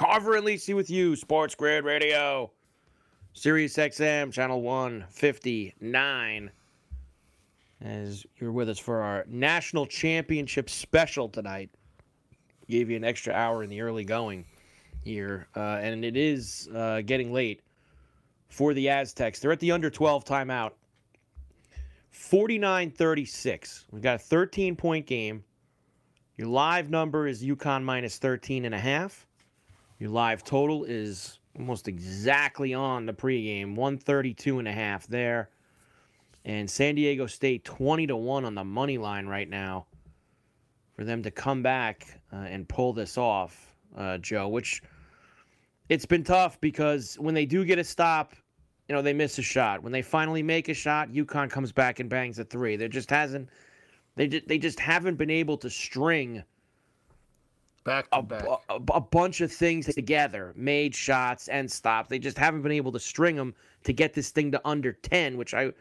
Carver 0.00 0.36
and 0.36 0.46
Lisi 0.46 0.74
with 0.74 0.88
you, 0.88 1.14
Sports 1.14 1.54
Grid 1.54 1.84
Radio. 1.84 2.50
Sirius 3.34 3.76
XM, 3.76 4.32
channel 4.32 4.62
159. 4.62 6.50
As 7.82 8.24
you're 8.38 8.50
with 8.50 8.70
us 8.70 8.78
for 8.78 9.02
our 9.02 9.26
national 9.28 9.84
championship 9.84 10.70
special 10.70 11.28
tonight. 11.28 11.68
Gave 12.66 12.88
you 12.88 12.96
an 12.96 13.04
extra 13.04 13.34
hour 13.34 13.62
in 13.62 13.68
the 13.68 13.82
early 13.82 14.04
going 14.04 14.46
here. 15.04 15.48
Uh, 15.54 15.80
and 15.82 16.02
it 16.02 16.16
is 16.16 16.70
uh, 16.74 17.02
getting 17.02 17.30
late 17.30 17.60
for 18.48 18.72
the 18.72 18.88
Aztecs. 18.88 19.38
They're 19.38 19.52
at 19.52 19.60
the 19.60 19.70
under 19.70 19.90
12 19.90 20.24
timeout. 20.24 20.70
49 22.08 22.90
36. 22.90 23.84
We've 23.90 24.00
got 24.00 24.14
a 24.14 24.18
13 24.18 24.76
point 24.76 25.04
game. 25.04 25.44
Your 26.38 26.48
live 26.48 26.88
number 26.88 27.26
is 27.26 27.44
UConn 27.44 27.82
minus 27.82 28.16
13 28.16 28.64
and 28.64 28.74
a 28.74 28.78
half. 28.78 29.26
Your 30.00 30.08
live 30.08 30.42
total 30.42 30.84
is 30.84 31.38
almost 31.58 31.86
exactly 31.86 32.72
on 32.72 33.04
the 33.04 33.12
pregame, 33.12 33.76
132 33.76 34.58
and 34.58 34.66
a 34.66 34.72
half 34.72 35.06
there. 35.06 35.50
And 36.46 36.68
San 36.68 36.94
Diego 36.94 37.26
State 37.26 37.66
20 37.66 38.06
to 38.06 38.16
1 38.16 38.46
on 38.46 38.54
the 38.54 38.64
money 38.64 38.96
line 38.96 39.26
right 39.26 39.48
now 39.48 39.86
for 40.96 41.04
them 41.04 41.22
to 41.22 41.30
come 41.30 41.62
back 41.62 42.18
uh, 42.32 42.36
and 42.36 42.66
pull 42.66 42.94
this 42.94 43.18
off, 43.18 43.74
uh, 43.94 44.16
Joe, 44.16 44.48
which 44.48 44.82
it's 45.90 46.06
been 46.06 46.24
tough 46.24 46.58
because 46.62 47.16
when 47.16 47.34
they 47.34 47.44
do 47.44 47.66
get 47.66 47.78
a 47.78 47.84
stop, 47.84 48.32
you 48.88 48.94
know, 48.94 49.02
they 49.02 49.12
miss 49.12 49.38
a 49.38 49.42
shot. 49.42 49.82
When 49.82 49.92
they 49.92 50.00
finally 50.00 50.42
make 50.42 50.70
a 50.70 50.74
shot, 50.74 51.10
UConn 51.10 51.50
comes 51.50 51.72
back 51.72 52.00
and 52.00 52.08
bangs 52.08 52.38
a 52.38 52.44
three. 52.44 52.76
There 52.76 52.88
just 52.88 53.10
hasn't 53.10 53.50
they 54.16 54.28
just, 54.28 54.48
they 54.48 54.56
just 54.56 54.80
haven't 54.80 55.16
been 55.16 55.30
able 55.30 55.58
to 55.58 55.68
string 55.68 56.42
Back 57.84 58.10
to 58.10 58.18
a, 58.18 58.22
back. 58.22 58.44
a, 58.68 58.74
a 58.92 59.00
bunch 59.00 59.40
of 59.40 59.50
things 59.50 59.86
together, 59.86 60.52
made 60.54 60.94
shots 60.94 61.48
and 61.48 61.70
stops. 61.70 62.10
They 62.10 62.18
just 62.18 62.36
haven't 62.36 62.62
been 62.62 62.72
able 62.72 62.92
to 62.92 63.00
string 63.00 63.36
them 63.36 63.54
to 63.84 63.92
get 63.92 64.12
this 64.12 64.30
thing 64.30 64.52
to 64.52 64.60
under 64.66 64.92
10, 64.92 65.38
which 65.38 65.54
I, 65.54 65.72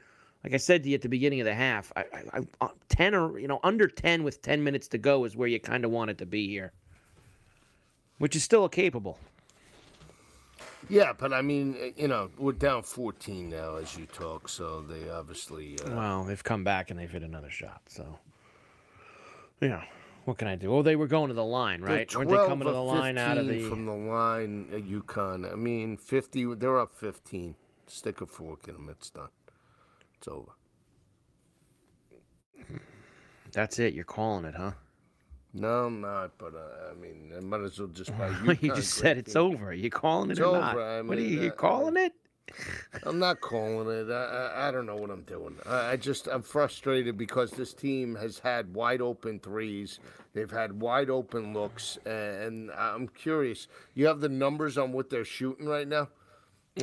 like 0.44 0.54
I 0.54 0.58
said 0.58 0.84
to 0.84 0.90
you 0.90 0.96
at 0.96 1.02
the 1.02 1.10
beginning 1.10 1.42
of 1.42 1.46
the 1.46 1.54
half, 1.54 1.92
I, 1.98 2.02
I, 2.02 2.24
I, 2.62 2.66
uh, 2.66 2.68
10 2.88 3.16
or, 3.16 3.38
you 3.40 3.48
know, 3.48 3.60
under 3.64 3.88
10 3.88 4.24
with 4.24 4.42
10 4.42 4.64
minutes 4.64 4.88
to 4.90 4.98
go 4.98 5.26
is 5.26 5.36
where 5.36 5.50
you 5.50 5.60
kind 5.60 5.84
of 5.84 5.92
want 5.92 6.10
it 6.10 6.18
to 6.20 6.26
be 6.26 6.48
here, 6.48 6.72
which 8.18 8.36
is 8.36 8.44
still 8.44 8.68
capable. 8.70 9.20
Yeah, 10.88 11.12
but 11.16 11.34
I 11.34 11.42
mean, 11.42 11.76
uh, 11.82 11.90
you 11.98 12.08
know, 12.08 12.32
we're 12.38 12.54
down 12.54 12.84
14 12.84 13.50
now 13.50 13.76
as 13.76 13.98
you 13.98 14.06
talk, 14.06 14.48
so 14.48 14.82
they 14.82 15.10
obviously. 15.10 15.78
Uh, 15.86 15.96
Well, 15.96 16.24
they've 16.24 16.44
come 16.44 16.64
back 16.64 16.90
and 16.90 16.98
they've 17.00 17.12
hit 17.12 17.24
another 17.24 17.50
shot, 17.50 17.82
so, 17.88 18.18
know. 19.62 19.84
What 20.30 20.38
can 20.38 20.48
I 20.48 20.56
do? 20.56 20.72
Oh, 20.72 20.84
they 20.84 20.96
were 20.96 21.08
going 21.08 21.30
to 21.30 21.34
the 21.34 21.44
line, 21.44 21.82
they're 21.82 21.90
right? 21.90 22.16
Weren't 22.16 22.30
they 22.30 22.36
coming 22.36 22.68
to 22.68 22.72
the 22.72 22.84
line 22.84 23.18
out 23.18 23.40
of 23.40 23.48
15 23.48 23.64
the? 23.64 23.68
from 23.68 23.86
the 23.88 23.94
line 23.94 24.68
at 24.72 24.84
UConn. 24.84 25.52
I 25.52 25.56
mean, 25.56 25.98
50. 25.98 26.54
They're 26.54 26.80
up 26.80 26.94
15. 26.94 27.56
Stick 27.88 28.22
a 28.22 28.28
fork 28.28 28.68
in 28.68 28.76
them. 28.76 28.90
It's 28.92 29.10
done. 29.10 29.30
It's 30.20 30.28
over. 30.28 30.52
That's 33.54 33.80
it. 33.80 33.96
You're 33.96 34.04
calling 34.04 34.46
it, 34.46 34.54
huh? 34.54 34.74
No, 35.56 35.86
I'm 35.86 36.00
not. 36.00 36.38
But 36.38 36.54
uh, 36.54 36.92
I 36.92 36.94
mean, 36.94 37.34
I 37.36 37.40
might 37.40 37.62
as 37.62 37.80
well 37.80 37.88
just 37.88 38.16
buy 38.16 38.30
you 38.62 38.76
just 38.76 38.94
said 38.94 39.18
it's 39.18 39.36
over. 39.36 39.74
You 39.74 39.90
calling 39.90 40.30
it 40.30 40.34
It's 40.34 40.42
or 40.42 40.46
over. 40.46 40.60
not? 40.60 40.78
I 40.78 41.02
what 41.02 41.18
are 41.18 41.22
mean, 41.22 41.34
you, 41.34 41.42
you 41.42 41.50
uh, 41.50 41.54
calling 41.54 41.98
it? 41.98 42.14
I'm 43.04 43.20
not 43.20 43.42
calling 43.42 43.90
it. 43.90 44.12
I, 44.12 44.24
I, 44.24 44.68
I 44.68 44.72
don't 44.72 44.86
know 44.86 44.96
what 44.96 45.10
I'm 45.10 45.24
doing. 45.24 45.56
I, 45.66 45.92
I 45.92 45.96
just 45.96 46.28
I'm 46.28 46.42
frustrated 46.42 47.18
because 47.18 47.52
this 47.52 47.74
team 47.74 48.16
has 48.16 48.40
had 48.40 48.74
wide 48.74 49.02
open 49.02 49.40
threes. 49.40 50.00
They've 50.34 50.52
had 50.52 50.80
wide 50.80 51.10
open 51.10 51.54
looks, 51.54 51.98
and 52.06 52.72
I'm 52.72 53.08
curious. 53.08 53.68
You 53.94 54.08
have 54.08 54.20
the 54.20 54.30
numbers 54.30 54.78
on 54.78 54.92
what 54.92 55.10
they're 55.10 55.26
shooting 55.26 55.68
right 55.68 55.88
now. 55.88 56.10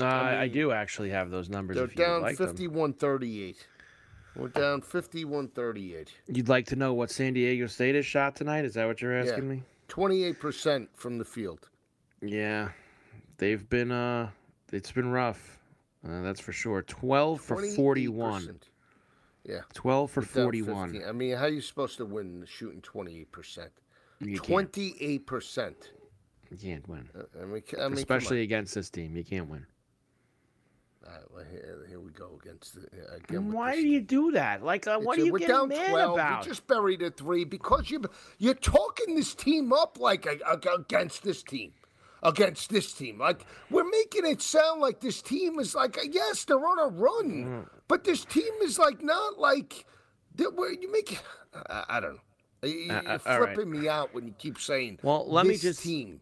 Uh, 0.01 0.05
I, 0.05 0.49
do 0.49 0.73
actually 0.73 1.11
have 1.11 1.31
those 1.31 1.49
numbers. 1.49 1.77
They're 1.77 1.87
down 1.87 2.23
like 2.23 2.37
them. 2.37 2.55
51-38. 2.55 3.57
We're 4.35 4.49
down 4.49 4.83
51-38. 4.83 6.09
You'd 6.27 6.49
like 6.49 6.67
to 6.67 6.77
know 6.77 6.93
what 6.93 7.11
San 7.11 7.33
Diego 7.33 7.67
State 7.67 7.95
has 7.95 8.05
shot 8.05 8.37
tonight? 8.37 8.67
Is 8.67 8.75
that 8.75 8.87
what 8.87 9.01
you're 9.01 9.17
asking 9.17 9.49
me? 9.49 9.63
28% 9.89 10.89
from 10.95 11.17
the 11.19 11.25
field. 11.25 11.69
Yeah, 12.21 12.71
they've 13.39 13.67
been. 13.69 13.91
Uh, 13.91 14.31
it's 14.73 14.93
been 14.93 15.11
rough. 15.11 15.59
Uh, 16.07 16.23
that's 16.23 16.41
for 16.41 16.53
sure. 16.53 16.83
Twelve 16.83 17.41
for 17.41 17.63
forty-one. 17.75 18.61
Yeah. 19.45 19.61
Twelve 19.75 20.11
for 20.11 20.23
forty-one. 20.23 20.93
15. 20.93 21.09
I 21.09 21.13
mean, 21.13 21.37
how 21.37 21.45
are 21.45 21.49
you 21.49 21.61
supposed 21.61 21.97
to 21.99 22.05
win 22.05 22.45
shooting 22.49 22.81
28%? 22.81 23.69
28%. 24.23 25.75
You 26.51 26.57
can't 26.57 26.89
win, 26.89 27.09
Uh, 27.19 27.23
I 27.43 27.45
mean, 27.45 27.63
I 27.79 27.89
mean, 27.89 27.99
especially 27.99 28.43
against 28.43 28.75
this 28.75 28.89
team. 28.89 29.17
You 29.17 29.25
can't 29.25 29.49
win. 29.49 29.67
All 31.05 31.13
right, 31.13 31.23
well, 31.35 31.45
here, 31.51 31.85
here 31.89 32.01
we 32.01 32.11
go 32.13 32.39
against 32.43 32.75
the, 32.75 32.87
again. 33.15 33.53
Why 33.53 33.75
do 33.75 33.87
you 33.87 34.01
do 34.01 34.33
that? 34.33 34.65
Like, 34.65 34.87
uh, 34.87 34.99
what 34.99 35.19
It's- 35.19 35.23
are 35.23 35.27
you 35.27 35.33
we're 35.33 35.39
getting 35.41 35.55
down 35.55 35.69
mad 35.69 35.91
12. 35.91 36.15
about? 36.15 36.45
You 36.45 36.51
just 36.51 36.67
buried 36.67 37.03
a 37.03 37.11
three 37.11 37.45
because 37.45 37.91
you 37.91 38.03
you're 38.39 38.55
talking 38.55 39.15
this 39.17 39.35
team 39.35 39.73
up 39.73 39.99
like 40.01 40.27
a, 40.27 40.39
a- 40.47 40.75
against 40.81 41.23
this 41.25 41.43
team, 41.43 41.73
against 42.23 42.71
this 42.71 42.93
team. 42.93 43.19
Like 43.19 43.47
we're 43.71 43.89
making 43.89 44.27
it 44.27 44.43
sound 44.43 44.81
like 44.81 45.01
this 45.01 45.23
team 45.23 45.59
is 45.59 45.75
like 45.75 45.99
yes, 46.11 46.45
they're 46.45 46.57
on 46.59 46.79
a 46.79 46.89
run, 46.89 47.27
Mm-hmm. 47.45 47.61
but 47.89 48.05
this 48.05 48.25
team 48.25 48.53
is 48.63 48.79
like 48.79 49.03
not 49.03 49.39
like 49.39 49.85
that. 50.37 50.55
Where 50.55 50.73
you 50.73 50.91
make, 50.91 51.19
I, 51.69 51.85
I 51.89 52.01
don't 52.01 52.15
know. 52.15 52.21
You, 52.69 52.91
Uh, 52.91 52.95
are 52.95 53.09
uh, 53.15 53.19
all 53.27 53.41
right. 53.41 53.55
flipping 53.55 53.71
me 53.81 53.89
out 53.89 54.15
when 54.15 54.27
you 54.27 54.35
keep 54.39 54.59
saying. 54.59 54.99
Well, 55.03 55.31
let 55.31 55.47
me 55.47 55.57
just- 55.57 55.83
team. 55.83 56.21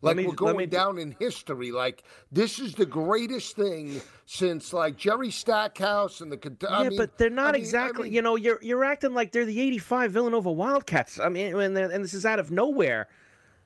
Like 0.00 0.16
me- 0.16 0.28
we're 0.28 0.34
going 0.34 0.68
down 0.68 0.96
in 0.98 1.16
history. 1.18 1.72
Like 1.72 2.04
this 2.30 2.60
is 2.60 2.72
the 2.74 2.86
greatest 2.86 3.56
thing 3.56 4.00
since 4.26 4.72
like 4.72 4.96
Jerry 4.96 5.32
Stackhouse 5.32 6.20
and 6.20 6.30
the. 6.30 6.38
I 6.70 6.84
yeah, 6.84 6.88
mean- 6.90 6.98
but 6.98 7.18
they're 7.18 7.26
I 7.30 7.34
not 7.34 7.46
mean- 7.46 7.54
I 7.56 7.58
exactly. 7.58 8.04
mean- 8.04 8.12
you 8.12 8.22
know, 8.22 8.36
you're 8.36 8.60
you're 8.62 8.84
acting 8.84 9.12
like 9.12 9.32
they're 9.32 9.44
the 9.44 9.58
'85 9.60 10.12
Villanova 10.12 10.52
Wildcats. 10.52 11.18
I 11.18 11.28
mean, 11.28 11.52
and, 11.58 11.76
and 11.76 12.04
this 12.04 12.14
is 12.14 12.24
out 12.24 12.38
of 12.38 12.52
nowhere. 12.52 13.08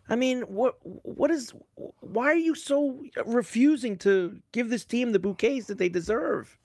I 0.09 0.17
mean, 0.17 0.43
what 0.43 0.77
what 0.83 1.31
is? 1.31 1.53
Why 2.01 2.27
are 2.27 2.35
you 2.35 2.55
so 2.55 3.03
refusing 3.25 3.97
to 3.99 4.41
give 4.53 4.69
this 4.69 4.85
team 4.85 5.13
the 5.13 5.19
bouquets 5.19 5.67
that 5.67 5.79
they 5.79 5.89
deserve? 5.89 6.59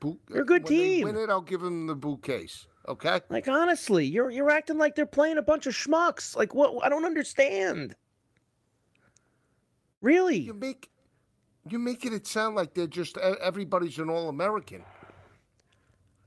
Boot, 0.00 0.18
They're 0.28 0.42
a 0.42 0.46
good 0.46 0.64
when 0.64 0.72
they 0.72 0.78
team. 0.78 1.04
win 1.04 1.16
it, 1.16 1.30
I'll 1.30 1.40
give 1.42 1.60
them 1.60 1.86
the 1.86 1.94
bouquets. 1.94 2.66
Okay. 2.88 3.20
Like 3.28 3.46
honestly, 3.46 4.06
you're 4.06 4.30
you're 4.30 4.50
acting 4.50 4.78
like 4.78 4.94
they're 4.94 5.06
playing 5.06 5.38
a 5.38 5.42
bunch 5.42 5.66
of 5.66 5.74
schmucks. 5.74 6.34
Like 6.34 6.54
what? 6.54 6.84
I 6.84 6.88
don't 6.88 7.04
understand. 7.04 7.94
Really? 10.00 10.38
You 10.38 10.54
make 10.54 10.90
you're 11.68 11.80
making 11.80 12.12
it 12.12 12.26
sound 12.26 12.56
like 12.56 12.74
they're 12.74 12.86
just 12.88 13.16
everybody's 13.18 13.98
an 13.98 14.10
all 14.10 14.28
American. 14.28 14.82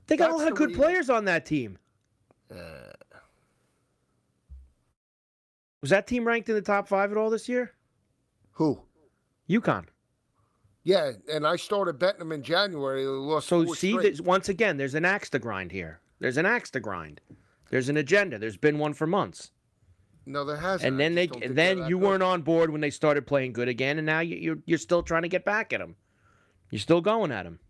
They 0.06 0.16
got 0.16 0.30
a 0.30 0.36
lot 0.36 0.48
of 0.48 0.56
good 0.56 0.74
players 0.74 1.10
on 1.10 1.24
that 1.26 1.44
team. 1.44 1.78
Uh, 2.50 2.54
Was 5.86 5.90
that 5.90 6.08
team 6.08 6.26
ranked 6.26 6.48
in 6.48 6.56
the 6.56 6.62
top 6.62 6.88
five 6.88 7.12
at 7.12 7.16
all 7.16 7.30
this 7.30 7.48
year? 7.48 7.70
who? 8.50 8.80
UConn. 9.48 9.84
Yeah, 10.82 11.12
and 11.32 11.46
I 11.46 11.54
started 11.54 11.96
betting 11.96 12.18
them 12.18 12.32
in 12.32 12.42
January. 12.42 13.04
They 13.04 13.08
lost 13.08 13.46
So 13.46 13.64
see, 13.66 13.96
once 14.18 14.48
again, 14.48 14.78
there's 14.78 14.96
an 14.96 15.04
axe 15.04 15.30
to 15.30 15.38
grind 15.38 15.70
here. 15.70 16.00
There's 16.18 16.38
an 16.38 16.44
axe 16.44 16.70
to 16.70 16.80
grind. 16.80 17.20
There's 17.70 17.88
an 17.88 17.98
agenda. 17.98 18.36
There's 18.36 18.56
been 18.56 18.80
one 18.80 18.94
for 18.94 19.06
months. 19.06 19.52
no, 20.26 20.44
there 20.44 20.56
hasn't. 20.56 20.88
And 20.88 20.98
then 20.98 21.14
they, 21.14 21.30
and 21.40 21.54
then 21.54 21.86
you 21.86 22.00
good. 22.00 22.04
weren't 22.04 22.22
on 22.24 22.42
board 22.42 22.70
when 22.70 22.80
they 22.80 22.90
started 22.90 23.24
playing 23.24 23.52
good 23.52 23.68
again, 23.68 23.96
and 23.96 24.06
now 24.06 24.18
you, 24.18 24.34
you're 24.34 24.58
you're 24.66 24.78
still 24.78 25.04
trying 25.04 25.22
to 25.22 25.28
get 25.28 25.44
back 25.44 25.72
at 25.72 25.78
them. 25.78 25.94
You're 26.70 26.80
still 26.80 27.00
going 27.00 27.30
at 27.30 27.44
them. 27.44 27.60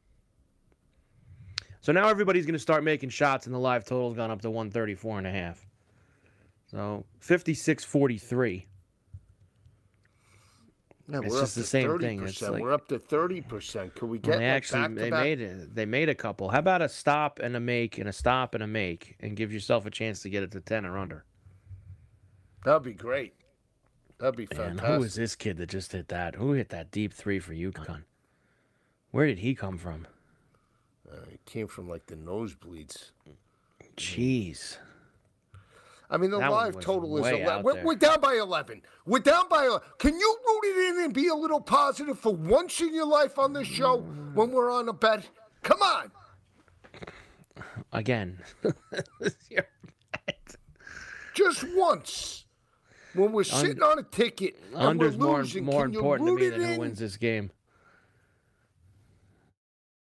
So 1.82 1.92
now 1.92 2.08
everybody's 2.08 2.46
going 2.46 2.54
to 2.54 2.58
start 2.58 2.82
making 2.82 3.10
shots, 3.10 3.44
and 3.44 3.54
the 3.54 3.58
live 3.58 3.84
total's 3.84 4.16
gone 4.16 4.30
up 4.30 4.40
to 4.40 4.50
134 4.50 5.18
and 5.18 5.26
a 5.26 5.30
half. 5.30 5.66
So 6.76 7.06
56-43. 7.26 8.66
Yeah, 11.08 11.20
It's 11.22 11.32
we're 11.32 11.40
just 11.40 11.54
the 11.54 11.62
same 11.64 11.98
thing. 11.98 12.22
It's 12.22 12.38
30%. 12.38 12.50
like- 12.52 12.62
we're 12.62 12.72
up 12.74 12.86
to 12.88 12.98
thirty 12.98 13.40
percent. 13.40 13.94
Can 13.94 14.10
we 14.10 14.18
get 14.18 14.38
they 14.40 14.44
actually 14.44 14.88
they 14.94 15.08
back? 15.08 15.22
made 15.22 15.40
it. 15.40 15.74
They 15.74 15.86
made 15.86 16.08
a 16.10 16.14
couple. 16.14 16.50
How 16.50 16.58
about 16.58 16.82
a 16.82 16.88
stop 16.88 17.38
and 17.38 17.56
a 17.56 17.60
make 17.60 17.96
and 17.96 18.08
a 18.08 18.12
stop 18.12 18.54
and 18.54 18.62
a 18.62 18.66
make, 18.66 19.16
and 19.20 19.36
give 19.36 19.52
yourself 19.54 19.86
a 19.86 19.90
chance 19.90 20.20
to 20.22 20.28
get 20.28 20.42
it 20.42 20.50
to 20.50 20.60
10 20.60 20.84
or 20.84 20.98
under. 20.98 21.24
That'd 22.64 22.82
be 22.82 22.92
great. 22.92 23.34
That'd 24.18 24.36
be 24.36 24.48
Man, 24.54 24.76
fantastic. 24.76 24.94
who 24.96 25.02
is 25.04 25.14
this 25.14 25.34
kid 25.36 25.56
that 25.58 25.68
just 25.70 25.92
hit 25.92 26.08
that? 26.08 26.34
Who 26.34 26.52
hit 26.52 26.68
that 26.70 26.90
deep 26.90 27.14
three 27.14 27.38
for 27.38 27.54
UConn? 27.54 28.02
Where 29.12 29.26
did 29.26 29.38
he 29.38 29.54
come 29.54 29.78
from? 29.78 30.06
Uh, 31.10 31.20
it 31.32 31.40
came 31.46 31.68
from 31.68 31.88
like 31.88 32.06
the 32.06 32.16
nosebleeds. 32.16 33.12
Jeez. 33.96 34.76
I 36.08 36.16
mean, 36.18 36.30
the 36.30 36.38
That 36.38 36.50
live 36.50 36.80
total 36.80 37.16
is 37.18 37.26
11. 37.26 37.64
We're, 37.64 37.82
we're 37.84 37.96
down 37.96 38.20
by 38.20 38.34
11. 38.34 38.82
We're 39.06 39.18
down 39.18 39.48
by 39.48 39.66
11. 39.66 39.88
Can 39.98 40.14
you 40.14 40.38
root 40.46 40.60
it 40.64 40.90
in 40.90 41.04
and 41.04 41.14
be 41.14 41.28
a 41.28 41.34
little 41.34 41.60
positive 41.60 42.18
for 42.18 42.34
once 42.34 42.80
in 42.80 42.94
your 42.94 43.06
life 43.06 43.38
on 43.38 43.52
this 43.52 43.66
show 43.66 43.98
when 44.34 44.52
we're 44.52 44.70
on 44.70 44.88
a 44.88 44.92
bet? 44.92 45.28
Come 45.62 45.82
on. 45.82 46.12
Again. 47.92 48.38
Just 51.34 51.64
once. 51.74 52.44
When 53.14 53.32
we're 53.32 53.44
sitting 53.44 53.82
on 53.82 53.98
a 53.98 54.02
ticket 54.02 54.56
and 54.74 54.82
Under's 54.82 55.16
we're 55.16 55.26
more, 55.26 55.38
losing, 55.38 55.64
more 55.64 55.84
can 55.84 55.92
you 55.92 55.98
important 55.98 56.28
to 56.28 56.34
me 56.34 56.48
than 56.50 56.74
who 56.74 56.80
wins 56.80 56.98
this 56.98 57.16
game. 57.16 57.50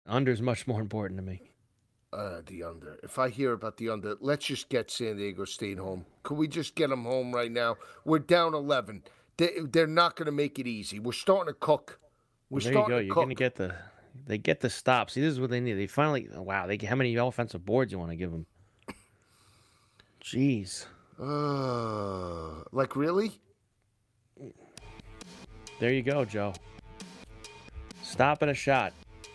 Under's 0.06 0.41
much 0.41 0.67
more 0.67 0.81
important 0.81 1.19
to 1.19 1.23
me. 1.25 1.43
Uh, 2.12 2.41
the 2.47 2.62
under. 2.62 2.99
If 3.03 3.19
I 3.19 3.29
hear 3.29 3.53
about 3.53 3.76
the 3.76 3.91
under, 3.91 4.17
let's 4.20 4.47
just 4.47 4.69
get 4.69 4.91
San 4.91 5.17
Diego 5.17 5.44
State 5.44 5.79
home. 5.79 6.06
Could 6.23 6.38
we 6.38 6.49
just 6.49 6.75
get 6.75 6.88
them 6.88 7.05
home 7.05 7.35
right 7.35 7.50
now? 7.50 7.76
We're 8.05 8.20
down 8.20 8.55
11. 8.55 9.03
They, 9.37 9.50
they're 9.70 9.87
not 9.87 10.17
going 10.17 10.26
to 10.26 10.32
make 10.32 10.58
it 10.58 10.67
easy. 10.67 10.99
We're 10.99 11.12
starting 11.12 11.53
to 11.53 11.58
cook. 11.58 11.99
We're 12.49 12.61
there 12.61 12.73
you 12.73 12.88
go. 12.88 12.99
You're 12.99 13.14
going 13.14 13.29
to 13.29 13.35
get 13.35 13.56
the. 13.56 13.75
They 14.26 14.38
get 14.38 14.61
the 14.61 14.70
stop. 14.70 15.11
See, 15.11 15.20
this 15.20 15.32
is 15.32 15.41
what 15.41 15.50
they 15.50 15.61
need. 15.61 15.75
They 15.75 15.87
finally. 15.87 16.29
Wow. 16.32 16.67
They 16.67 16.79
how 16.79 16.97
many 16.97 17.14
offensive 17.17 17.67
boards 17.67 17.93
you 17.93 17.99
want 17.99 18.12
to 18.12 18.17
give 18.17 18.31
them? 18.31 18.47
Jeez. 20.25 20.87
Uh, 21.20 22.62
like 22.73 22.97
really? 22.97 23.32
There 25.79 25.93
you 25.93 26.03
go, 26.03 26.25
Joe. 26.25 26.55
Stop 28.03 28.43
and 28.43 28.50
a 28.50 28.55
shot. 28.55 28.93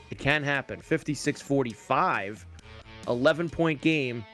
It 0.09 0.19
can 0.19 0.43
happen. 0.43 0.79
56 0.81 1.41
45, 1.41 2.45
11 3.07 3.49
point 3.49 3.81
game, 3.81 4.25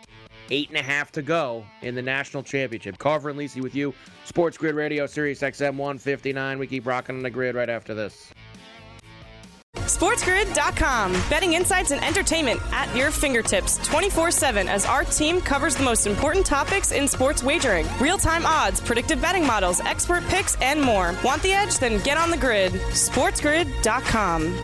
eight 0.51 0.69
and 0.69 0.77
a 0.77 0.81
half 0.81 1.11
to 1.13 1.21
go 1.21 1.65
in 1.81 1.95
the 1.95 2.01
national 2.01 2.43
championship. 2.43 2.97
Carver 2.97 3.29
and 3.29 3.39
Lisi 3.39 3.61
with 3.61 3.75
you. 3.75 3.93
Sports 4.25 4.57
Grid 4.57 4.75
Radio, 4.75 5.05
Sirius 5.05 5.41
XM 5.41 5.75
159. 5.75 6.59
We 6.59 6.67
keep 6.67 6.85
rocking 6.85 7.15
on 7.15 7.23
the 7.23 7.29
grid 7.29 7.55
right 7.55 7.69
after 7.69 7.93
this. 7.93 8.31
SportsGrid.com. 9.87 11.13
Betting 11.29 11.53
insights 11.53 11.91
and 11.91 12.03
entertainment 12.03 12.59
at 12.71 12.93
your 12.95 13.11
fingertips 13.11 13.77
24 13.87 14.31
7 14.31 14.67
as 14.67 14.85
our 14.85 15.03
team 15.03 15.39
covers 15.39 15.75
the 15.75 15.83
most 15.83 16.07
important 16.07 16.45
topics 16.45 16.91
in 16.91 17.07
sports 17.07 17.43
wagering 17.43 17.87
real 17.99 18.17
time 18.17 18.45
odds, 18.45 18.81
predictive 18.81 19.21
betting 19.21 19.45
models, 19.45 19.79
expert 19.81 20.23
picks, 20.25 20.55
and 20.61 20.81
more. 20.81 21.15
Want 21.23 21.41
the 21.41 21.53
edge? 21.53 21.77
Then 21.77 22.03
get 22.03 22.17
on 22.17 22.31
the 22.31 22.37
grid. 22.37 22.73
SportsGrid.com. 22.73 24.63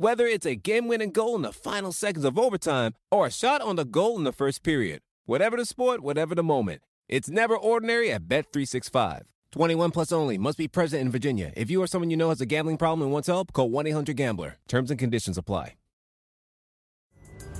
Whether 0.00 0.28
it's 0.28 0.46
a 0.46 0.54
game-winning 0.54 1.10
goal 1.10 1.34
in 1.34 1.42
the 1.42 1.52
final 1.52 1.90
seconds 1.90 2.24
of 2.24 2.38
overtime 2.38 2.94
or 3.10 3.26
a 3.26 3.32
shot 3.32 3.60
on 3.60 3.74
the 3.74 3.84
goal 3.84 4.16
in 4.16 4.22
the 4.22 4.30
first 4.32 4.62
period. 4.62 5.00
Whatever 5.26 5.56
the 5.56 5.64
sport, 5.64 6.02
whatever 6.02 6.36
the 6.36 6.44
moment. 6.44 6.82
It's 7.08 7.28
never 7.28 7.56
ordinary 7.56 8.12
at 8.12 8.28
Bet365. 8.28 9.22
21 9.50 9.90
plus 9.90 10.12
only. 10.12 10.38
Must 10.38 10.56
be 10.56 10.68
present 10.68 11.02
in 11.02 11.10
Virginia. 11.10 11.52
If 11.56 11.68
you 11.68 11.82
or 11.82 11.88
someone 11.88 12.10
you 12.10 12.16
know 12.16 12.28
has 12.28 12.40
a 12.40 12.46
gambling 12.46 12.76
problem 12.76 13.02
and 13.02 13.12
wants 13.12 13.26
help, 13.26 13.52
call 13.52 13.70
1-800-GAMBLER. 13.70 14.58
Terms 14.68 14.92
and 14.92 15.00
conditions 15.00 15.36
apply. 15.36 15.74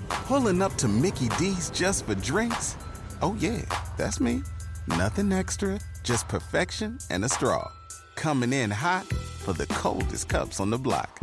Pulling 0.08 0.62
up 0.62 0.74
to 0.76 0.86
Mickey 0.86 1.28
D's 1.40 1.70
just 1.70 2.06
for 2.06 2.14
drinks? 2.14 2.76
Oh, 3.20 3.36
yeah, 3.40 3.62
that's 3.96 4.20
me. 4.20 4.42
Nothing 4.86 5.32
extra, 5.32 5.80
just 6.04 6.28
perfection 6.28 6.98
and 7.10 7.24
a 7.24 7.28
straw. 7.28 7.68
Coming 8.14 8.52
in 8.52 8.70
hot 8.70 9.06
for 9.40 9.54
the 9.54 9.66
coldest 9.66 10.28
cups 10.28 10.60
on 10.60 10.70
the 10.70 10.78
block. 10.78 11.18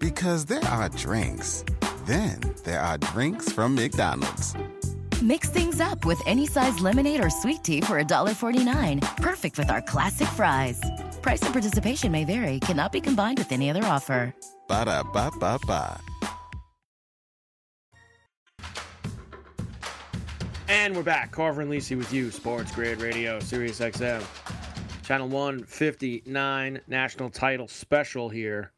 Because 0.00 0.46
there 0.46 0.64
are 0.64 0.88
drinks, 0.88 1.62
then 2.06 2.40
there 2.64 2.80
are 2.80 2.96
drinks 2.96 3.52
from 3.52 3.74
McDonald's. 3.74 4.54
Mix 5.20 5.50
things 5.50 5.78
up 5.78 6.06
with 6.06 6.18
any 6.26 6.46
size 6.46 6.80
lemonade 6.80 7.22
or 7.22 7.28
sweet 7.28 7.62
tea 7.62 7.82
for 7.82 8.02
$1.49. 8.02 9.16
Perfect 9.18 9.58
with 9.58 9.68
our 9.68 9.82
classic 9.82 10.28
fries. 10.28 10.80
Price 11.20 11.42
and 11.42 11.52
participation 11.52 12.10
may 12.10 12.24
vary, 12.24 12.60
cannot 12.60 12.92
be 12.92 13.00
combined 13.02 13.36
with 13.36 13.52
any 13.52 13.68
other 13.68 13.84
offer. 13.84 14.34
Ba 14.68 14.86
da 14.86 15.02
ba 15.02 15.30
ba 15.38 15.58
ba. 15.66 16.00
And 20.66 20.96
we're 20.96 21.02
back. 21.02 21.30
Carver 21.30 21.60
and 21.60 21.70
Lisi 21.70 21.98
with 21.98 22.10
you. 22.10 22.30
Sports 22.30 22.72
Grid 22.72 23.02
Radio, 23.02 23.38
Sirius 23.40 23.80
XM. 23.80 24.24
Channel 25.02 25.28
159 25.28 26.80
national 26.86 27.28
title 27.28 27.68
special 27.68 28.30
here. 28.30 28.72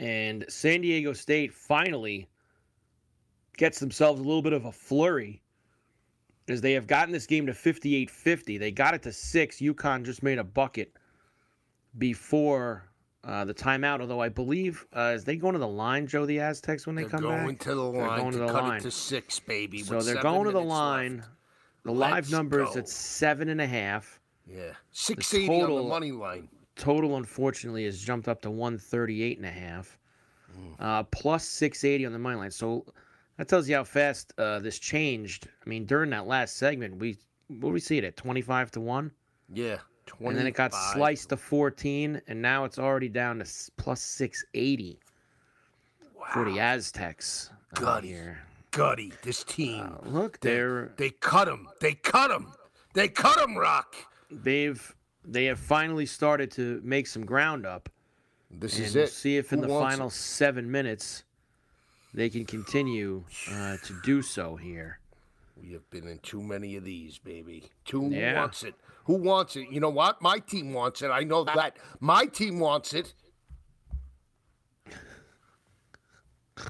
And 0.00 0.46
San 0.48 0.80
Diego 0.80 1.12
State 1.12 1.52
finally 1.52 2.26
gets 3.58 3.78
themselves 3.78 4.18
a 4.18 4.24
little 4.24 4.40
bit 4.42 4.54
of 4.54 4.64
a 4.64 4.72
flurry 4.72 5.42
as 6.48 6.62
they 6.62 6.72
have 6.72 6.86
gotten 6.86 7.12
this 7.12 7.26
game 7.26 7.46
to 7.46 7.54
58 7.54 8.10
50. 8.10 8.56
They 8.58 8.70
got 8.70 8.94
it 8.94 9.02
to 9.02 9.12
six. 9.12 9.58
UConn 9.58 10.02
just 10.04 10.22
made 10.22 10.38
a 10.38 10.44
bucket 10.44 10.94
before 11.98 12.90
uh, 13.24 13.44
the 13.44 13.52
timeout, 13.52 14.00
although 14.00 14.20
I 14.22 14.30
believe, 14.30 14.86
uh, 14.96 15.12
is 15.14 15.24
they 15.24 15.36
going 15.36 15.52
to 15.52 15.58
the 15.58 15.68
line, 15.68 16.06
Joe, 16.06 16.24
the 16.24 16.40
Aztecs, 16.40 16.86
when 16.86 16.96
they 16.96 17.04
come 17.04 17.10
back 17.10 17.20
They're 17.20 17.28
come 17.28 17.44
going 17.44 17.54
back? 17.56 17.64
to 17.66 17.74
the 17.74 17.92
They're 17.92 18.06
line 18.08 18.18
going 18.20 18.32
to, 18.32 18.38
to 18.38 18.44
the 18.46 18.52
cut 18.52 18.64
line. 18.64 18.78
it 18.78 18.82
to 18.84 18.90
six, 18.90 19.38
baby. 19.38 19.82
So 19.82 20.00
they're 20.00 20.22
going 20.22 20.44
to 20.46 20.52
the 20.52 20.60
line. 20.60 21.18
left. 21.18 21.28
The 21.84 21.92
live 21.92 22.12
Let's 22.14 22.30
number 22.30 22.62
is 22.62 22.76
at 22.76 22.88
seven 22.88 23.50
and 23.50 23.60
a 23.60 23.66
half. 23.66 24.18
Yeah, 24.46 24.72
six 24.90 25.32
eighty 25.34 25.48
on 25.48 25.74
the 25.74 25.82
money 25.82 26.12
line. 26.12 26.48
Total, 26.80 27.16
unfortunately, 27.16 27.84
has 27.84 28.00
jumped 28.00 28.26
up 28.26 28.40
to 28.42 28.50
138 28.50 29.36
and 29.36 29.46
a 29.46 29.50
half. 29.50 29.98
Uh, 30.78 31.02
plus 31.04 31.44
680 31.44 32.06
on 32.06 32.12
the 32.12 32.18
money 32.18 32.36
line. 32.36 32.50
So 32.50 32.84
that 33.36 33.48
tells 33.48 33.68
you 33.68 33.76
how 33.76 33.84
fast 33.84 34.32
uh, 34.38 34.58
this 34.60 34.78
changed. 34.78 35.46
I 35.64 35.68
mean, 35.68 35.84
during 35.84 36.08
that 36.10 36.26
last 36.26 36.56
segment, 36.56 36.96
we 36.96 37.18
what 37.48 37.72
we 37.72 37.80
see 37.80 37.98
it 37.98 38.04
at 38.04 38.16
25 38.16 38.70
to 38.72 38.80
1? 38.80 39.10
Yeah, 39.52 39.76
twenty. 40.06 40.30
And 40.30 40.38
then 40.38 40.46
it 40.46 40.54
got 40.54 40.72
sliced 40.72 41.28
to 41.30 41.36
14, 41.36 42.20
and 42.28 42.40
now 42.42 42.64
it's 42.64 42.78
already 42.78 43.08
down 43.08 43.38
to 43.40 43.44
plus 43.76 44.00
680 44.00 44.98
for 46.32 46.44
the 46.50 46.58
Aztecs 46.60 47.50
uh, 47.76 47.80
Gutty. 47.80 48.08
here. 48.08 48.38
gutty. 48.70 49.12
This 49.22 49.44
team. 49.44 49.96
Look, 50.06 50.40
they, 50.40 50.50
they're 50.54 50.92
they 50.96 51.10
cut 51.10 51.46
him. 51.48 51.68
They 51.80 51.94
cut 51.94 52.30
him. 52.30 52.48
They 52.94 53.08
cut 53.08 53.38
him. 53.38 53.56
Rock. 53.56 53.94
they've 54.30 54.94
they 55.24 55.44
have 55.46 55.58
finally 55.58 56.06
started 56.06 56.50
to 56.52 56.80
make 56.84 57.06
some 57.06 57.24
ground 57.26 57.66
up. 57.66 57.88
This 58.50 58.76
and 58.76 58.86
is 58.86 58.94
we'll 58.94 59.04
it. 59.04 59.10
see 59.10 59.36
if 59.36 59.52
in 59.52 59.60
Who 59.60 59.66
the 59.68 59.74
final 59.74 60.08
it? 60.08 60.12
seven 60.12 60.70
minutes 60.70 61.24
they 62.12 62.28
can 62.28 62.44
continue 62.44 63.24
uh, 63.52 63.76
to 63.84 64.00
do 64.02 64.22
so 64.22 64.56
here. 64.56 64.98
We 65.60 65.72
have 65.72 65.88
been 65.90 66.08
in 66.08 66.18
too 66.20 66.42
many 66.42 66.74
of 66.76 66.84
these, 66.84 67.18
baby. 67.18 67.64
Too 67.84 68.00
who 68.02 68.10
Yeah. 68.10 68.40
wants 68.40 68.64
it? 68.64 68.74
Who 69.04 69.14
wants 69.14 69.54
it? 69.56 69.68
You 69.70 69.78
know 69.80 69.90
what? 69.90 70.20
My 70.22 70.38
team 70.38 70.72
wants 70.72 71.02
it. 71.02 71.08
I 71.08 71.20
know 71.22 71.44
that. 71.44 71.76
My 72.00 72.24
team 72.26 72.58
wants 72.58 72.92
it. 72.94 73.12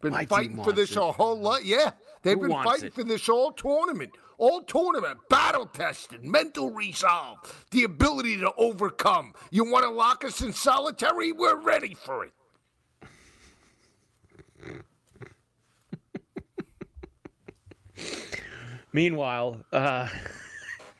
Been 0.00 0.12
My 0.12 0.20
team 0.20 0.28
fighting 0.28 0.64
for 0.64 0.72
this 0.72 0.92
it. 0.92 0.96
a 0.96 1.12
whole 1.12 1.38
lot. 1.38 1.64
Yeah, 1.64 1.90
they've 2.22 2.38
Who 2.38 2.48
been 2.48 2.62
fighting 2.64 2.86
it? 2.86 2.94
for 2.94 3.04
this 3.04 3.28
all 3.28 3.52
tournament. 3.52 4.12
All 4.40 4.62
tournament, 4.62 5.18
battle 5.28 5.66
tested, 5.66 6.24
mental 6.24 6.70
resolve, 6.70 7.66
the 7.72 7.84
ability 7.84 8.38
to 8.38 8.50
overcome. 8.56 9.34
You 9.50 9.70
want 9.70 9.84
to 9.84 9.90
lock 9.90 10.24
us 10.24 10.40
in 10.40 10.54
solitary? 10.54 11.30
We're 11.30 11.60
ready 11.60 11.94
for 11.94 12.24
it. 12.24 12.32
Meanwhile, 18.94 19.58
uh, 19.74 20.08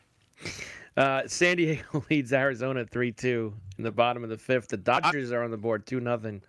uh, 0.99 1.23
San 1.27 1.57
Diego 1.57 2.05
leads 2.11 2.35
Arizona 2.35 2.85
3 2.85 3.11
2 3.11 3.55
in 3.79 3.85
the 3.85 3.91
bottom 3.91 4.23
of 4.23 4.29
the 4.29 4.37
fifth. 4.37 4.69
The 4.69 4.77
Dodgers 4.77 5.33
are 5.33 5.43
on 5.43 5.51
the 5.51 5.57
board 5.57 5.87
2 5.87 5.99
0. 6.01 6.41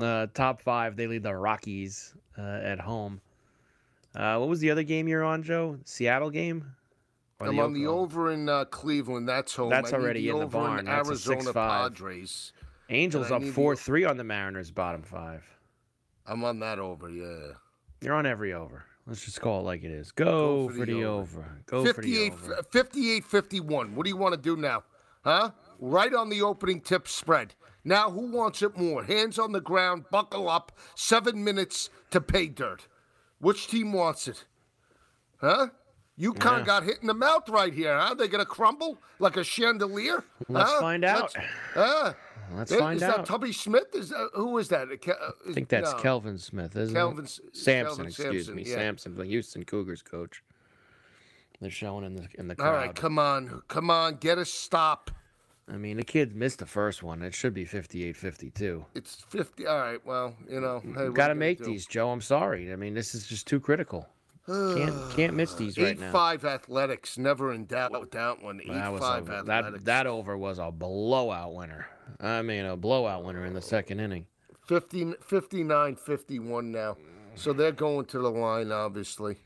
Uh, 0.00 0.26
top 0.34 0.60
five, 0.62 0.96
they 0.96 1.06
lead 1.06 1.22
the 1.22 1.32
Rockies 1.32 2.12
uh, 2.36 2.42
at 2.42 2.80
home. 2.80 3.20
Uh, 4.14 4.36
what 4.38 4.48
was 4.48 4.60
the 4.60 4.70
other 4.70 4.82
game 4.82 5.08
you're 5.08 5.24
on, 5.24 5.42
Joe? 5.42 5.78
Seattle 5.84 6.30
game? 6.30 6.64
I'm 7.40 7.58
on 7.60 7.72
the 7.72 7.86
over 7.86 8.32
in 8.32 8.48
uh, 8.48 8.64
Cleveland. 8.64 9.28
That's 9.28 9.54
home. 9.54 9.70
That's 9.70 9.92
I 9.92 9.96
already 9.96 10.22
the 10.22 10.30
in 10.30 10.36
the 10.36 10.44
over 10.44 10.58
barn. 10.58 10.78
In 10.80 10.84
That's 10.86 11.08
a 11.08 11.12
Arizona 11.12 11.52
6-5. 11.52 11.54
Padres. 11.54 12.52
Angels 12.90 13.30
up 13.30 13.44
four 13.44 13.74
the... 13.74 13.80
three 13.80 14.04
on 14.04 14.16
the 14.16 14.24
Mariners, 14.24 14.70
bottom 14.70 15.02
five. 15.02 15.44
I'm 16.26 16.42
on 16.44 16.58
that 16.60 16.78
over. 16.78 17.08
Yeah. 17.08 17.54
You're 18.00 18.14
on 18.14 18.26
every 18.26 18.52
over. 18.52 18.84
Let's 19.06 19.24
just 19.24 19.40
call 19.40 19.60
it 19.60 19.64
like 19.64 19.84
it 19.84 19.90
is. 19.90 20.12
Go, 20.12 20.68
for, 20.68 20.84
the, 20.84 21.04
over. 21.04 21.62
Go 21.66 21.84
for 21.92 22.02
the 22.02 22.30
over. 22.30 22.62
58 22.70 23.24
51. 23.24 23.94
What 23.94 24.04
do 24.04 24.10
you 24.10 24.16
want 24.16 24.34
to 24.34 24.40
do 24.40 24.56
now? 24.56 24.84
Huh? 25.24 25.50
Right 25.78 26.12
on 26.12 26.28
the 26.28 26.42
opening 26.42 26.80
tip 26.80 27.08
spread. 27.08 27.54
Now, 27.84 28.10
who 28.10 28.30
wants 28.30 28.62
it 28.62 28.76
more? 28.76 29.04
Hands 29.04 29.38
on 29.38 29.52
the 29.52 29.60
ground, 29.60 30.04
buckle 30.10 30.48
up, 30.48 30.72
seven 30.94 31.42
minutes 31.42 31.88
to 32.10 32.20
pay 32.20 32.48
dirt. 32.48 32.86
Which 33.40 33.68
team 33.68 33.92
wants 33.92 34.28
it? 34.28 34.44
Huh? 35.40 35.68
You 36.16 36.32
kind 36.32 36.56
Yeah. 36.56 36.60
of 36.60 36.66
got 36.66 36.82
hit 36.82 36.98
in 37.00 37.06
the 37.06 37.14
mouth 37.14 37.48
right 37.48 37.72
here, 37.72 37.96
huh? 37.96 38.14
They 38.14 38.26
gonna 38.26 38.44
crumble 38.44 38.98
like 39.20 39.36
a 39.36 39.44
chandelier? 39.44 40.24
Let's 40.48 40.70
huh? 40.70 40.80
find 40.80 41.04
out. 41.04 41.32
Let's, 41.34 41.36
huh? 41.74 42.12
Let's 42.54 42.74
find 42.74 42.96
is 42.96 43.02
out. 43.02 43.18
that 43.18 43.26
Tubby 43.26 43.52
Smith? 43.52 43.94
Is 43.94 44.08
that, 44.08 44.30
who 44.34 44.58
is 44.58 44.68
that? 44.68 44.88
Ke- 45.00 45.10
uh, 45.10 45.30
I 45.48 45.52
think 45.52 45.68
that's 45.68 45.92
no. 45.92 45.98
Kelvin 45.98 46.38
Smith, 46.38 46.74
isn't 46.76 46.94
Kelvin 46.94 47.24
it? 47.26 47.40
Sampson, 47.52 47.96
Kelvin 47.96 48.06
excuse 48.06 48.46
Sampson, 48.46 48.54
me. 48.56 48.62
yeah. 48.64 48.74
Sampson, 48.74 49.14
the 49.14 49.26
Houston 49.26 49.64
Cougars 49.64 50.02
coach. 50.02 50.42
They're 51.60 51.70
showing 51.70 52.04
in 52.04 52.16
the 52.16 52.26
in 52.34 52.48
the 52.48 52.54
crowd. 52.56 52.66
All 52.68 52.74
right, 52.74 52.94
come 52.94 53.18
on, 53.18 53.62
come 53.68 53.90
on, 53.90 54.16
get 54.16 54.38
a 54.38 54.44
stop. 54.44 55.10
I 55.70 55.76
mean, 55.76 55.96
the 55.98 56.04
kid 56.04 56.34
missed 56.34 56.60
the 56.60 56.66
first 56.66 57.02
one. 57.02 57.22
It 57.22 57.34
should 57.34 57.52
be 57.54 57.66
58-52. 57.66 58.84
It's 58.94 59.22
50. 59.28 59.66
All 59.66 59.78
right, 59.78 60.04
well, 60.06 60.34
you 60.48 60.60
know, 60.60 60.82
hey, 60.96 61.08
got 61.10 61.28
to 61.28 61.34
make 61.34 61.58
these, 61.62 61.86
Joe. 61.86 62.10
I'm 62.10 62.20
sorry. 62.20 62.72
I 62.72 62.76
mean, 62.76 62.94
this 62.94 63.14
is 63.14 63.26
just 63.26 63.46
too 63.46 63.60
critical. 63.60 64.08
can't 64.46 64.94
can't 65.14 65.34
miss 65.34 65.52
these 65.54 65.76
right 65.76 65.88
Eight 65.88 66.00
now. 66.00 66.10
five 66.10 66.44
athletics, 66.46 67.18
never 67.18 67.52
in 67.52 67.66
doubt 67.66 67.92
with 68.00 68.10
that 68.12 68.42
one. 68.42 68.60
Eight 68.62 68.72
That 68.72 68.98
five 68.98 69.28
a, 69.28 69.32
athletics. 69.40 69.72
that 69.78 69.84
that 69.84 70.06
over 70.06 70.38
was 70.38 70.58
a 70.58 70.70
blowout 70.70 71.54
winner. 71.54 71.86
I 72.18 72.40
mean, 72.40 72.64
a 72.64 72.74
blowout 72.76 73.24
winner 73.24 73.44
in 73.44 73.52
the 73.52 73.60
second 73.60 74.00
inning. 74.00 74.26
50, 74.66 75.14
59, 75.22 75.96
51 75.96 76.72
now. 76.72 76.96
So 77.34 77.52
they're 77.52 77.72
going 77.72 78.06
to 78.06 78.18
the 78.18 78.30
line, 78.30 78.72
obviously. 78.72 79.36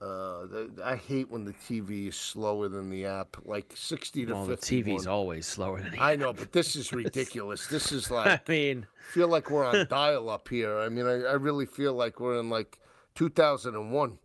Uh, 0.00 0.46
I 0.82 0.96
hate 0.96 1.30
when 1.30 1.44
the 1.44 1.52
TV 1.52 2.08
is 2.08 2.16
slower 2.16 2.68
than 2.68 2.88
the 2.88 3.04
app, 3.04 3.36
like 3.44 3.70
60 3.74 4.26
to 4.26 4.32
Well, 4.32 4.46
the 4.46 4.56
51. 4.56 4.98
TV's 4.98 5.06
always 5.06 5.46
slower 5.46 5.82
than 5.82 5.92
the 5.92 6.02
I 6.02 6.16
know, 6.16 6.32
but 6.32 6.52
this 6.52 6.74
is 6.74 6.90
ridiculous. 6.94 7.66
This 7.66 7.92
is 7.92 8.10
like, 8.10 8.26
I 8.26 8.40
mean, 8.50 8.86
feel 9.10 9.28
like 9.28 9.50
we're 9.50 9.66
on 9.66 9.86
dial 9.90 10.30
up 10.30 10.48
here. 10.48 10.78
I 10.78 10.88
mean, 10.88 11.06
I, 11.06 11.22
I 11.22 11.32
really 11.34 11.66
feel 11.66 11.92
like 11.92 12.18
we're 12.18 12.40
in 12.40 12.48
like 12.48 12.78
2001. 13.14 14.18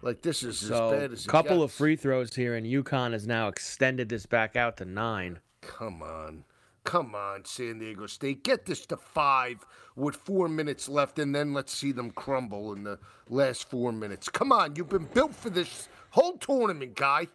Like, 0.00 0.22
this 0.22 0.42
is 0.42 0.62
as 0.62 0.68
so 0.68 0.90
bad 0.90 1.12
as 1.12 1.26
it 1.26 1.28
couple 1.28 1.62
of 1.62 1.70
free 1.70 1.96
throws 1.96 2.34
here, 2.34 2.54
and 2.54 2.66
UConn 2.66 3.12
has 3.12 3.26
now 3.26 3.48
extended 3.48 4.08
this 4.08 4.26
back 4.26 4.56
out 4.56 4.78
to 4.78 4.84
nine. 4.84 5.38
Come 5.60 6.02
on. 6.02 6.44
Come 6.84 7.14
on, 7.14 7.44
San 7.46 7.78
Diego 7.78 8.06
State. 8.06 8.44
Get 8.44 8.66
this 8.66 8.84
to 8.86 8.96
five 8.96 9.64
with 9.96 10.16
four 10.16 10.48
minutes 10.48 10.88
left, 10.88 11.18
and 11.18 11.34
then 11.34 11.54
let's 11.54 11.72
see 11.72 11.92
them 11.92 12.10
crumble 12.10 12.74
in 12.74 12.84
the 12.84 12.98
last 13.28 13.70
four 13.70 13.90
minutes. 13.90 14.28
Come 14.28 14.52
on, 14.52 14.76
you've 14.76 14.90
been 14.90 15.08
built 15.14 15.34
for 15.34 15.48
this 15.50 15.88
whole 16.10 16.36
tournament, 16.36 16.94
guy. 16.94 17.26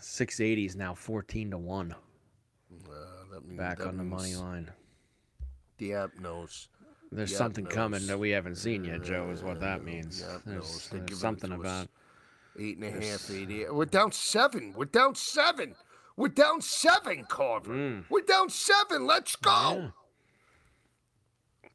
680 0.00 0.64
is 0.64 0.76
now 0.76 0.94
14 0.94 1.50
to 1.50 1.58
1 1.58 1.92
Uh, 1.92 2.94
that 3.32 3.44
mean- 3.46 3.56
back 3.56 3.84
on 3.84 3.96
the 3.96 4.04
money 4.04 4.34
line. 4.34 4.70
The 5.78 5.94
app 5.94 6.18
knows. 6.20 6.68
There's 7.12 7.30
the 7.30 7.36
something 7.36 7.66
coming 7.66 8.06
that 8.06 8.18
we 8.18 8.30
haven't 8.30 8.56
seen 8.56 8.84
yet, 8.84 9.02
Joe, 9.02 9.30
is 9.30 9.42
what 9.42 9.58
that 9.60 9.82
means. 9.82 10.20
the 10.20 10.40
There's, 10.44 10.46
knows. 10.46 10.88
There's 10.90 11.18
something 11.20 11.52
about. 11.52 11.88
Eight 12.58 12.78
and 12.78 12.84
a 12.84 12.90
half, 12.90 13.30
eight, 13.30 13.50
eight. 13.50 13.74
We're 13.74 13.84
down 13.86 14.12
seven. 14.12 14.72
We're 14.76 14.84
down 14.84 15.14
seven. 15.14 15.74
We're 16.20 16.28
down 16.28 16.60
seven, 16.60 17.24
Carver. 17.24 18.04
We're 18.10 18.20
down 18.20 18.50
seven. 18.50 19.06
Let's 19.06 19.36
go. 19.36 19.50
Mm. 19.50 19.82
Yeah. 19.84 19.99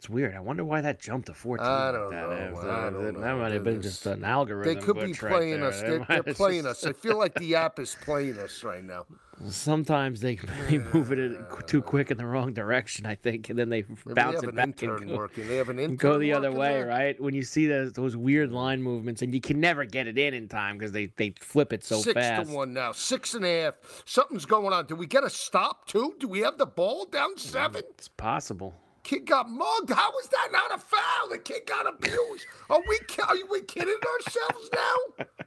It's 0.05 0.09
weird. 0.11 0.35
I 0.35 0.39
wonder 0.39 0.63
why 0.63 0.81
that 0.81 0.99
jumped 1.01 1.25
to 1.29 1.33
14. 1.33 1.65
I 1.65 1.91
don't 1.91 2.11
that. 2.11 2.29
know. 2.29 2.35
If, 2.35 2.57
I 2.63 2.89
don't 2.91 3.03
that, 3.05 3.13
know. 3.15 3.19
that 3.21 3.37
might 3.37 3.51
have 3.53 3.63
been 3.63 3.81
just 3.81 4.05
an 4.05 4.23
algorithm. 4.23 4.75
They 4.75 4.79
could 4.79 4.97
be 4.97 5.01
glitch 5.13 5.23
right 5.23 5.31
playing 5.33 5.63
us. 5.63 5.81
They 5.81 5.87
They're, 5.87 6.05
they're 6.21 6.33
playing 6.35 6.63
just- 6.65 6.85
us. 6.85 6.89
I 6.91 6.93
feel 6.93 7.17
like 7.17 7.33
the 7.33 7.55
app 7.55 7.79
is 7.79 7.97
playing 8.03 8.37
us 8.37 8.63
right 8.63 8.83
now. 8.83 9.07
Sometimes 9.49 10.21
they, 10.21 10.35
they 10.69 10.77
move 10.77 11.11
it 11.11 11.39
too 11.65 11.81
quick 11.81 12.11
in 12.11 12.17
the 12.17 12.25
wrong 12.25 12.53
direction, 12.53 13.07
I 13.07 13.15
think, 13.15 13.49
and 13.49 13.57
then 13.57 13.67
they 13.69 13.83
Maybe 14.05 14.13
bounce 14.13 14.41
they 14.41 14.47
it 14.47 14.55
back 14.55 14.81
and 14.83 15.07
go, 15.09 15.17
working. 15.17 15.47
They 15.47 15.57
have 15.57 15.69
an 15.69 15.79
intern 15.79 15.95
go 15.97 16.19
the 16.19 16.33
other 16.33 16.51
way, 16.51 16.73
there? 16.75 16.85
right? 16.85 17.19
When 17.19 17.33
you 17.33 17.41
see 17.41 17.65
those, 17.65 17.91
those 17.93 18.15
weird 18.15 18.51
line 18.51 18.83
movements, 18.83 19.23
and 19.23 19.33
you 19.33 19.41
can 19.41 19.59
never 19.59 19.85
get 19.85 20.05
it 20.07 20.19
in 20.19 20.35
in 20.35 20.47
time 20.47 20.77
because 20.77 20.91
they, 20.91 21.07
they 21.17 21.33
flip 21.41 21.73
it 21.73 21.83
so 21.83 21.97
Six 21.99 22.13
fast. 22.13 22.47
to 22.49 22.55
one 22.55 22.73
now. 22.73 22.91
Six 22.91 23.33
and 23.33 23.43
a 23.43 23.63
half. 23.63 23.73
Something's 24.05 24.45
going 24.45 24.71
on. 24.71 24.85
Do 24.85 24.95
we 24.95 25.07
get 25.07 25.23
a 25.23 25.29
stop 25.31 25.87
too? 25.87 26.13
Do 26.19 26.27
we 26.27 26.41
have 26.41 26.59
the 26.59 26.67
ball 26.67 27.05
down 27.05 27.35
seven? 27.37 27.81
It's 27.97 28.07
possible. 28.07 28.75
Kid 29.05 29.27
got 29.27 29.47
mugged. 29.47 29.91
How 29.91 30.11
is 30.17 30.27
that 30.29 30.49
not 30.51 30.73
a 30.73 30.79
foul? 30.79 31.29
The 31.29 31.37
kid 31.37 31.61
got 31.67 31.87
abused. 31.87 32.47
Are 32.71 32.81
we 32.89 32.99
are 33.23 33.35
we 33.51 33.61
kidding 33.61 33.95
ourselves 34.13 34.69
now? 34.73 35.25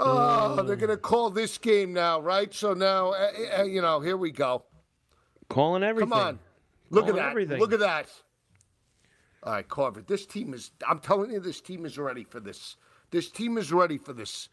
Oh, 0.00 0.62
they're 0.62 0.76
gonna 0.76 0.96
call 0.96 1.28
this 1.28 1.58
game 1.58 1.92
now, 1.92 2.20
right? 2.20 2.54
So 2.54 2.72
now, 2.72 3.08
uh, 3.08 3.30
uh, 3.58 3.62
you 3.64 3.82
know, 3.82 3.98
here 3.98 4.16
we 4.16 4.30
go. 4.30 4.64
Calling 5.48 5.82
everything. 5.82 6.10
Come 6.10 6.20
on, 6.20 6.38
look 6.90 7.08
at 7.08 7.16
that. 7.16 7.30
everything. 7.30 7.58
Look 7.58 7.72
at 7.72 7.80
that. 7.80 8.08
All 9.42 9.54
right, 9.54 9.68
Carver. 9.68 10.02
This 10.02 10.24
team 10.24 10.54
is. 10.54 10.70
I'm 10.86 11.00
telling 11.00 11.32
you, 11.32 11.40
this 11.40 11.60
team 11.60 11.84
is 11.84 11.98
ready 11.98 12.22
for 12.22 12.38
this. 12.38 12.76
This 13.10 13.28
team 13.28 13.58
is 13.58 13.72
ready 13.72 13.98
for 13.98 14.12
this. 14.12 14.50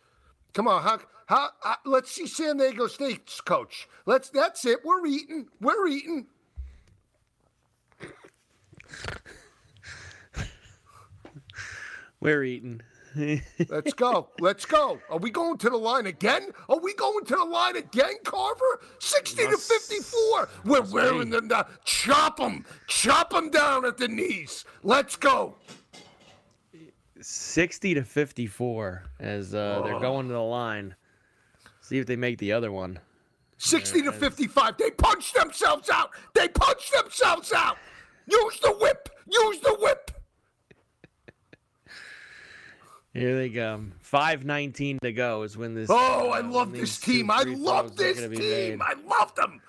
Come 0.55 0.69
on, 0.69 0.81
how, 0.81 0.99
how, 1.25 1.49
uh, 1.63 1.75
let's 1.83 2.09
see 2.09 2.27
San 2.27 2.57
Diego 2.57 2.87
State's 2.87 3.41
coach. 3.41 3.89
Let's. 4.05 4.29
That's 4.29 4.63
it. 4.65 4.79
We're 4.85 5.05
eating. 5.05 5.47
We're 5.59 5.85
eating. 5.87 6.27
We're 12.21 12.43
eating. 12.45 12.81
Let's 13.69 13.93
go. 13.93 14.29
Let's 14.39 14.65
go. 14.65 14.99
Are 15.09 15.17
we 15.17 15.29
going 15.29 15.57
to 15.57 15.69
the 15.69 15.77
line 15.77 16.05
again? 16.05 16.51
Are 16.69 16.79
we 16.79 16.93
going 16.93 17.25
to 17.25 17.35
the 17.35 17.43
line 17.43 17.75
again, 17.75 18.13
Carver? 18.23 18.81
60 18.99 19.47
to 19.47 19.57
54. 19.57 20.49
We're 20.63 20.81
wearing 20.83 21.29
them 21.29 21.49
down. 21.49 21.65
Chop 21.83 22.37
them. 22.37 22.65
Chop 22.87 23.31
them 23.31 23.49
down 23.49 23.85
at 23.85 23.97
the 23.97 24.07
knees. 24.07 24.65
Let's 24.83 25.15
go. 25.17 25.57
60 27.27 27.95
to 27.95 28.03
54 28.03 29.03
as 29.19 29.55
uh, 29.55 29.81
they're 29.83 29.99
going 29.99 30.27
to 30.27 30.33
the 30.33 30.39
line. 30.39 30.95
See 31.81 31.97
if 31.97 32.05
they 32.05 32.15
make 32.15 32.37
the 32.37 32.51
other 32.51 32.71
one. 32.71 32.99
60 33.57 34.03
to 34.03 34.11
55. 34.11 34.77
They 34.77 34.91
punch 34.91 35.33
themselves 35.33 35.89
out. 35.89 36.11
They 36.35 36.47
punch 36.47 36.91
themselves 36.91 37.51
out. 37.51 37.77
Use 38.27 38.59
the 38.59 38.71
whip. 38.79 39.09
Use 39.27 39.59
the 39.61 39.75
whip. 39.79 40.11
Here 43.11 43.35
they 43.35 43.49
come. 43.49 43.93
5.19 44.03 44.99
to 44.99 45.11
go 45.11 45.41
is 45.41 45.57
when 45.57 45.73
this. 45.73 45.89
Oh, 45.89 46.29
I 46.29 46.41
uh, 46.41 46.43
love 46.43 46.73
this 46.73 46.99
team. 46.99 47.31
I 47.31 47.41
love 47.41 47.95
this 47.95 48.19
team. 48.37 48.83
I 48.83 48.93
love 49.07 49.33
them. 49.33 49.61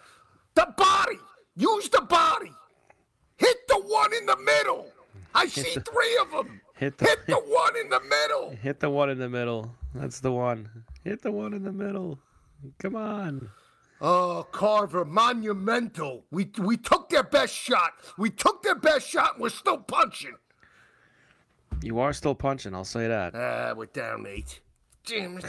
The 0.54 0.74
body. 0.76 1.18
Use 1.56 1.88
the 1.88 2.02
body. 2.02 2.52
Hit 3.38 3.56
the 3.68 3.78
one 3.78 4.12
in 4.12 4.26
the 4.26 4.36
middle. 4.36 4.92
I 5.34 5.46
see 5.46 5.62
three 5.90 6.18
of 6.20 6.30
them. 6.32 6.60
Hit 6.76 6.98
the, 6.98 7.04
Hit 7.06 7.26
the 7.26 7.34
one 7.46 7.76
in 7.78 7.88
the 7.88 8.00
middle. 8.00 8.50
hit 8.50 8.80
the 8.80 8.90
one 8.90 9.10
in 9.10 9.18
the 9.18 9.28
middle. 9.28 9.74
That's 9.94 10.20
the 10.20 10.30
one. 10.32 10.68
Hit 11.04 11.22
the 11.22 11.32
one 11.32 11.52
in 11.54 11.62
the 11.64 11.72
middle. 11.72 12.18
Come 12.78 12.96
on. 12.96 13.48
Oh, 14.00 14.46
Carver, 14.52 15.04
monumental. 15.06 16.24
We 16.30 16.50
we 16.58 16.76
took 16.76 17.08
their 17.08 17.22
best 17.22 17.54
shot. 17.54 17.92
We 18.18 18.28
took 18.28 18.62
their 18.62 18.74
best 18.74 19.08
shot 19.08 19.34
and 19.34 19.42
we're 19.42 19.48
still 19.48 19.78
punching. 19.78 20.34
You 21.82 21.98
are 21.98 22.12
still 22.12 22.34
punching, 22.34 22.74
I'll 22.74 22.84
say 22.84 23.08
that. 23.08 23.34
Ah, 23.34 23.72
we're 23.74 23.86
down 23.86 24.26
eight. 24.26 24.60
Damn 25.06 25.38
it. 25.38 25.44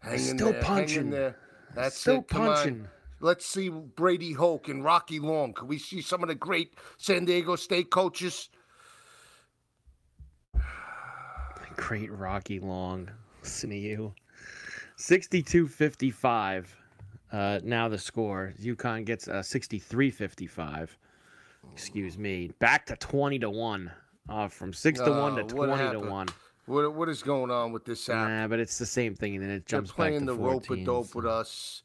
Hang 0.00 0.14
in 0.14 0.18
Still 0.38 0.52
there, 0.52 0.62
punching. 0.62 1.10
there. 1.10 1.36
That's 1.74 1.98
Still 1.98 2.16
it. 2.18 2.28
Punching. 2.28 2.86
Let's 3.20 3.46
see 3.46 3.68
Brady 3.70 4.32
Hoke 4.32 4.68
and 4.68 4.84
Rocky 4.84 5.18
Long. 5.18 5.52
Can 5.54 5.68
we 5.68 5.78
see 5.78 6.00
some 6.02 6.22
of 6.22 6.28
the 6.28 6.34
great 6.34 6.74
San 6.98 7.24
Diego 7.24 7.56
State 7.56 7.90
coaches? 7.90 8.50
Great 11.76 12.12
Rocky 12.12 12.60
Long. 12.60 13.10
Listen 13.42 13.70
to 13.70 13.76
you. 13.76 14.14
62 14.96 15.68
55. 15.68 16.76
Uh, 17.32 17.60
now 17.64 17.88
the 17.88 17.98
score. 17.98 18.54
UConn 18.62 19.04
gets 19.04 19.26
uh, 19.28 19.42
63 19.42 20.10
55. 20.10 20.96
Excuse 21.72 22.16
me. 22.18 22.50
Back 22.58 22.86
to 22.86 22.96
20 22.96 23.40
to 23.40 23.50
1. 23.50 23.90
Uh, 24.28 24.48
from 24.48 24.72
6 24.72 25.00
to 25.00 25.10
1 25.10 25.36
to 25.36 25.42
Oh, 25.42 25.66
20 25.66 25.90
to 25.92 26.00
1. 26.00 26.28
What 26.66 26.94
what 26.94 27.08
is 27.10 27.22
going 27.22 27.50
on 27.50 27.72
with 27.72 27.84
this 27.84 28.08
app? 28.08 28.28
Nah, 28.28 28.48
but 28.48 28.58
it's 28.58 28.78
the 28.78 28.86
same 28.86 29.14
thing, 29.14 29.34
and 29.34 29.44
then 29.44 29.50
it 29.50 29.66
jumps 29.66 29.90
They're 29.90 29.96
back 29.96 30.10
playing 30.12 30.26
to 30.26 30.32
the 30.32 30.38
14. 30.38 30.52
rope 30.52 30.70
a 30.70 30.84
dope 30.84 31.14
with 31.14 31.26
us. 31.26 31.82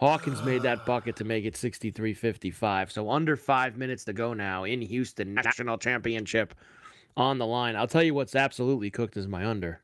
Hawkins 0.00 0.42
made 0.42 0.62
that 0.62 0.86
bucket 0.86 1.14
to 1.16 1.24
make 1.24 1.44
it 1.44 1.54
63 1.54 2.14
55. 2.14 2.90
So 2.90 3.10
under 3.10 3.36
five 3.36 3.76
minutes 3.76 4.04
to 4.04 4.14
go 4.14 4.32
now 4.32 4.64
in 4.64 4.80
Houston, 4.80 5.34
national 5.34 5.76
championship 5.76 6.54
on 7.18 7.36
the 7.36 7.46
line. 7.46 7.76
I'll 7.76 7.86
tell 7.86 8.02
you 8.02 8.14
what's 8.14 8.34
absolutely 8.34 8.90
cooked 8.90 9.18
is 9.18 9.28
my 9.28 9.44
under. 9.44 9.82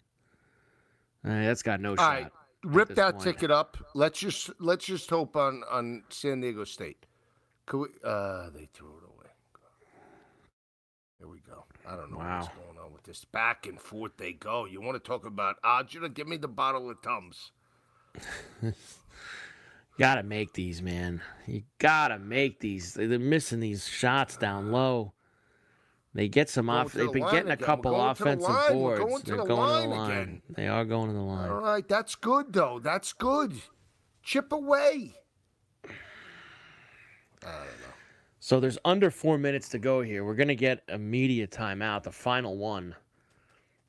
Uh, 1.22 1.42
that's 1.44 1.62
got 1.62 1.80
no 1.80 1.90
All 1.90 1.96
shot. 1.96 2.08
right, 2.08 2.32
rip 2.64 2.94
that 2.94 3.14
point. 3.14 3.24
ticket 3.24 3.50
up. 3.50 3.76
Let's 3.94 4.18
just 4.18 4.50
let's 4.58 4.86
just 4.86 5.10
hope 5.10 5.36
on 5.36 5.62
on 5.70 6.02
San 6.08 6.40
Diego 6.40 6.64
State. 6.64 7.04
Could 7.66 7.80
we? 7.80 7.86
Uh, 8.02 8.48
they 8.54 8.68
threw 8.72 8.88
it 8.88 9.04
away. 9.04 9.26
Here 11.18 11.28
we 11.28 11.40
go. 11.40 11.64
I 11.86 11.96
don't 11.96 12.10
know 12.10 12.18
what's 12.18 12.48
going 12.48 12.78
on 12.82 12.92
with 12.92 13.02
this. 13.02 13.24
Back 13.24 13.66
and 13.66 13.80
forth 13.80 14.12
they 14.16 14.32
go. 14.32 14.64
You 14.64 14.80
want 14.80 15.02
to 15.02 15.06
talk 15.06 15.26
about 15.26 15.56
know, 15.62 16.08
give 16.08 16.28
me 16.28 16.36
the 16.36 16.48
bottle 16.48 16.88
of 16.88 17.02
Tums. 17.02 17.52
Gotta 19.98 20.22
make 20.22 20.52
these, 20.52 20.82
man. 20.82 21.22
You 21.46 21.62
gotta 21.78 22.18
make 22.18 22.60
these. 22.60 22.94
They're 22.94 23.18
missing 23.18 23.60
these 23.60 23.88
shots 23.88 24.36
down 24.36 24.70
low. 24.70 25.12
They 26.12 26.28
get 26.28 26.48
some 26.48 26.70
off. 26.70 26.92
They've 26.92 27.06
the 27.06 27.12
been 27.12 27.24
getting 27.30 27.50
a 27.50 27.54
again. 27.54 27.56
We're 27.60 27.66
couple 27.66 27.90
the 27.92 27.98
offensive. 27.98 28.48
We're 28.48 28.72
boards. 28.72 29.00
going 29.00 29.22
to 29.22 29.26
They're 29.26 29.36
the 29.36 29.44
going 29.44 29.48
to 29.48 29.88
the 29.88 29.88
line 29.88 29.90
line. 29.90 30.10
again. 30.10 30.42
They 30.50 30.66
are 30.68 30.84
going 30.84 31.08
to 31.08 31.14
the 31.14 31.20
line. 31.20 31.50
All 31.50 31.60
right, 31.60 31.86
that's 31.86 32.14
good 32.14 32.52
though. 32.52 32.78
That's 32.78 33.12
good. 33.12 33.54
Chip 34.22 34.52
away. 34.52 35.14
So 38.40 38.60
there's 38.60 38.78
under 38.84 39.10
four 39.10 39.38
minutes 39.38 39.68
to 39.70 39.78
go 39.78 40.02
here. 40.02 40.24
We're 40.24 40.34
gonna 40.34 40.54
get 40.54 40.82
a 40.88 40.98
media 40.98 41.46
timeout, 41.46 42.04
the 42.04 42.12
final 42.12 42.56
one 42.56 42.94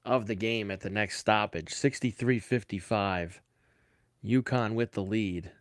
of 0.04 0.26
the 0.28 0.36
game 0.36 0.72
at 0.72 0.80
the 0.82 0.90
next 0.90 1.18
stoppage. 1.20 1.70
63-55. 1.74 3.40
UConn 4.26 4.74
with 4.74 4.94
the 4.94 5.04
lead. 5.04 5.52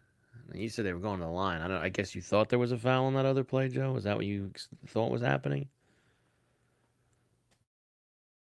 You 0.54 0.68
said 0.68 0.84
they 0.86 0.92
were 0.92 1.00
going 1.00 1.18
to 1.18 1.24
the 1.26 1.30
line. 1.30 1.60
I 1.60 1.68
don't. 1.68 1.82
I 1.82 1.88
guess 1.88 2.14
you 2.14 2.22
thought 2.22 2.48
there 2.48 2.58
was 2.58 2.72
a 2.72 2.78
foul 2.78 3.06
on 3.06 3.14
that 3.14 3.26
other 3.26 3.44
play, 3.44 3.68
Joe. 3.68 3.96
Is 3.96 4.04
that 4.04 4.16
what 4.16 4.26
you 4.26 4.52
thought 4.86 5.10
was 5.10 5.22
happening? 5.22 5.68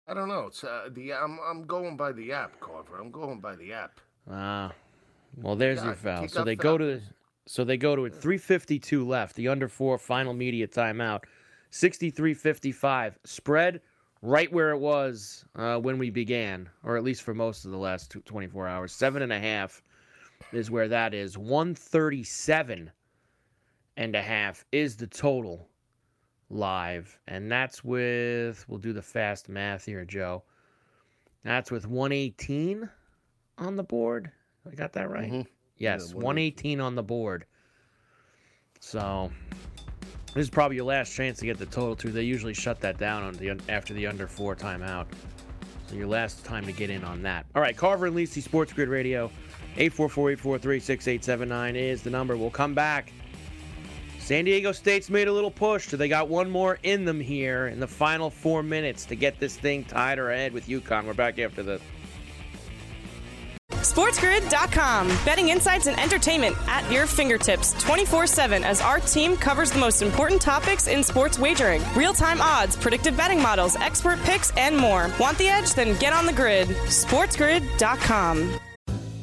I 0.08 0.14
don't 0.14 0.30
know. 0.30 0.46
It's 0.48 0.64
uh, 0.64 0.90
the 0.92 1.14
I'm 1.14 1.40
I'm 1.46 1.66
going 1.66 1.98
by 1.98 2.12
the 2.12 2.32
app, 2.32 2.60
Carver. 2.60 2.98
I'm 3.00 3.12
going 3.12 3.40
by 3.40 3.56
the 3.56 3.74
app. 3.74 4.00
Ah, 4.30 4.72
well, 5.36 5.56
there's 5.56 5.84
your 5.84 5.96
foul. 5.96 6.28
So 6.28 6.44
they 6.44 6.56
go 6.56 6.78
to, 6.78 7.02
so 7.46 7.64
they 7.64 7.78
go 7.78 7.96
to 7.96 8.06
it. 8.06 8.14
3:52 8.14 9.06
left. 9.06 9.36
The 9.36 9.48
under 9.48 9.68
four 9.68 9.98
final 9.98 10.34
media 10.34 10.68
timeout. 10.68 11.24
63-55 11.70 13.16
spread, 13.26 13.82
right 14.22 14.52
where 14.54 14.72
it 14.72 14.78
was 14.78 15.44
uh, 15.58 15.78
when 15.78 15.98
we 15.98 16.10
began, 16.10 16.70
or 16.82 16.96
at 16.96 17.04
least 17.04 17.24
for 17.24 17.34
most 17.34 17.66
of 17.66 17.72
the 17.72 17.78
last 17.78 18.10
two- 18.10 18.22
24 18.22 18.70
hours. 18.70 18.94
Seven 18.94 19.22
and 19.22 19.34
a 19.34 19.40
half 19.40 19.84
is 20.52 20.72
where 20.72 20.88
that 20.88 21.14
is. 21.14 21.38
137 21.38 22.92
and 23.98 24.16
a 24.16 24.22
half 24.22 24.66
is 24.72 24.96
the 24.96 25.08
total 25.08 25.68
live, 26.50 27.20
and 27.28 27.52
that's 27.52 27.84
with. 27.84 28.64
We'll 28.68 28.80
do 28.80 28.94
the 28.94 29.02
fast 29.02 29.50
math 29.50 29.86
here, 29.86 30.06
Joe. 30.06 30.44
That's 31.44 31.72
with 31.72 31.88
118 31.88 32.90
on 33.58 33.76
the 33.76 33.84
board. 33.84 34.32
I 34.70 34.76
got 34.76 34.94
that 34.94 35.10
right? 35.10 35.32
Mhm. 35.32 35.48
Yes, 35.78 36.10
Yeah, 36.10 36.16
118 36.16 36.80
on 36.82 36.96
the 36.96 37.04
board. 37.04 37.46
So 38.80 39.32
this 40.34 40.42
is 40.44 40.50
probably 40.50 40.76
your 40.76 40.86
last 40.86 41.14
chance 41.14 41.40
to 41.40 41.46
get 41.46 41.58
the 41.58 41.66
total 41.66 41.96
too. 41.96 42.12
They 42.12 42.24
usually 42.24 42.54
shut 42.54 42.80
that 42.82 42.98
down 42.98 43.24
on 43.24 43.34
the 43.36 43.60
after 43.70 43.94
the 43.94 44.08
under 44.08 44.28
four 44.28 44.56
timeout. 44.56 45.08
So 45.88 45.96
your 45.96 46.08
last 46.08 46.44
time 46.44 46.66
to 46.66 46.72
get 46.74 46.90
in 46.90 47.04
on 47.04 47.22
that. 47.24 47.46
All 47.56 47.62
right, 47.62 47.76
Carver 47.76 48.08
and 48.08 48.16
Lisi 48.16 48.42
Sports 48.42 48.74
Grid 48.74 48.90
Radio, 48.90 49.32
844-843-6879 49.78 51.76
is 51.76 52.02
the 52.04 52.10
number. 52.10 52.36
We'll 52.36 52.50
come 52.50 52.74
back. 52.74 53.14
San 54.20 54.44
Diego 54.44 54.74
State's 54.74 55.10
made 55.10 55.30
a 55.30 55.32
little 55.32 55.52
push. 55.52 55.88
So 55.88 55.96
they 55.96 56.10
got 56.10 56.28
one 56.28 56.50
more 56.50 56.80
in 56.84 57.06
them 57.06 57.22
here 57.22 57.68
in 57.68 57.80
the 57.80 57.88
final 57.88 58.30
four 58.30 58.62
minutes 58.62 59.06
to 59.06 59.16
get 59.16 59.40
this 59.40 59.56
thing 59.56 59.86
tied 59.86 60.20
or 60.20 60.32
ahead 60.32 60.52
with 60.52 60.68
UConn. 60.68 61.06
We're 61.06 61.14
back 61.14 61.40
after 61.40 61.64
this. 61.64 61.82
SportsGrid.com. 63.72 65.08
Betting 65.24 65.50
insights 65.50 65.88
and 65.88 66.00
entertainment 66.00 66.56
at 66.68 66.92
your 66.92 67.08
fingertips 67.08 67.74
24 67.82 68.28
7 68.28 68.64
as 68.64 68.82
our 68.82 69.00
team 69.00 69.38
covers 69.38 69.72
the 69.72 69.80
most 69.80 70.02
important 70.02 70.42
topics 70.42 70.88
in 70.88 71.04
sports 71.04 71.40
wagering 71.40 71.82
real 71.96 72.14
time 72.14 72.42
odds, 72.42 72.76
predictive 72.76 73.16
betting 73.16 73.42
models, 73.42 73.76
expert 73.78 74.20
picks, 74.24 74.52
and 74.58 74.76
more. 74.76 75.10
Want 75.20 75.38
the 75.38 75.48
edge? 75.48 75.74
Then 75.74 75.98
get 76.00 76.14
on 76.14 76.26
the 76.26 76.34
grid. 76.34 76.68
SportsGrid.com. 76.68 78.60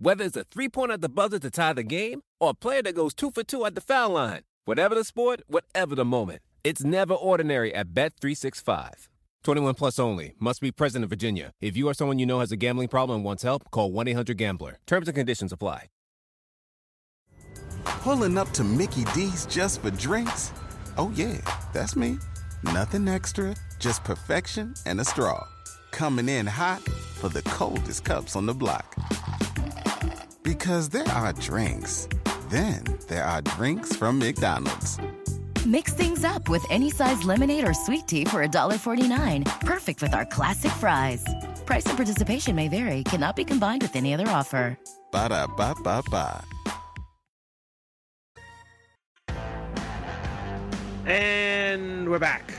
Whether 0.00 0.24
it's 0.24 0.36
a 0.36 0.44
three 0.44 0.68
pointer 0.68 0.94
at 0.94 1.00
the 1.00 1.08
buzzer 1.08 1.40
to 1.40 1.50
tie 1.50 1.72
the 1.72 1.82
game 1.82 2.20
or 2.38 2.50
a 2.50 2.54
player 2.54 2.82
that 2.82 2.94
goes 2.94 3.14
two 3.14 3.32
for 3.32 3.42
two 3.42 3.64
at 3.64 3.74
the 3.74 3.80
foul 3.80 4.10
line. 4.10 4.42
Whatever 4.64 4.94
the 4.94 5.02
sport, 5.02 5.42
whatever 5.48 5.96
the 5.96 6.04
moment. 6.04 6.40
It's 6.62 6.84
never 6.84 7.14
ordinary 7.14 7.74
at 7.74 7.94
Bet365. 7.94 9.08
21 9.42 9.74
plus 9.74 9.98
only. 9.98 10.34
Must 10.38 10.60
be 10.60 10.70
present 10.70 11.02
in 11.02 11.08
Virginia. 11.08 11.50
If 11.60 11.76
you 11.76 11.88
or 11.88 11.94
someone 11.94 12.20
you 12.20 12.26
know 12.26 12.38
has 12.38 12.52
a 12.52 12.56
gambling 12.56 12.86
problem 12.88 13.16
and 13.16 13.24
wants 13.24 13.42
help, 13.42 13.68
call 13.72 13.90
1 13.90 14.06
800 14.08 14.36
Gambler. 14.36 14.78
Terms 14.86 15.08
and 15.08 15.16
conditions 15.16 15.52
apply. 15.52 15.86
Pulling 17.84 18.38
up 18.38 18.50
to 18.50 18.62
Mickey 18.62 19.04
D's 19.14 19.46
just 19.46 19.82
for 19.82 19.90
drinks? 19.90 20.52
Oh, 20.96 21.10
yeah, 21.16 21.38
that's 21.72 21.96
me. 21.96 22.18
Nothing 22.62 23.08
extra, 23.08 23.56
just 23.80 24.04
perfection 24.04 24.74
and 24.86 25.00
a 25.00 25.04
straw. 25.04 25.44
Coming 25.90 26.28
in 26.28 26.46
hot 26.46 26.82
for 26.82 27.28
the 27.28 27.42
coldest 27.42 28.04
cups 28.04 28.36
on 28.36 28.46
the 28.46 28.54
block. 28.54 28.94
Because 30.48 30.88
there 30.88 31.06
are 31.08 31.34
drinks, 31.34 32.08
then 32.48 32.82
there 33.06 33.22
are 33.22 33.42
drinks 33.42 33.94
from 33.94 34.18
McDonald's. 34.18 34.98
Mix 35.66 35.92
things 35.92 36.24
up 36.24 36.48
with 36.48 36.64
any 36.70 36.88
size 36.88 37.22
lemonade 37.22 37.68
or 37.68 37.74
sweet 37.74 38.08
tea 38.08 38.24
for 38.24 38.42
$1.49. 38.42 39.44
Perfect 39.60 40.00
with 40.00 40.14
our 40.14 40.24
classic 40.24 40.70
fries. 40.72 41.22
Price 41.66 41.84
and 41.84 41.98
participation 41.98 42.56
may 42.56 42.68
vary, 42.68 43.04
cannot 43.04 43.36
be 43.36 43.44
combined 43.44 43.82
with 43.82 43.94
any 43.94 44.14
other 44.14 44.26
offer. 44.26 44.78
Ba 45.12 45.28
da 45.28 45.46
ba 45.48 45.74
ba 45.84 46.02
ba. 46.10 46.42
And 51.04 52.08
we're 52.08 52.18
back. 52.18 52.54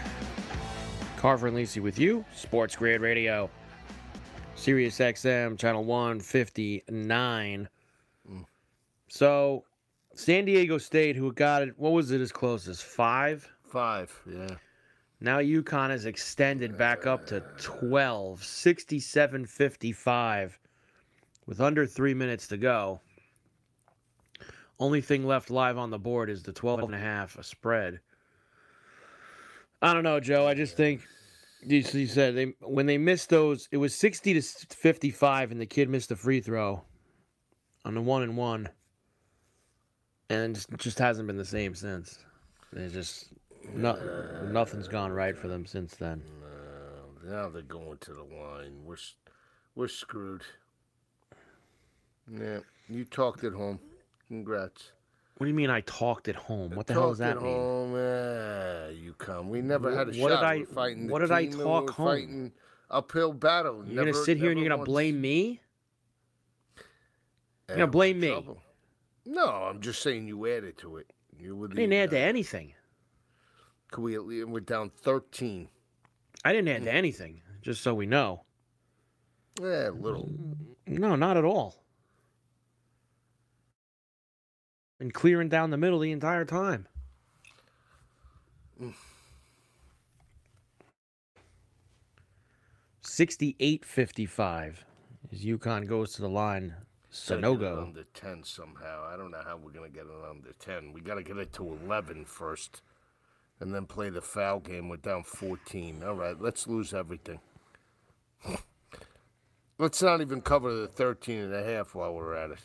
Carver 1.17 1.47
and 1.47 1.57
Lisi 1.57 1.81
with 1.81 1.97
you, 1.97 2.23
Sports 2.35 2.75
Grid 2.75 3.01
Radio, 3.01 3.49
Sirius 4.53 4.99
XM, 4.99 5.57
channel 5.57 5.83
159. 5.85 7.67
So, 9.09 9.65
San 10.13 10.45
Diego 10.45 10.77
State, 10.77 11.15
who 11.15 11.33
got 11.33 11.63
it, 11.63 11.73
what 11.77 11.93
was 11.93 12.11
it 12.11 12.21
as 12.21 12.31
close 12.31 12.67
as 12.67 12.81
five? 12.81 13.51
Five, 13.63 14.17
yeah. 14.29 14.55
Now 15.21 15.39
UConn 15.39 15.89
has 15.89 16.05
extended 16.05 16.77
back 16.77 17.05
up 17.05 17.25
to 17.27 17.43
12, 17.57 18.43
67 18.43 19.45
55, 19.45 20.59
with 21.45 21.59
under 21.59 21.85
three 21.85 22.13
minutes 22.13 22.47
to 22.47 22.57
go. 22.57 23.01
Only 24.79 25.01
thing 25.01 25.25
left 25.25 25.49
live 25.49 25.77
on 25.77 25.89
the 25.89 25.99
board 25.99 26.29
is 26.29 26.41
the 26.41 26.53
12 26.53 26.83
and 26.83 26.95
a 26.95 26.99
half, 26.99 27.37
a 27.37 27.43
spread. 27.43 27.99
I 29.81 29.93
don't 29.93 30.03
know, 30.03 30.19
Joe. 30.21 30.47
I 30.47 30.53
just 30.53 30.77
think 30.77 31.01
you, 31.61 31.83
you 31.91 32.07
said 32.07 32.35
they 32.35 32.53
when 32.61 32.85
they 32.85 32.97
missed 32.97 33.29
those, 33.29 33.67
it 33.71 33.77
was 33.77 33.93
60 33.95 34.35
to 34.35 34.41
55, 34.41 35.51
and 35.51 35.59
the 35.59 35.65
kid 35.65 35.89
missed 35.89 36.11
a 36.11 36.15
free 36.15 36.39
throw 36.39 36.83
on 37.83 37.93
the 37.93 38.01
one 38.01 38.23
and 38.23 38.37
one, 38.37 38.69
and 40.29 40.57
it 40.57 40.65
just 40.77 40.99
hasn't 40.99 41.27
been 41.27 41.37
the 41.37 41.45
same 41.45 41.73
since. 41.75 42.19
It's 42.73 42.93
just 42.93 43.27
no, 43.73 43.97
nothing's 44.51 44.87
gone 44.87 45.11
right 45.11 45.37
for 45.37 45.47
them 45.47 45.65
since 45.65 45.95
then. 45.95 46.21
Now 47.25 47.49
they're 47.49 47.61
going 47.61 47.97
to 47.99 48.13
the 48.13 48.23
line. 48.23 48.83
We're 48.85 48.97
we're 49.75 49.87
screwed. 49.87 50.43
Yeah, 52.31 52.59
you 52.87 53.05
talked 53.05 53.43
at 53.43 53.53
home. 53.53 53.79
Congrats. 54.27 54.91
What 55.37 55.45
do 55.45 55.49
you 55.49 55.55
mean 55.55 55.69
I 55.69 55.81
talked 55.81 56.27
at 56.27 56.35
home? 56.35 56.71
What 56.75 56.85
the 56.87 56.93
hell 56.93 57.09
does 57.09 57.19
that 57.19 57.37
at 57.37 57.43
mean? 57.43 57.53
home. 57.55 57.95
Yeah, 57.95 58.89
you 58.89 59.13
come. 59.13 59.49
We 59.49 59.61
never 59.61 59.95
had 59.95 60.13
a 60.13 60.19
What 60.19 60.29
did. 60.29 60.39
I- 60.39 60.63
fighting 60.65 61.07
what 61.09 61.19
did 61.19 61.31
I 61.31 61.45
talk 61.47 61.91
home? 61.91 62.07
Fighting 62.07 62.51
uphill 62.89 63.33
battle. 63.33 63.83
You're 63.85 64.03
gonna 64.05 64.13
sit 64.13 64.37
here 64.37 64.51
and 64.51 64.59
you're 64.59 64.69
gonna 64.69 64.83
blame 64.83 65.19
me? 65.21 65.61
You're 67.67 67.77
gonna 67.77 67.87
blame 67.87 68.19
me. 68.19 68.43
No, 69.31 69.45
I'm 69.47 69.79
just 69.79 70.01
saying 70.01 70.27
you 70.27 70.47
added 70.47 70.75
to 70.79 70.97
it. 70.97 71.13
You 71.37 71.67
the, 71.67 71.75
didn't 71.75 71.93
add 71.93 72.09
to 72.09 72.17
uh, 72.17 72.25
anything. 72.25 72.73
Could 73.91 74.01
we 74.01 74.15
at 74.15 74.25
least, 74.25 74.47
we're 74.47 74.59
down 74.59 74.89
13. 74.89 75.69
I 76.43 76.51
didn't 76.51 76.67
add 76.67 76.83
to 76.85 76.91
anything. 76.91 77.41
Just 77.61 77.83
so 77.83 77.93
we 77.93 78.07
know. 78.07 78.41
Yeah, 79.61 79.89
a 79.89 79.91
little. 79.91 80.31
No, 80.87 81.15
not 81.15 81.37
at 81.37 81.45
all. 81.45 81.83
And 84.99 85.13
clearing 85.13 85.47
down 85.47 85.69
the 85.69 85.77
middle 85.77 85.99
the 85.99 86.11
entire 86.11 86.45
time. 86.45 86.87
Sixty-eight 93.01 93.85
fifty-five. 93.85 94.85
As 95.31 95.43
UConn 95.43 95.87
goes 95.87 96.13
to 96.13 96.21
the 96.21 96.29
line, 96.29 96.73
Gotta 97.27 97.41
get 97.41 97.49
it 97.49 97.59
Sonogo. 97.59 97.81
under 97.83 98.03
10 98.13 98.43
somehow. 98.43 99.07
I 99.11 99.17
don't 99.17 99.31
know 99.31 99.41
how 99.43 99.57
we're 99.57 99.71
going 99.71 99.89
to 99.89 99.95
get 99.95 100.05
it 100.05 100.29
under 100.29 100.53
10. 100.59 100.93
We 100.93 101.01
got 101.01 101.15
to 101.15 101.23
get 101.23 101.37
it 101.37 101.51
to 101.53 101.77
11 101.85 102.25
first 102.25 102.81
and 103.59 103.73
then 103.73 103.85
play 103.85 104.09
the 104.09 104.21
foul 104.21 104.59
game. 104.59 104.89
We're 104.89 104.97
down 104.97 105.23
14. 105.23 106.03
All 106.03 106.15
right, 106.15 106.39
let's 106.39 106.67
lose 106.67 106.93
everything. 106.93 107.39
let's 109.77 110.01
not 110.01 110.21
even 110.21 110.41
cover 110.41 110.73
the 110.73 110.87
13 110.87 111.39
and 111.39 111.53
a 111.53 111.63
half 111.63 111.95
while 111.95 112.13
we're 112.13 112.35
at 112.35 112.51
it. 112.51 112.59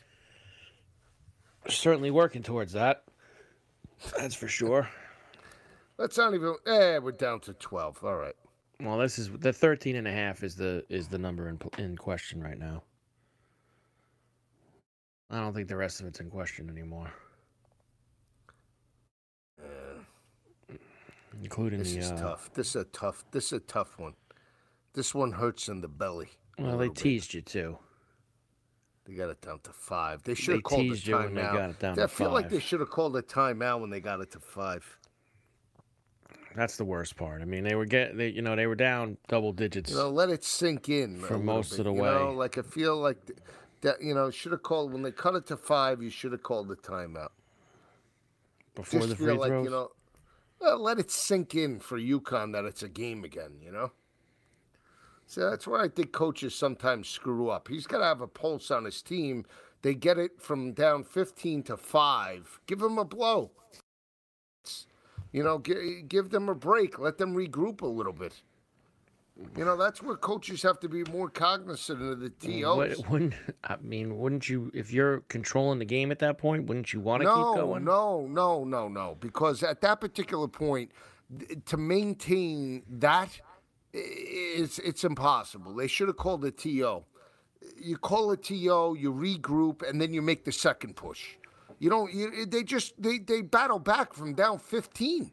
Certainly 1.68 2.10
working 2.10 2.42
towards 2.42 2.72
that. 2.72 3.04
That's 4.18 4.34
for 4.34 4.48
sure. 4.48 4.88
Let's 5.96 6.18
not 6.18 6.34
even. 6.34 6.56
Eh, 6.66 6.98
we're 6.98 7.12
down 7.12 7.40
to 7.40 7.54
12. 7.54 8.04
All 8.04 8.16
right. 8.16 8.34
Well, 8.80 8.98
this 8.98 9.18
is 9.18 9.30
the 9.30 9.52
13 9.52 9.96
and 9.96 10.06
a 10.06 10.12
half 10.12 10.42
is 10.42 10.56
the 10.56 10.84
is 10.88 11.08
the 11.08 11.18
number 11.18 11.48
in 11.48 11.58
in 11.78 11.96
question 11.96 12.42
right 12.42 12.58
now. 12.58 12.82
I 15.34 15.40
don't 15.40 15.52
think 15.52 15.66
the 15.66 15.76
rest 15.76 16.00
of 16.00 16.06
it's 16.06 16.20
in 16.20 16.30
question 16.30 16.70
anymore. 16.70 17.12
Including 21.42 21.80
This 21.80 21.92
the 21.94 21.98
is 21.98 22.12
uh, 22.12 22.16
tough. 22.16 22.50
This 22.54 22.68
is 22.68 22.76
a 22.76 22.84
tough. 22.84 23.24
This 23.32 23.46
is 23.46 23.52
a 23.54 23.60
tough 23.60 23.98
one. 23.98 24.14
This 24.92 25.12
one 25.12 25.32
hurts 25.32 25.66
in 25.66 25.80
the 25.80 25.88
belly. 25.88 26.28
Well, 26.56 26.68
they 26.68 26.72
little 26.86 26.94
bit. 26.94 27.02
teased 27.02 27.34
you 27.34 27.42
too. 27.42 27.76
They 29.06 29.14
got 29.14 29.28
it 29.28 29.40
down 29.42 29.58
to 29.64 29.72
five. 29.72 30.22
They 30.22 30.34
should 30.34 30.54
have 30.54 30.62
called 30.62 30.82
a 30.82 30.84
teased 30.90 31.06
you 31.08 31.16
when 31.16 31.34
they 31.34 31.40
timeout. 31.42 31.52
got 31.52 31.70
it 31.70 31.78
down 31.80 31.98
I 31.98 32.06
feel 32.06 32.30
like 32.30 32.48
they 32.48 32.60
should 32.60 32.78
have 32.78 32.90
called 32.90 33.16
a 33.16 33.22
timeout 33.22 33.80
when 33.80 33.90
they 33.90 34.00
got 34.00 34.20
it 34.20 34.30
to 34.32 34.38
five. 34.38 34.98
That's 36.54 36.76
the 36.76 36.84
worst 36.84 37.16
part. 37.16 37.42
I 37.42 37.44
mean, 37.44 37.64
they 37.64 37.74
were 37.74 37.86
get 37.86 38.16
they 38.16 38.28
you 38.28 38.40
know 38.40 38.54
they 38.54 38.68
were 38.68 38.76
down 38.76 39.16
double 39.26 39.52
digits. 39.52 39.90
You 39.90 39.96
know, 39.96 40.10
let 40.10 40.30
it 40.30 40.44
sink 40.44 40.88
in 40.88 41.18
For 41.18 41.36
most 41.38 41.70
bit, 41.70 41.80
of 41.80 41.84
the 41.86 41.92
you 41.94 42.02
know? 42.02 42.28
way. 42.28 42.36
Like 42.36 42.56
I 42.56 42.62
feel 42.62 42.96
like 42.96 43.26
th- 43.26 43.38
that. 43.84 44.02
You 44.02 44.14
know, 44.14 44.30
should 44.30 44.52
have 44.52 44.62
called 44.64 44.92
when 44.92 45.02
they 45.02 45.12
cut 45.12 45.34
it 45.36 45.46
to 45.48 45.56
five. 45.56 46.02
You 46.02 46.10
should 46.10 46.32
have 46.32 46.42
called 46.42 46.68
the 46.68 46.76
timeout. 46.76 47.30
before 48.74 49.06
Just 49.06 49.10
the 49.10 49.16
feel 49.16 49.36
free 49.36 49.38
like 49.38 49.48
throws. 49.48 49.64
you 49.64 49.70
know, 49.70 49.90
well, 50.60 50.78
let 50.82 50.98
it 50.98 51.10
sink 51.10 51.54
in 51.54 51.80
for 51.80 51.98
UConn 51.98 52.52
that 52.52 52.64
it's 52.64 52.82
a 52.82 52.88
game 52.88 53.24
again. 53.24 53.60
You 53.62 53.72
know. 53.72 53.92
So 55.26 55.48
that's 55.50 55.66
where 55.66 55.80
I 55.80 55.88
think 55.88 56.12
coaches 56.12 56.54
sometimes 56.54 57.08
screw 57.08 57.48
up. 57.48 57.68
He's 57.68 57.86
got 57.86 57.98
to 57.98 58.04
have 58.04 58.20
a 58.20 58.26
pulse 58.26 58.70
on 58.70 58.84
his 58.84 59.00
team. 59.02 59.46
They 59.82 59.94
get 59.94 60.18
it 60.18 60.40
from 60.40 60.72
down 60.72 61.04
15 61.04 61.62
to 61.64 61.76
5. 61.76 62.60
Give 62.66 62.78
them 62.78 62.98
a 62.98 63.04
blow. 63.04 63.50
You 65.32 65.42
know, 65.42 65.58
gi- 65.58 66.02
give 66.08 66.30
them 66.30 66.48
a 66.48 66.54
break. 66.54 66.98
Let 66.98 67.18
them 67.18 67.34
regroup 67.34 67.80
a 67.82 67.86
little 67.86 68.12
bit. 68.12 68.42
You 69.56 69.64
know, 69.64 69.76
that's 69.76 70.00
where 70.00 70.16
coaches 70.16 70.62
have 70.62 70.78
to 70.80 70.88
be 70.88 71.02
more 71.10 71.28
cognizant 71.28 72.00
of 72.00 72.20
the 72.20 72.30
TOs. 72.30 72.98
What, 72.98 73.10
wouldn't 73.10 73.34
I 73.64 73.76
mean? 73.82 74.16
Wouldn't 74.18 74.48
you, 74.48 74.70
if 74.72 74.92
you're 74.92 75.20
controlling 75.22 75.80
the 75.80 75.84
game 75.84 76.12
at 76.12 76.20
that 76.20 76.38
point, 76.38 76.66
wouldn't 76.66 76.92
you 76.92 77.00
want 77.00 77.22
to 77.22 77.24
no, 77.24 77.34
keep 77.34 77.60
going? 77.60 77.84
No, 77.84 78.26
no, 78.26 78.62
no, 78.62 78.86
no. 78.86 79.16
Because 79.18 79.64
at 79.64 79.80
that 79.80 80.00
particular 80.00 80.46
point, 80.46 80.92
to 81.66 81.76
maintain 81.76 82.84
that, 82.88 83.40
it's 83.92 84.78
it's 84.80 85.04
impossible. 85.04 85.74
They 85.74 85.88
should 85.88 86.08
have 86.08 86.16
called 86.16 86.44
a 86.44 86.50
TO. 86.50 87.04
You 87.76 87.96
call 87.96 88.30
a 88.30 88.36
TO, 88.36 88.96
you 88.98 89.12
regroup, 89.12 89.88
and 89.88 90.00
then 90.00 90.12
you 90.12 90.22
make 90.22 90.44
the 90.44 90.52
second 90.52 90.94
push. 90.94 91.36
You 91.78 91.90
don't. 91.90 92.12
You, 92.12 92.46
they 92.46 92.62
just 92.62 93.00
they 93.00 93.18
they 93.18 93.42
battle 93.42 93.78
back 93.78 94.14
from 94.14 94.34
down 94.34 94.58
fifteen. 94.58 95.32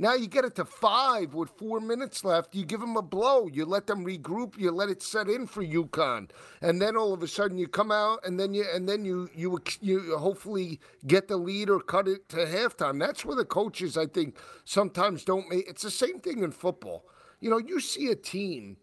Now 0.00 0.14
you 0.14 0.28
get 0.28 0.46
it 0.46 0.54
to 0.54 0.64
five 0.64 1.34
with 1.34 1.50
four 1.58 1.78
minutes 1.78 2.24
left. 2.24 2.54
You 2.54 2.64
give 2.64 2.80
them 2.80 2.96
a 2.96 3.02
blow. 3.02 3.48
You 3.48 3.66
let 3.66 3.86
them 3.86 4.02
regroup. 4.02 4.58
You 4.58 4.70
let 4.70 4.88
it 4.88 5.02
set 5.02 5.28
in 5.28 5.46
for 5.46 5.62
UConn, 5.62 6.30
and 6.62 6.80
then 6.80 6.96
all 6.96 7.12
of 7.12 7.22
a 7.22 7.28
sudden 7.28 7.58
you 7.58 7.68
come 7.68 7.92
out, 7.92 8.20
and 8.24 8.40
then 8.40 8.54
you 8.54 8.64
and 8.74 8.88
then 8.88 9.04
you 9.04 9.28
you 9.34 9.60
you 9.82 10.16
hopefully 10.16 10.80
get 11.06 11.28
the 11.28 11.36
lead 11.36 11.68
or 11.68 11.80
cut 11.80 12.08
it 12.08 12.30
to 12.30 12.36
halftime. 12.46 12.98
That's 12.98 13.26
where 13.26 13.36
the 13.36 13.44
coaches, 13.44 13.98
I 13.98 14.06
think, 14.06 14.38
sometimes 14.64 15.22
don't 15.22 15.50
make. 15.50 15.68
It's 15.68 15.82
the 15.82 15.90
same 15.90 16.18
thing 16.18 16.42
in 16.42 16.52
football. 16.52 17.04
You 17.40 17.50
know, 17.50 17.58
you 17.58 17.78
see 17.78 18.10
a 18.10 18.16
team 18.16 18.78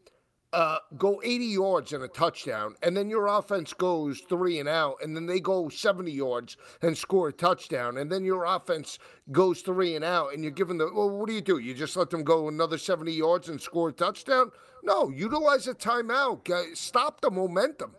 uh, 0.57 0.79
go 0.97 1.21
80 1.23 1.45
yards 1.45 1.93
and 1.93 2.03
a 2.03 2.07
touchdown, 2.07 2.73
and 2.81 2.97
then 2.97 3.11
your 3.11 3.27
offense 3.27 3.73
goes 3.73 4.21
three 4.21 4.59
and 4.59 4.67
out, 4.67 4.95
and 5.03 5.15
then 5.15 5.27
they 5.27 5.39
go 5.39 5.69
70 5.69 6.11
yards 6.11 6.57
and 6.81 6.97
score 6.97 7.27
a 7.27 7.31
touchdown, 7.31 7.97
and 7.97 8.11
then 8.11 8.23
your 8.23 8.43
offense 8.43 8.97
goes 9.31 9.61
three 9.61 9.95
and 9.95 10.03
out, 10.03 10.33
and 10.33 10.41
you're 10.41 10.51
giving 10.51 10.79
the 10.79 10.91
well, 10.91 11.11
what 11.11 11.27
do 11.27 11.35
you 11.35 11.41
do? 11.41 11.59
You 11.59 11.75
just 11.75 11.95
let 11.95 12.09
them 12.09 12.23
go 12.23 12.47
another 12.47 12.79
70 12.79 13.11
yards 13.11 13.49
and 13.49 13.61
score 13.61 13.89
a 13.89 13.93
touchdown? 13.93 14.49
No, 14.83 15.09
utilize 15.09 15.67
a 15.67 15.75
timeout. 15.75 16.75
Stop 16.75 17.21
the 17.21 17.29
momentum. 17.29 17.91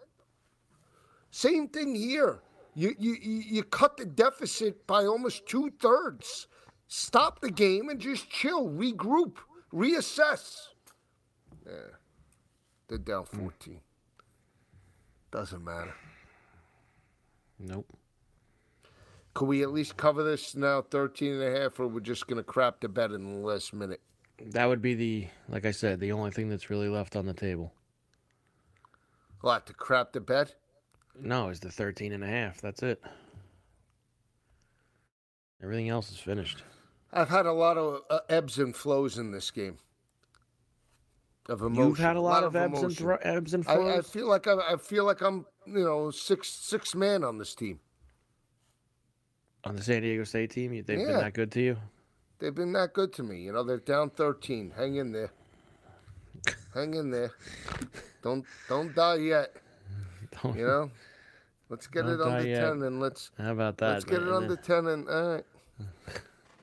Same 1.31 1.69
thing 1.69 1.95
here. 1.95 2.41
You 2.75 2.93
you 2.99 3.17
you 3.23 3.43
you 3.51 3.63
cut 3.63 3.97
the 3.97 4.05
deficit 4.05 4.85
by 4.85 5.05
almost 5.05 5.47
two 5.47 5.71
thirds. 5.81 6.49
Stop 6.89 7.41
the 7.41 7.53
game 7.53 7.89
and 7.89 8.01
just 8.01 8.29
chill, 8.29 8.69
regroup, 8.69 9.37
reassess. 9.73 10.59
Yeah. 11.65 11.98
They're 12.89 12.99
down 12.99 13.27
14. 13.27 13.81
Doesn't 15.31 15.63
matter. 15.63 15.95
Nope. 17.59 17.87
Could 19.35 19.47
we 19.47 19.63
at 19.63 19.73
least 19.73 19.97
cover 19.97 20.23
this 20.25 20.57
now, 20.57 20.83
13 20.83 21.35
and 21.35 21.43
a 21.43 21.61
half, 21.61 21.79
or 21.79 21.87
we're 21.87 22.01
just 22.01 22.27
going 22.27 22.39
to 22.39 22.43
crap 22.43 22.81
the 22.81 22.89
bed 22.89 23.13
in 23.13 23.41
the 23.41 23.47
last 23.47 23.73
minute? 23.73 24.01
That 24.41 24.67
would 24.67 24.83
be 24.83 24.95
the, 24.95 25.27
like 25.49 25.67
I 25.67 25.71
said, 25.71 26.01
the 26.01 26.13
only 26.13 26.31
thing 26.31 26.49
that's 26.49 26.71
really 26.71 26.89
left 26.89 27.15
on 27.15 27.27
the 27.27 27.35
table. 27.35 27.73
What, 29.41 29.67
to 29.67 29.75
crap 29.75 30.13
the 30.13 30.21
bed? 30.21 30.55
No, 31.21 31.49
it's 31.49 31.61
the 31.61 31.71
13 31.71 32.13
and 32.13 32.25
a 32.25 32.27
half. 32.27 32.61
That's 32.61 32.83
it. 32.83 33.03
Everything 35.63 35.89
else 35.89 36.11
is 36.11 36.19
finished. 36.19 36.63
I've 37.13 37.29
had 37.29 37.47
a 37.47 37.53
lot 37.53 37.77
of 37.77 38.03
uh, 38.11 38.21
ebbs 38.29 38.59
and 38.59 38.75
flows 38.75 39.19
in 39.19 39.33
this 39.33 39.51
game. 39.51 39.79
Of 41.49 41.63
emotion. 41.63 41.89
You've 41.89 41.99
had 41.99 42.17
a 42.17 42.21
lot, 42.21 42.45
of, 42.45 42.55
ebbs 42.55 42.75
and 42.75 42.85
emotion. 42.85 43.05
thro- 43.07 43.19
ebbs 43.23 43.55
and 43.55 43.67
I, 43.67 43.97
I 43.99 44.01
feel 44.03 44.29
like 44.29 44.47
I, 44.47 44.55
I 44.73 44.77
feel 44.77 45.05
like 45.05 45.23
I'm, 45.23 45.47
you 45.67 45.83
know, 45.85 46.11
six 46.11 46.49
six 46.49 46.95
man 46.95 47.25
on 47.25 47.39
this 47.39 47.55
team. 47.55 47.81
on 49.65 49.77
the 49.77 49.83
San 49.83 50.03
Diego 50.03 50.25
State 50.25 50.51
team, 50.51 50.73
they've 50.73 50.87
been 50.87 51.07
that 51.07 51.33
good 51.33 51.51
to 51.53 51.63
you. 51.63 51.77
They've 52.39 52.55
been 52.55 52.73
that 52.75 52.93
good 52.93 53.13
to 53.15 53.23
me. 53.23 53.41
You 53.41 53.53
know, 53.53 53.65
they're 53.65 53.79
down 53.79 54.11
13. 54.11 54.73
Hang 54.77 54.97
in 54.97 55.11
there. 55.13 55.31
Hang 56.75 56.95
in 56.95 57.11
there. 57.11 57.31
Don't 58.23 58.45
don't 58.69 58.95
die 58.95 59.17
yet. 59.17 59.55
Don't- 60.43 60.57
You 60.59 60.67
know. 60.67 60.91
Let's 61.71 61.87
get 61.87 62.05
it 62.07 62.21
under 62.21 62.25
die 62.25 62.41
yet. 62.47 62.61
ten, 62.61 62.83
and 62.83 63.01
let's 63.01 63.31
How 63.39 63.53
about 63.53 63.77
that? 63.79 63.89
let's 63.95 64.05
get 64.05 64.21
it 64.23 64.27
man? 64.27 64.35
under 64.35 64.57
ten, 64.57 64.87
and 64.87 65.09
all 65.09 65.29
right, 65.35 65.45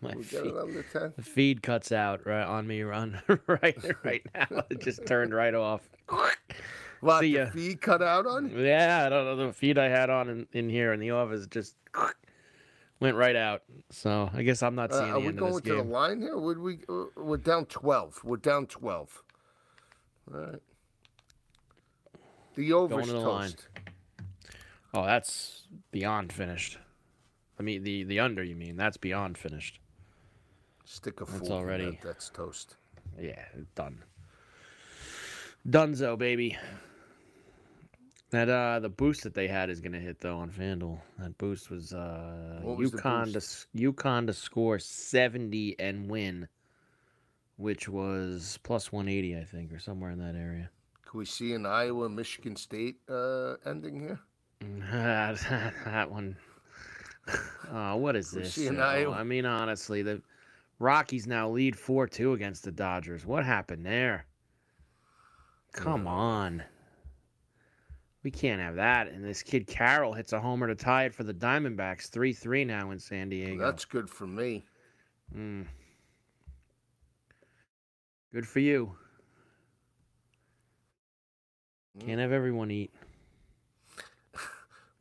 My 0.02 0.14
feed, 0.16 0.46
it 0.46 0.58
under 0.58 0.84
ten. 0.84 1.14
the 1.16 1.22
feed 1.24 1.64
cuts 1.64 1.92
out 1.92 2.26
right 2.26 2.44
on 2.46 2.68
me 2.68 2.82
run 2.84 3.22
right 3.48 3.78
right 4.04 4.22
now. 4.36 4.64
It 4.70 4.82
just 4.82 5.06
turned 5.06 5.34
right 5.34 5.54
off. 5.56 5.90
See 6.12 7.20
the 7.20 7.28
ya. 7.28 7.50
feed 7.52 7.82
cut 7.82 8.02
out 8.02 8.26
on? 8.26 8.50
Yeah, 8.58 9.04
I 9.06 9.10
don't 9.10 9.26
know. 9.26 9.48
The 9.48 9.54
feed 9.54 9.78
I 9.78 9.90
had 9.90 10.10
on 10.10 10.30
in, 10.30 10.48
in 10.54 10.70
here 10.70 10.92
in 10.94 11.00
the 11.00 11.12
office 11.12 11.46
just 11.48 11.76
went 13.00 13.16
right 13.16 13.36
out. 13.36 13.64
So 13.92 14.30
I 14.34 14.44
guess 14.44 14.62
I'm 14.64 14.76
not 14.76 14.92
Uh, 14.92 15.00
seeing 15.00 15.10
are 15.12 15.14
the 15.14 15.20
we 15.20 15.28
end 15.28 15.40
of 15.40 15.50
going 15.50 15.62
to 15.64 15.76
the 15.76 15.84
line 15.84 16.22
here? 16.22 16.38
Would 16.38 16.58
we? 16.60 16.80
Uh, 16.90 17.06
we're 17.16 17.38
down 17.38 17.66
twelve. 17.66 18.20
We're 18.24 18.38
down 18.38 18.66
twelve. 18.68 19.24
All 20.34 20.40
right. 20.40 20.62
The 22.56 22.74
over's 22.74 23.08
to 23.08 23.14
toast. 23.14 23.68
Oh, 24.94 25.06
that's 25.06 25.68
beyond 25.92 26.32
finished. 26.34 26.78
I 27.60 27.64
mean 27.64 27.84
the 27.84 28.04
the 28.04 28.20
under. 28.20 28.44
You 28.44 28.56
mean 28.56 28.78
that's 28.78 28.98
beyond 28.98 29.38
finished? 29.38 29.80
Stick 30.86 31.22
a 31.22 31.26
fork 31.26 31.52
already- 31.52 31.92
that. 31.92 32.02
That's 32.02 32.30
toast. 32.30 32.78
Yeah, 33.20 33.44
done. 33.76 34.04
Dunzo, 35.68 36.18
baby. 36.18 36.58
That 38.32 38.50
uh 38.50 38.80
the 38.80 38.90
boost 38.90 39.24
that 39.24 39.34
they 39.34 39.48
had 39.48 39.70
is 39.70 39.80
gonna 39.80 40.00
hit 40.00 40.20
though 40.20 40.38
on 40.38 40.52
FanDuel. 40.52 41.00
That 41.20 41.38
boost 41.38 41.70
was 41.70 41.94
uh 41.94 42.60
was 42.64 42.92
UConn 42.92 43.28
to 43.28 43.34
boost? 43.34 43.68
UConn 43.76 44.28
to 44.28 44.34
score 44.34 44.78
seventy 44.80 45.76
and 45.80 46.10
win, 46.10 46.48
which 47.58 47.88
was 47.88 48.60
plus 48.64 48.92
one 48.92 49.08
eighty, 49.08 49.38
I 49.38 49.44
think, 49.44 49.72
or 49.72 49.80
somewhere 49.80 50.12
in 50.12 50.20
that 50.20 50.36
area. 50.36 50.70
Can 51.10 51.20
we 51.20 51.26
see 51.26 51.54
an 51.54 51.66
Iowa 51.66 52.10
Michigan 52.10 52.56
State 52.56 52.98
uh, 53.10 53.56
ending 53.66 54.00
here? 54.00 54.20
that 54.92 56.10
one. 56.10 56.36
Oh, 57.72 57.96
what 57.98 58.16
is 58.16 58.32
this? 58.32 58.58
I 58.58 59.24
mean, 59.24 59.46
honestly, 59.46 60.02
the 60.02 60.22
Rockies 60.80 61.26
now 61.26 61.50
lead 61.50 61.78
four 61.78 62.08
two 62.08 62.34
against 62.34 62.64
the 62.64 62.72
Dodgers. 62.72 63.26
What 63.26 63.46
happened 63.46 63.86
there? 63.86 64.26
Come 65.74 66.08
on. 66.08 66.64
We 68.24 68.32
can't 68.32 68.60
have 68.60 68.76
that. 68.76 69.08
And 69.08 69.24
this 69.24 69.44
kid 69.44 69.68
Carroll 69.68 70.14
hits 70.14 70.34
a 70.34 70.40
homer 70.40 70.68
to 70.68 70.76
tie 70.76 71.04
it 71.06 71.14
for 71.14 71.24
the 71.24 71.34
Diamondbacks. 71.34 72.10
3 72.10 72.34
3 72.34 72.66
now 72.66 72.92
in 72.92 72.98
San 72.98 73.30
Diego. 73.30 73.64
That's 73.64 73.86
good 73.86 74.10
for 74.10 74.26
me. 74.26 74.66
Mm. 75.36 75.68
Good 78.34 78.48
for 78.48 78.60
you. 78.60 78.96
Mm. 81.98 82.06
Can't 82.06 82.20
have 82.20 82.32
everyone 82.32 82.72
eat. 82.72 82.92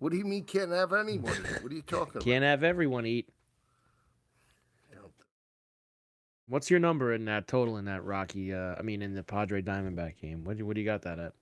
What 0.01 0.13
do 0.13 0.19
you 0.19 0.25
mean 0.25 0.45
can't 0.45 0.71
have 0.71 0.93
anybody? 0.93 1.39
what 1.63 1.73
are 1.73 1.75
you 1.75 1.81
talking 1.81 2.17
about? 2.17 2.25
Can't 2.25 2.45
have 2.45 2.63
everyone 2.63 3.07
eat. 3.07 3.31
What's 6.47 6.71
your 6.71 6.81
number 6.81 7.15
in 7.15 7.25
that 7.25 7.47
total 7.47 7.79
in 7.79 7.87
that 7.87 8.05
Rocky? 8.05 8.53
Uh, 8.53 8.75
I 8.79 8.83
mean, 8.83 9.01
in 9.01 9.15
the 9.15 9.23
Padre 9.23 9.63
Diamondback 9.63 10.19
game. 10.21 10.45
What 10.45 10.55
do 10.55 10.59
you, 10.59 10.67
what 10.67 10.75
do 10.75 10.81
you 10.81 10.87
got 10.87 11.03
that 11.03 11.19
at? 11.19 11.33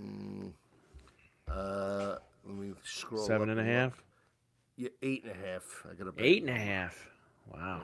Mm, 0.00 0.52
uh, 1.48 2.16
let 2.44 2.56
me 2.56 2.72
scroll. 2.82 3.24
Seven 3.24 3.50
and 3.50 3.60
a 3.60 3.84
look. 3.84 3.92
Yeah, 4.76 4.88
eight 5.02 5.24
and 5.24 5.32
a 5.32 5.46
half. 5.46 5.86
I 5.90 5.94
got 5.94 6.08
a 6.08 6.12
Eight 6.18 6.42
and 6.42 6.50
a 6.50 6.60
half. 6.60 7.08
Wow. 7.52 7.82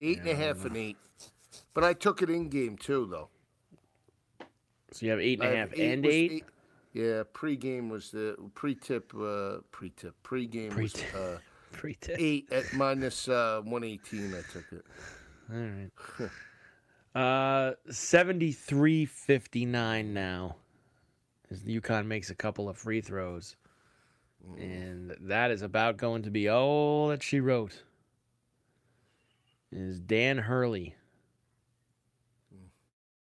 Eight 0.00 0.18
and 0.18 0.28
a 0.28 0.34
half 0.34 0.64
and 0.64 0.76
eight. 0.76 0.96
But 1.74 1.84
I 1.84 1.92
took 1.92 2.22
it 2.22 2.30
in 2.30 2.48
game 2.48 2.76
too, 2.76 3.06
though. 3.08 3.28
So 4.90 5.06
you 5.06 5.12
have 5.12 5.20
eight 5.20 5.40
and 5.40 5.48
I 5.48 5.52
a 5.52 5.56
half 5.56 5.72
and 5.78 6.04
was 6.04 6.12
eight. 6.12 6.44
Yeah, 6.92 7.22
pre-game 7.32 7.88
was 7.88 8.10
the 8.10 8.36
pre-tip. 8.54 9.14
Uh, 9.14 9.58
pre-tip. 9.70 10.14
Pre-game 10.22 10.74
was 10.76 10.92
Pre-tip. 10.92 11.40
uh, 11.76 11.78
Pre-tip. 11.78 12.16
eight 12.18 12.48
at 12.52 12.72
minus 12.72 13.28
uh, 13.28 13.60
one 13.64 13.84
eighteen. 13.84 14.34
I 14.34 14.42
took 14.52 14.64
it. 14.72 14.84
All 15.52 15.58
right. 15.58 16.30
Uh, 17.14 17.72
seventy-three 17.90 19.04
fifty-nine 19.04 20.14
now, 20.14 20.56
as 21.50 21.60
UConn 21.62 22.06
makes 22.06 22.30
a 22.30 22.34
couple 22.34 22.70
of 22.70 22.78
free 22.78 23.02
throws, 23.02 23.54
and 24.56 25.14
that 25.20 25.50
is 25.50 25.60
about 25.60 25.98
going 25.98 26.22
to 26.22 26.30
be 26.30 26.48
all 26.48 27.08
that 27.08 27.22
she 27.22 27.38
wrote. 27.38 27.82
Is 29.72 30.00
Dan 30.00 30.38
Hurley 30.38 30.94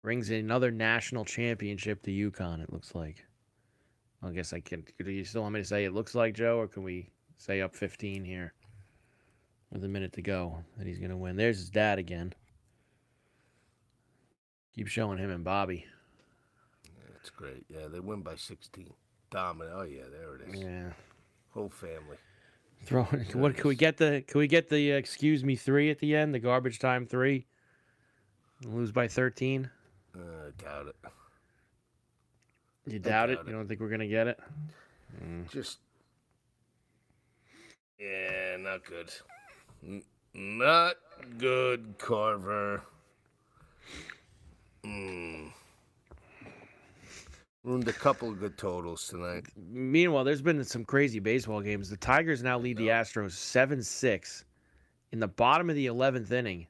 brings 0.03 0.29
another 0.29 0.71
national 0.71 1.25
championship 1.25 2.03
to 2.03 2.11
UConn? 2.11 2.63
It 2.63 2.71
looks 2.71 2.95
like. 2.95 3.25
I 4.23 4.33
guess 4.33 4.53
I 4.53 4.61
can. 4.61 4.85
Do 5.03 5.11
you 5.11 5.25
still 5.25 5.41
want 5.41 5.55
me 5.55 5.61
to 5.61 5.67
say 5.67 5.87
it 5.87 5.95
looks 5.95 6.15
like 6.15 6.35
Joe, 6.35 6.59
or 6.59 6.69
can 6.69 6.83
we 6.83 7.09
say 7.43 7.61
up 7.61 7.75
fifteen 7.75 8.25
here? 8.25 8.53
With 9.71 9.85
a 9.85 9.89
minute 9.89 10.13
to 10.15 10.23
go, 10.23 10.63
that 10.77 10.87
he's 10.87 10.99
gonna 10.99 11.17
win. 11.17 11.37
There's 11.37 11.59
his 11.59 11.71
dad 11.71 11.99
again. 11.99 12.35
Keep 14.77 14.89
showing 14.89 15.19
him 15.19 15.31
and 15.31 15.45
Bobby. 15.45 15.87
That's 17.13 17.31
great. 17.31 17.65
Yeah, 17.69 17.89
they 17.89 18.01
win 18.01 18.21
by 18.21 18.37
sixteen. 18.37 18.93
Dominant. 19.31 19.75
Oh 19.77 19.83
yeah, 19.83 20.03
there 20.11 20.35
it 20.37 20.55
is. 20.55 20.61
Yeah. 20.63 20.91
Whole 21.51 21.71
family. 21.71 22.17
Throw. 22.85 23.05
What 23.33 23.57
can 23.57 23.69
we 23.69 23.77
get 23.77 23.97
the? 23.97 24.25
Can 24.27 24.39
we 24.39 24.47
get 24.47 24.69
the 24.69 24.93
uh, 24.93 24.97
excuse 24.97 25.43
me 25.45 25.57
three 25.57 25.91
at 25.91 25.99
the 26.01 26.15
end? 26.17 26.35
The 26.35 26.39
garbage 26.39 26.79
time 26.79 27.07
three. 27.07 27.47
Lose 28.65 28.93
by 28.93 29.09
thirteen. 29.09 29.71
Uh, 30.15 30.49
I 30.49 30.63
doubt 30.63 30.87
it. 30.89 30.97
You 32.87 32.99
doubt 32.99 33.31
it? 33.31 33.37
doubt 33.37 33.47
You 33.47 33.53
don't 33.53 33.69
think 33.69 33.81
we're 33.81 33.89
gonna 33.89 34.07
get 34.07 34.27
it? 34.27 34.41
Just. 35.51 35.79
Yeah, 38.03 38.57
not 38.59 38.85
good. 38.85 39.13
N- 39.87 40.03
not 40.35 40.97
good, 41.39 41.95
Carver. 41.99 42.83
Mm. 44.85 45.53
Ruined 47.63 47.87
a 47.87 47.93
couple 47.93 48.29
of 48.31 48.41
good 48.41 48.59
totals 48.59 49.07
tonight. 49.07 49.45
Meanwhile, 49.57 50.25
there's 50.25 50.43
been 50.43 50.65
some 50.65 50.85
crazy 50.85 51.21
baseball 51.21 51.61
games. 51.61 51.89
The 51.89 51.97
Tigers 51.97 52.43
now 52.43 52.59
lead 52.59 52.77
the 52.77 52.89
Astros 52.89 53.33
seven 53.33 53.83
six 53.83 54.45
in 55.13 55.21
the 55.21 55.29
bottom 55.29 55.71
of 55.71 55.77
the 55.77 55.87
eleventh 55.87 56.33
inning. 56.33 56.67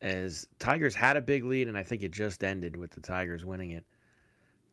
As 0.00 0.46
Tigers 0.58 0.94
had 0.94 1.18
a 1.18 1.20
big 1.20 1.44
lead, 1.44 1.68
and 1.68 1.76
I 1.76 1.82
think 1.82 2.02
it 2.02 2.10
just 2.10 2.42
ended 2.42 2.76
with 2.76 2.90
the 2.90 3.00
Tigers 3.00 3.44
winning 3.44 3.72
it. 3.72 3.84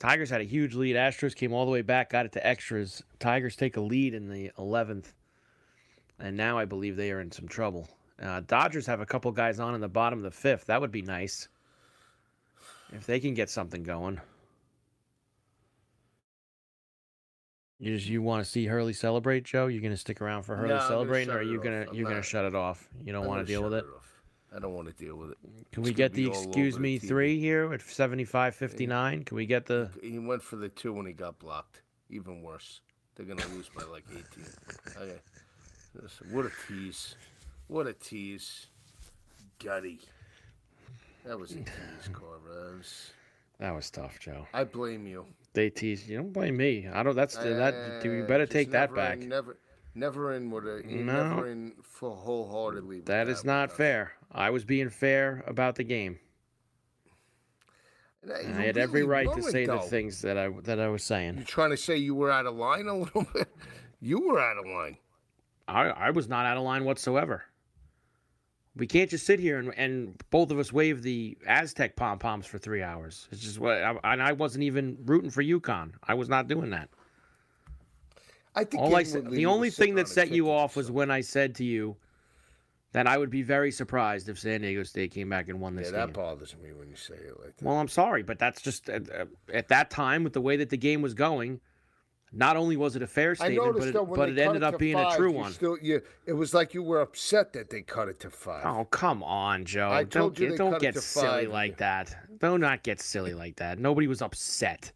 Tigers 0.02 0.32
had 0.32 0.42
a 0.42 0.46
huge 0.46 0.74
lead. 0.74 0.96
Astros 0.96 1.36
came 1.36 1.54
all 1.54 1.64
the 1.64 1.72
way 1.72 1.84
back, 1.84 2.10
got 2.10 2.26
it 2.26 2.32
to 2.32 2.46
extras. 2.46 3.04
Tigers 3.20 3.56
take 3.56 3.78
a 3.78 3.82
lead 3.82 4.16
in 4.16 4.28
the 4.28 4.52
eleventh, 4.58 5.14
and 6.18 6.36
now 6.36 6.58
I 6.58 6.66
believe 6.66 6.96
they 6.96 7.12
are 7.12 7.22
in 7.22 7.32
some 7.32 7.48
trouble. 7.48 7.88
Uh, 8.20 8.42
Dodgers 8.48 8.88
have 8.88 9.00
a 9.00 9.06
couple 9.06 9.32
guys 9.32 9.60
on 9.60 9.76
in 9.76 9.82
the 9.82 9.88
bottom 9.88 10.18
of 10.18 10.24
the 10.24 10.32
fifth. 10.32 10.66
That 10.66 10.82
would 10.82 10.92
be 10.92 11.04
nice 11.04 11.50
if 12.92 13.06
they 13.06 13.20
can 13.20 13.36
get 13.36 13.48
something 13.52 13.84
going. 13.84 14.20
You 17.78 17.96
just 17.96 18.10
you 18.10 18.24
want 18.24 18.44
to 18.44 18.50
see 18.50 18.66
Hurley 18.66 18.94
celebrate, 18.94 19.44
Joe? 19.44 19.68
You're 19.68 19.84
gonna 19.84 19.98
stick 19.98 20.20
around 20.20 20.44
for 20.44 20.56
Hurley 20.56 20.70
No, 20.70 20.88
celebrating, 20.88 21.30
or 21.32 21.38
are 21.38 21.44
you 21.44 21.62
gonna 21.62 21.86
you're 21.94 22.10
gonna 22.10 22.24
shut 22.24 22.46
it 22.46 22.56
off? 22.56 22.90
You 23.06 23.14
don't 23.14 23.22
I'm 23.22 23.28
want 23.30 23.38
gonna 23.40 23.48
deal 23.48 23.64
with 23.64 23.76
it. 23.76 23.86
off. 23.96 24.11
I 24.54 24.60
don't 24.60 24.74
want 24.74 24.88
to 24.88 24.94
deal 24.94 25.16
with 25.16 25.32
it. 25.32 25.38
Can 25.72 25.84
It's 25.84 25.90
we 25.90 25.94
get 25.94 26.14
the 26.14 26.28
excuse 26.28 26.74
over 26.74 26.82
the 26.82 26.84
me 26.84 27.00
three 27.00 27.40
here 27.40 27.72
at 27.74 27.82
75 27.82 28.54
59? 28.56 29.24
Can 29.24 29.38
we 29.38 29.46
get 29.46 29.66
the 29.66 29.90
He 30.02 30.20
went 30.20 30.44
for 30.44 30.58
the 30.58 30.70
two 30.70 30.92
when 30.94 31.06
he 31.06 31.14
got 31.14 31.40
blocked. 31.40 31.82
Even 32.10 32.42
worse. 32.42 32.82
They're 33.16 33.26
gonna 33.26 33.48
lose 33.54 33.70
by 33.70 33.84
like 33.84 34.04
18. 34.12 34.24
Okay. 34.98 35.20
What 36.32 36.46
a 36.46 36.52
tease. 36.68 37.16
What 37.68 37.88
a 37.88 37.94
tease. 37.94 38.68
Gutty. 39.64 40.00
That 41.26 41.40
was 41.40 41.52
a 41.52 41.56
tease, 41.56 41.66
Carver. 42.12 42.82
That 43.60 43.76
was- 43.76 43.90
tough, 43.92 44.20
Joe. 44.20 44.48
I 44.54 44.64
blame 44.64 45.06
you. 45.06 45.26
They 45.54 45.70
teased 45.70 46.10
you. 46.10 46.18
Don't 46.18 46.34
blame 46.34 46.58
me. 46.58 46.88
I 46.92 47.04
don't. 47.04 47.16
That's 47.16 47.36
that. 47.36 48.02
You 48.04 48.24
Uh, 48.24 48.28
better 48.28 48.46
take 48.46 48.72
that 48.72 48.94
back. 48.96 49.22
In, 49.22 49.30
never, 49.30 49.58
never 49.96 50.34
in 50.34 50.50
with 50.50 50.66
a. 50.66 50.82
No. 50.86 51.30
Never 51.30 51.48
in 51.48 51.74
for 51.84 52.16
wholeheartedly. 52.16 52.98
with 52.98 53.06
That 53.06 53.28
is 53.28 53.44
not 53.44 53.72
fair. 53.72 54.14
I 54.34 54.50
was 54.50 54.64
being 54.66 54.90
fair 54.90 55.44
about 55.48 55.76
the 55.76 55.84
game. 55.84 56.20
I- 58.28 58.40
And 58.42 58.56
you 58.56 58.62
I 58.62 58.66
had 58.66 58.78
every 58.78 59.04
right 59.04 59.32
to 59.34 59.42
say 59.42 59.66
the 59.66 59.80
things 59.80 60.22
that 60.22 60.38
I 60.38 60.50
that 60.64 60.80
I 60.80 60.88
was 60.90 61.04
saying. 61.04 61.38
You 61.40 61.44
trying 61.44 61.72
to 61.72 61.78
say 61.78 61.98
you 61.98 62.14
were 62.16 62.32
out 62.32 62.46
of 62.46 62.56
line 62.56 62.88
a 62.88 62.96
little 63.00 63.26
bit? 63.34 63.48
You 64.00 64.20
were 64.28 64.40
out 64.40 64.58
of 64.58 64.66
line. 64.66 64.98
I, 65.68 65.88
I 65.90 66.10
was 66.12 66.28
not 66.28 66.46
out 66.46 66.58
of 66.58 66.64
line 66.64 66.84
whatsoever. 66.86 67.44
We 68.76 68.88
can't 68.88 69.10
just 69.10 69.26
sit 69.26 69.40
here 69.40 69.60
and, 69.60 69.74
and 69.76 70.22
both 70.30 70.50
of 70.52 70.58
us 70.60 70.72
wave 70.72 71.02
the 71.02 71.38
Aztec 71.46 71.96
pom 71.96 72.20
poms 72.20 72.46
for 72.46 72.58
three 72.58 72.82
hours. 72.82 73.28
It's 73.32 73.42
just 73.42 73.60
what, 73.60 73.74
I, 73.84 73.96
and 74.04 74.22
I 74.24 74.32
wasn't 74.32 74.64
even 74.64 74.98
rooting 75.06 75.30
for 75.30 75.44
UConn. 75.44 75.92
I 76.08 76.14
was 76.14 76.30
not 76.30 76.48
doing 76.48 76.70
that. 76.70 76.90
I 78.56 78.64
think 78.64 78.82
I 78.94 79.04
said, 79.04 79.30
the 79.30 79.46
only 79.46 79.70
thing 79.70 79.96
that 79.96 80.08
set 80.08 80.32
you 80.32 80.50
off 80.52 80.76
was 80.76 80.90
when 80.92 81.12
I 81.12 81.22
said 81.22 81.56
to 81.56 81.64
you, 81.66 81.96
that 82.94 83.08
I 83.08 83.18
would 83.18 83.30
be 83.30 83.42
very 83.42 83.72
surprised 83.72 84.28
if 84.28 84.40
San 84.40 84.62
Diego 84.62 84.84
State 84.84 85.12
came 85.12 85.30
back 85.30 85.48
and 85.50 85.60
won 85.62 85.76
this 85.76 85.88
game. 85.88 85.96
Yeah, 85.96 86.06
that 86.08 86.14
game. 86.14 86.24
bothers 86.24 86.56
me 86.62 86.74
when 86.74 86.90
you 86.90 86.96
say 86.96 87.16
it 87.16 87.40
like 87.40 87.58
that. 87.58 87.66
Well, 87.66 87.78
I'm 87.78 87.88
sorry, 87.88 88.24
but 88.24 88.38
that's 88.38 88.62
just 88.62 88.90
uh, 88.90 89.00
uh, 89.18 89.26
at 89.54 89.70
that 89.70 89.90
time 89.90 90.24
with 90.24 90.34
the 90.34 90.42
way 90.42 90.58
that 90.58 90.70
the 90.70 90.78
game 90.78 91.02
was 91.02 91.14
going. 91.14 91.62
Not 92.34 92.56
only 92.56 92.78
was 92.78 92.96
it 92.96 93.02
a 93.02 93.08
fair 93.08 93.36
statement, 93.36 93.78
but 93.78 93.88
it, 93.90 93.94
but 93.94 94.30
it 94.30 94.40
ended 94.40 94.62
it 94.62 94.64
up 94.64 94.78
being 94.78 94.96
five, 94.96 95.14
a 95.14 95.18
true 95.18 95.32
you 95.32 95.38
one. 95.38 95.52
Still, 95.52 95.78
you, 95.82 96.02
it 96.26 96.32
was 96.32 96.54
like 96.54 96.74
you 96.74 96.82
were 96.82 97.02
upset 97.02 97.52
that 97.54 97.70
they 97.70 97.82
cut 97.82 98.08
it 98.08 98.22
to 98.22 98.30
five. 98.30 98.66
Oh 98.66 98.86
come 98.86 99.22
on, 99.22 99.66
Joe! 99.66 99.90
I 99.90 100.06
don't 100.06 100.38
you 100.40 100.50
get, 100.50 100.58
don't 100.58 100.80
get 100.80 100.98
silly 100.98 101.48
like 101.48 101.78
that. 101.78 102.16
Do 102.40 102.58
not 102.58 102.84
get 102.84 103.02
silly 103.02 103.34
like 103.34 103.58
that. 103.58 103.80
Nobody 103.80 104.08
was 104.08 104.22
upset 104.22 104.94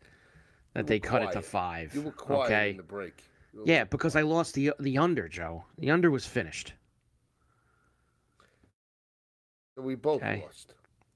that 0.74 0.88
they 0.88 0.98
cut 0.98 1.24
it 1.24 1.32
to 1.34 1.42
five. 1.42 1.94
You 1.94 2.04
were 2.04 2.12
quiet 2.12 2.46
okay. 2.46 2.70
in 2.72 2.78
the 2.78 2.84
break. 2.84 3.22
Yeah, 3.66 3.84
because 3.84 4.16
I 4.16 4.22
lost 4.22 4.54
the 4.54 4.72
the 4.80 4.98
under, 4.98 5.28
Joe. 5.28 5.66
The 5.78 5.92
under 5.92 6.12
was 6.12 6.26
finished. 6.26 6.74
We 9.78 9.96
both 9.96 10.22
Okay. 10.24 10.44
lost. 10.46 10.74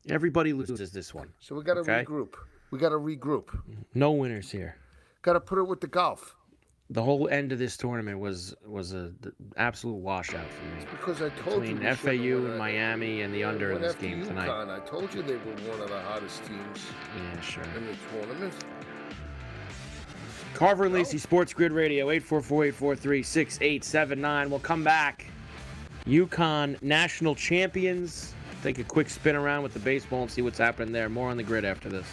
Everybody 0.09 0.51
loses 0.53 0.91
this 0.91 1.13
one. 1.13 1.31
So 1.39 1.55
we 1.55 1.63
got 1.63 1.75
to 1.75 1.79
Okay. 1.81 2.03
regroup. 2.03 2.33
We 2.71 2.79
got 2.79 2.89
to 2.89 2.95
regroup. 2.97 3.57
No 3.93 4.11
winners 4.11 4.49
here. 4.51 4.75
Got 5.21 5.33
to 5.33 5.39
put 5.39 5.59
it 5.59 5.63
with 5.63 5.79
the 5.81 5.87
golf 5.87 6.35
The 6.91 7.03
whole 7.03 7.29
end 7.29 7.51
of 7.51 7.59
this 7.59 7.77
tournament 7.77 8.17
was 8.19 8.55
was 8.65 8.93
a 8.93 9.09
d- 9.11 9.29
absolute 9.57 9.97
washout 9.97 10.47
for 10.49 10.65
me. 10.75 10.85
because 10.89 11.21
I 11.21 11.29
told 11.29 11.61
Between 11.61 11.81
you 11.81 11.87
we 11.87 11.95
should've 11.95 11.99
FAU 11.99 12.37
won 12.41 12.45
and 12.45 12.53
it. 12.55 12.57
Miami 12.57 13.21
and 13.21 13.31
the 13.33 13.43
under 13.43 13.73
in 13.73 13.81
this 13.81 13.93
after 13.93 14.07
game 14.07 14.25
tonight. 14.25 14.49
UConn. 14.49 14.69
I 14.71 14.79
told 14.87 15.13
you 15.13 15.21
they 15.21 15.35
were 15.35 15.53
one 15.69 15.81
of 15.81 15.89
the 15.89 16.01
hottest 16.01 16.43
teams 16.45 16.87
Yeah, 17.15 17.39
sure. 17.41 17.63
in 17.77 17.85
the 17.85 17.95
tournament. 18.11 18.53
Carver 20.55 20.85
and 20.85 20.95
Lisi 20.95 21.19
Sports 21.19 21.53
Grid 21.53 21.71
Radio 21.71 22.09
844-843-6879. 22.09 24.49
We'll 24.49 24.59
come 24.59 24.83
back. 24.83 25.27
UConn 26.07 26.81
national 26.81 27.35
champions. 27.35 28.33
Take 28.63 28.79
a 28.79 28.83
quick 28.83 29.09
spin 29.09 29.35
around 29.35 29.63
with 29.63 29.73
the 29.73 29.79
baseball 29.79 30.23
and 30.23 30.31
see 30.31 30.41
what's 30.41 30.57
happening 30.57 30.91
there. 30.91 31.09
More 31.09 31.29
on 31.29 31.37
the 31.37 31.43
grid 31.43 31.65
after 31.65 31.89
this. 31.89 32.05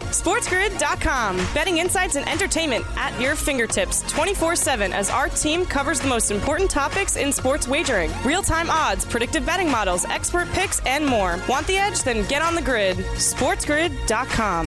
SportsGrid.com. 0.00 1.36
Betting 1.54 1.78
insights 1.78 2.16
and 2.16 2.28
entertainment 2.28 2.84
at 2.96 3.18
your 3.20 3.36
fingertips 3.36 4.02
24 4.10 4.56
7 4.56 4.92
as 4.92 5.10
our 5.10 5.28
team 5.28 5.64
covers 5.64 6.00
the 6.00 6.08
most 6.08 6.30
important 6.30 6.70
topics 6.70 7.16
in 7.16 7.32
sports 7.32 7.68
wagering 7.68 8.10
real 8.24 8.42
time 8.42 8.70
odds, 8.70 9.04
predictive 9.04 9.46
betting 9.46 9.70
models, 9.70 10.04
expert 10.06 10.48
picks, 10.52 10.80
and 10.86 11.06
more. 11.06 11.38
Want 11.48 11.66
the 11.66 11.76
edge? 11.76 12.02
Then 12.02 12.26
get 12.26 12.42
on 12.42 12.54
the 12.54 12.62
grid. 12.62 12.96
SportsGrid.com. 12.96 14.64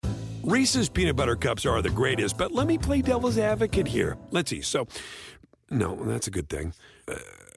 Reese's 0.45 0.89
peanut 0.89 1.17
butter 1.17 1.37
cups 1.37 1.65
are 1.67 1.81
the 1.83 1.91
greatest, 1.91 2.37
but 2.37 2.53
let 2.53 2.67
me 2.67 2.77
play 2.79 3.01
devil's 3.03 3.39
advocate 3.39 3.87
here. 3.87 4.17
Let's 4.31 4.51
see. 4.51 4.61
So, 4.61 4.87
no, 5.71 5.97
that's 6.05 6.27
a 6.27 6.31
good 6.31 6.49
thing. 6.49 6.75
Uh, 7.09 7.15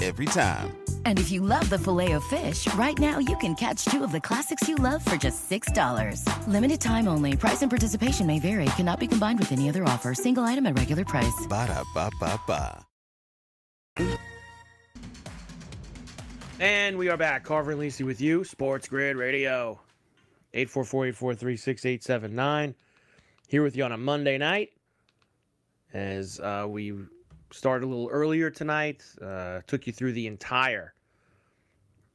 Every 0.00 0.26
time. 0.26 0.76
And 1.04 1.18
if 1.18 1.30
you 1.30 1.42
love 1.42 1.68
the 1.68 1.78
filet 1.78 2.12
of 2.12 2.24
fish, 2.24 2.72
right 2.74 2.98
now 2.98 3.18
you 3.18 3.36
can 3.36 3.54
catch 3.54 3.84
two 3.84 4.02
of 4.02 4.12
the 4.12 4.20
classics 4.20 4.66
you 4.66 4.76
love 4.76 5.04
for 5.04 5.16
just 5.16 5.50
$6. 5.50 6.24
Limited 6.48 6.80
time 6.80 7.06
only. 7.06 7.36
Price 7.36 7.60
and 7.60 7.70
participation 7.70 8.26
may 8.26 8.38
vary. 8.38 8.64
Cannot 8.76 9.00
be 9.00 9.06
combined 9.06 9.38
with 9.38 9.52
any 9.52 9.68
other 9.68 9.84
offer. 9.84 10.14
Single 10.14 10.44
item 10.44 10.64
at 10.64 10.78
regular 10.78 11.04
price. 11.04 11.46
Ba-da-ba-ba-ba. 11.48 12.86
And 16.58 16.98
we 16.98 17.08
are 17.08 17.16
back. 17.16 17.44
Carver 17.44 17.70
and 17.72 17.80
Lisi 17.80 18.04
with 18.04 18.20
you, 18.20 18.44
Sports 18.44 18.86
Grid 18.88 19.16
Radio. 19.16 19.80
844-843-6879. 20.54 22.74
Here 23.48 23.62
with 23.62 23.76
you 23.76 23.84
on 23.84 23.92
a 23.92 23.96
Monday 23.96 24.36
night. 24.38 24.70
As 25.92 26.38
uh, 26.40 26.66
we 26.68 26.92
started 27.52 27.84
a 27.84 27.88
little 27.88 28.08
earlier 28.08 28.50
tonight, 28.50 29.04
uh, 29.22 29.60
took 29.66 29.86
you 29.86 29.92
through 29.92 30.12
the 30.12 30.26
entire 30.26 30.94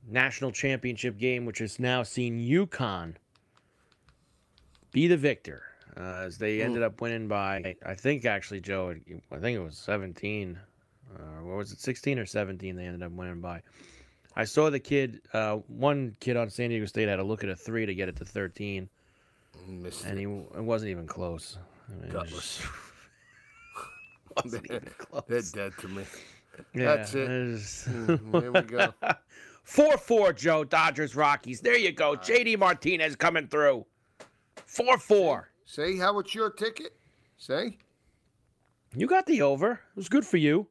national 0.08 0.52
championship 0.52 1.18
game, 1.18 1.46
which 1.46 1.60
has 1.60 1.80
now 1.80 2.04
seen 2.04 2.40
UConn 2.40 3.16
be 4.92 5.08
the 5.08 5.18
victor. 5.18 5.64
Uh, 5.98 6.24
as 6.26 6.38
they 6.38 6.62
ended 6.62 6.84
up 6.84 7.00
winning 7.00 7.28
by, 7.28 7.76
I 7.86 7.94
think 7.94 8.26
actually, 8.26 8.60
Joe, 8.60 8.96
I 9.32 9.38
think 9.38 9.58
it 9.58 9.62
was 9.64 9.78
17. 9.78 10.60
Uh, 11.16 11.20
what 11.44 11.58
was 11.58 11.72
it, 11.72 11.80
16 11.80 12.20
or 12.20 12.26
17 12.26 12.76
they 12.76 12.86
ended 12.86 13.02
up 13.02 13.14
winning 13.14 13.40
by. 13.40 13.62
I 14.36 14.44
saw 14.44 14.70
the 14.70 14.80
kid, 14.80 15.22
uh, 15.32 15.56
one 15.68 16.18
kid 16.20 16.36
on 16.36 16.50
San 16.50 16.70
Diego 16.70 16.86
State 16.86 17.08
had 17.08 17.16
to 17.18 17.24
look 17.24 17.46
at 17.46 17.50
a 17.50 17.56
three 17.56 17.86
to 17.86 17.96
get 17.96 18.10
it 18.10 18.18
to 18.18 18.26
13, 18.26 18.90
Missed 19.68 20.06
and 20.06 20.20
he 20.20 20.26
it 20.26 20.64
wasn't 20.64 20.92
even 20.92 21.08
close. 21.08 21.58
I 21.90 22.02
mean, 22.02 22.12
Gutless. 22.12 22.62
Just- 24.36 24.46
wasn't 24.46 24.66
even 24.72 24.90
close. 24.98 25.24
They're 25.28 25.42
dead 25.70 25.74
to 25.80 25.88
me. 25.88 26.04
Yeah, 26.74 26.96
That's 26.96 27.14
it. 27.16 27.30
was- 27.30 27.86
Mm, 27.90 28.42
Here 28.42 28.52
we 28.52 28.62
go. 28.62 28.94
4 29.64 29.98
4, 29.98 30.34
Joe, 30.34 30.64
Dodgers, 30.64 31.16
Rockies. 31.16 31.60
There 31.62 31.78
you 31.78 31.92
go. 31.92 32.16
JD 32.16 32.58
Martinez 32.60 33.16
coming 33.16 33.48
through. 33.48 33.86
4 34.66 34.98
4. 34.98 35.50
Say 35.66 35.98
how 35.98 36.20
it's 36.20 36.36
your 36.36 36.52
ticket. 36.52 36.96
Say. 37.38 37.78
You 38.96 39.08
got 39.08 39.26
the 39.26 39.42
over. 39.42 39.72
It 39.72 39.96
was 39.96 40.08
good 40.08 40.26
for 40.26 40.38
you. 40.38 40.68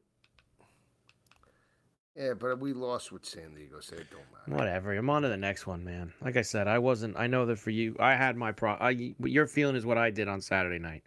Yeah, 2.15 2.33
but 2.33 2.59
we 2.59 2.71
lost 2.71 3.11
with 3.11 3.25
San 3.25 3.53
Diego, 3.53 3.81
so 3.81 3.95
it 3.97 4.07
don't 4.09 4.21
matter. 4.31 4.57
Whatever. 4.57 4.93
I'm 4.93 5.09
on 5.09 5.23
to 5.23 5.27
the 5.27 5.35
next 5.35 5.67
one, 5.67 5.83
man. 5.83 6.13
Like 6.21 6.37
I 6.37 6.41
said, 6.43 6.65
I 6.67 6.79
wasn't. 6.79 7.17
I 7.17 7.27
know 7.27 7.45
that 7.47 7.59
for 7.59 7.71
you, 7.71 7.93
I 7.99 8.15
had 8.15 8.37
my 8.37 8.53
pro. 8.53 8.71
I, 8.71 9.13
what 9.17 9.31
you're 9.31 9.47
feeling 9.47 9.75
is 9.75 9.85
what 9.85 9.97
I 9.97 10.11
did 10.11 10.29
on 10.29 10.39
Saturday 10.39 10.79
night. 10.79 11.03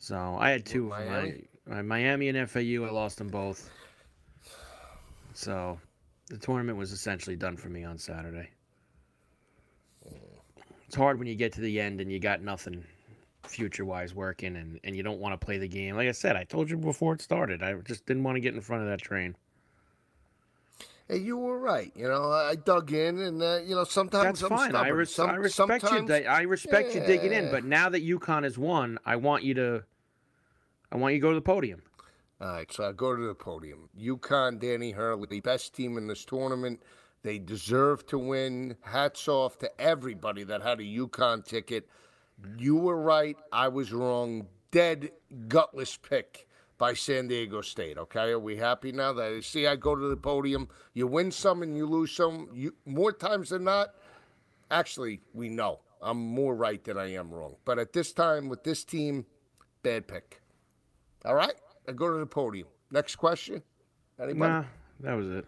So 0.00 0.36
I 0.40 0.50
had 0.50 0.66
two. 0.66 0.88
What, 0.88 1.06
Miami? 1.06 1.44
My, 1.66 1.74
my 1.76 1.82
Miami 1.82 2.28
and 2.30 2.50
FAU. 2.50 2.84
I 2.84 2.90
lost 2.90 3.18
them 3.18 3.28
both. 3.28 3.70
So 5.34 5.78
the 6.28 6.38
tournament 6.38 6.76
was 6.78 6.90
essentially 6.90 7.36
done 7.36 7.56
for 7.56 7.68
me 7.68 7.84
on 7.84 7.98
Saturday. 7.98 8.48
It's 10.86 10.96
hard 10.96 11.18
when 11.18 11.28
you 11.28 11.36
get 11.36 11.52
to 11.52 11.60
the 11.60 11.80
end 11.80 12.00
and 12.00 12.10
you 12.10 12.18
got 12.18 12.42
nothing 12.42 12.82
future 13.46 13.84
wise 13.84 14.14
working 14.14 14.56
and, 14.56 14.80
and 14.82 14.96
you 14.96 15.02
don't 15.02 15.20
want 15.20 15.38
to 15.38 15.44
play 15.44 15.58
the 15.58 15.68
game. 15.68 15.94
Like 15.94 16.08
I 16.08 16.12
said, 16.12 16.34
I 16.34 16.44
told 16.44 16.68
you 16.68 16.76
before 16.76 17.14
it 17.14 17.20
started. 17.20 17.62
I 17.62 17.74
just 17.74 18.06
didn't 18.06 18.24
want 18.24 18.36
to 18.36 18.40
get 18.40 18.54
in 18.54 18.60
front 18.60 18.82
of 18.82 18.88
that 18.88 19.00
train. 19.00 19.36
You 21.12 21.36
were 21.38 21.58
right. 21.58 21.92
You 21.96 22.08
know, 22.08 22.30
I 22.30 22.54
dug 22.54 22.92
in, 22.92 23.20
and 23.20 23.42
uh, 23.42 23.58
you 23.64 23.74
know, 23.74 23.84
sometimes 23.84 24.40
That's 24.40 24.50
I'm 24.50 24.56
fine. 24.58 24.76
I, 24.76 24.88
res- 24.88 25.14
Some- 25.14 25.30
I 25.30 25.34
respect 25.34 25.90
you. 25.90 26.06
di- 26.06 26.26
I 26.26 26.42
respect 26.42 26.94
you 26.94 27.00
digging 27.00 27.32
in. 27.32 27.50
But 27.50 27.64
now 27.64 27.88
that 27.88 28.06
UConn 28.06 28.44
has 28.44 28.56
won, 28.56 28.98
I 29.04 29.16
want 29.16 29.42
you 29.42 29.54
to. 29.54 29.84
I 30.92 30.96
want 30.96 31.14
you 31.14 31.20
to 31.20 31.22
go 31.22 31.30
to 31.30 31.34
the 31.36 31.40
podium. 31.40 31.82
All 32.40 32.48
right, 32.48 32.72
so 32.72 32.88
I 32.88 32.92
go 32.92 33.14
to 33.14 33.26
the 33.26 33.34
podium. 33.34 33.90
UConn, 34.00 34.58
Danny 34.58 34.92
Hurley, 34.92 35.26
the 35.28 35.40
best 35.40 35.74
team 35.74 35.98
in 35.98 36.06
this 36.06 36.24
tournament. 36.24 36.82
They 37.22 37.38
deserve 37.38 38.06
to 38.06 38.18
win. 38.18 38.76
Hats 38.80 39.28
off 39.28 39.58
to 39.58 39.80
everybody 39.80 40.42
that 40.44 40.62
had 40.62 40.80
a 40.80 40.84
UConn 40.84 41.44
ticket. 41.44 41.88
You 42.56 42.76
were 42.76 43.00
right. 43.00 43.36
I 43.52 43.68
was 43.68 43.92
wrong. 43.92 44.46
Dead, 44.70 45.10
gutless 45.48 45.96
pick 45.96 46.46
by 46.80 46.94
San 46.94 47.28
Diego 47.28 47.60
State. 47.60 47.98
Okay, 47.98 48.30
are 48.30 48.38
we 48.38 48.56
happy 48.56 48.90
now 48.90 49.12
that 49.12 49.32
I 49.32 49.40
see 49.40 49.66
I 49.66 49.76
go 49.76 49.94
to 49.94 50.08
the 50.08 50.16
podium? 50.16 50.66
You 50.94 51.06
win 51.06 51.30
some 51.30 51.62
and 51.62 51.76
you 51.76 51.86
lose 51.86 52.10
some. 52.10 52.48
You 52.54 52.74
more 52.86 53.12
times 53.12 53.50
than 53.50 53.64
not. 53.64 53.90
Actually, 54.70 55.20
we 55.34 55.50
know 55.50 55.80
I'm 56.00 56.16
more 56.16 56.56
right 56.56 56.82
than 56.82 56.96
I 56.96 57.12
am 57.12 57.30
wrong. 57.30 57.56
But 57.66 57.78
at 57.78 57.92
this 57.92 58.12
time 58.12 58.48
with 58.48 58.64
this 58.64 58.82
team, 58.82 59.26
bad 59.82 60.08
pick. 60.08 60.40
All 61.26 61.34
right, 61.34 61.54
I 61.86 61.92
go 61.92 62.10
to 62.10 62.18
the 62.18 62.26
podium. 62.26 62.68
Next 62.90 63.16
question. 63.16 63.62
Anybody? 64.18 64.50
Nah, 64.50 64.64
that 65.00 65.14
was 65.14 65.28
it. 65.30 65.46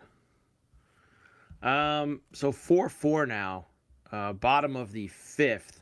Um, 1.66 2.20
so 2.35 2.53
four 2.53 2.91
four 2.91 3.24
now. 3.26 3.66
uh, 4.12 4.33
bottom 4.35 4.76
of 4.76 4.93
the 4.93 5.09
fifth, 5.09 5.82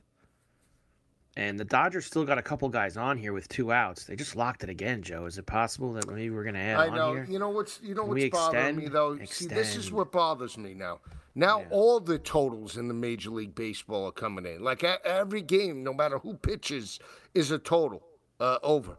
and 1.36 1.58
the 1.58 1.64
Dodgers 1.64 2.06
still 2.06 2.24
got 2.24 2.38
a 2.38 2.42
couple 2.42 2.68
guys 2.68 2.96
on 2.96 3.16
here 3.16 3.32
with 3.32 3.48
two 3.48 3.72
outs. 3.72 4.04
They 4.04 4.16
just 4.16 4.34
locked 4.36 4.64
it 4.64 4.68
again, 4.70 5.02
Joe. 5.02 5.26
Is 5.26 5.38
it 5.38 5.46
possible 5.46 5.92
that 5.94 6.08
maybe 6.08 6.30
we're 6.30 6.42
going 6.42 6.54
to 6.54 6.60
add 6.60 6.78
I 6.80 6.88
on 6.88 6.94
know. 6.94 7.24
You 7.28 7.38
know 7.38 7.50
what's 7.50 7.80
you 7.82 7.94
know 7.94 8.02
Can 8.02 8.10
what's 8.10 8.28
bothering 8.30 8.76
me 8.76 8.84
extend? 8.86 8.94
though. 8.94 9.24
See, 9.26 9.46
this 9.46 9.76
is 9.76 9.92
what 9.92 10.10
bothers 10.12 10.58
me 10.58 10.74
now. 10.74 11.00
Now 11.34 11.60
Yeah. 11.60 11.66
all 11.70 12.00
the 12.00 12.18
totals 12.18 12.76
in 12.76 12.88
the 12.88 12.94
Major 12.94 13.30
League 13.30 13.54
Baseball 13.54 14.06
are 14.06 14.12
coming 14.12 14.44
in. 14.44 14.62
Like 14.62 14.82
every 14.82 15.42
game, 15.42 15.84
no 15.84 15.92
matter 15.94 16.18
who 16.18 16.34
pitches, 16.34 16.98
is 17.34 17.52
a 17.52 17.58
total 17.58 18.02
uh, 18.40 18.58
over. 18.62 18.98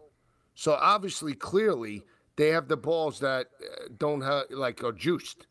So 0.55 0.73
obviously, 0.73 1.33
clearly, 1.33 2.03
they 2.37 2.49
have 2.49 2.69
the 2.69 2.77
balls 2.77 3.19
that 3.19 3.47
uh, 3.61 3.89
don't 3.97 4.21
have 4.21 4.45
like 4.51 4.83
are 4.83 4.93
juiced. 4.93 5.47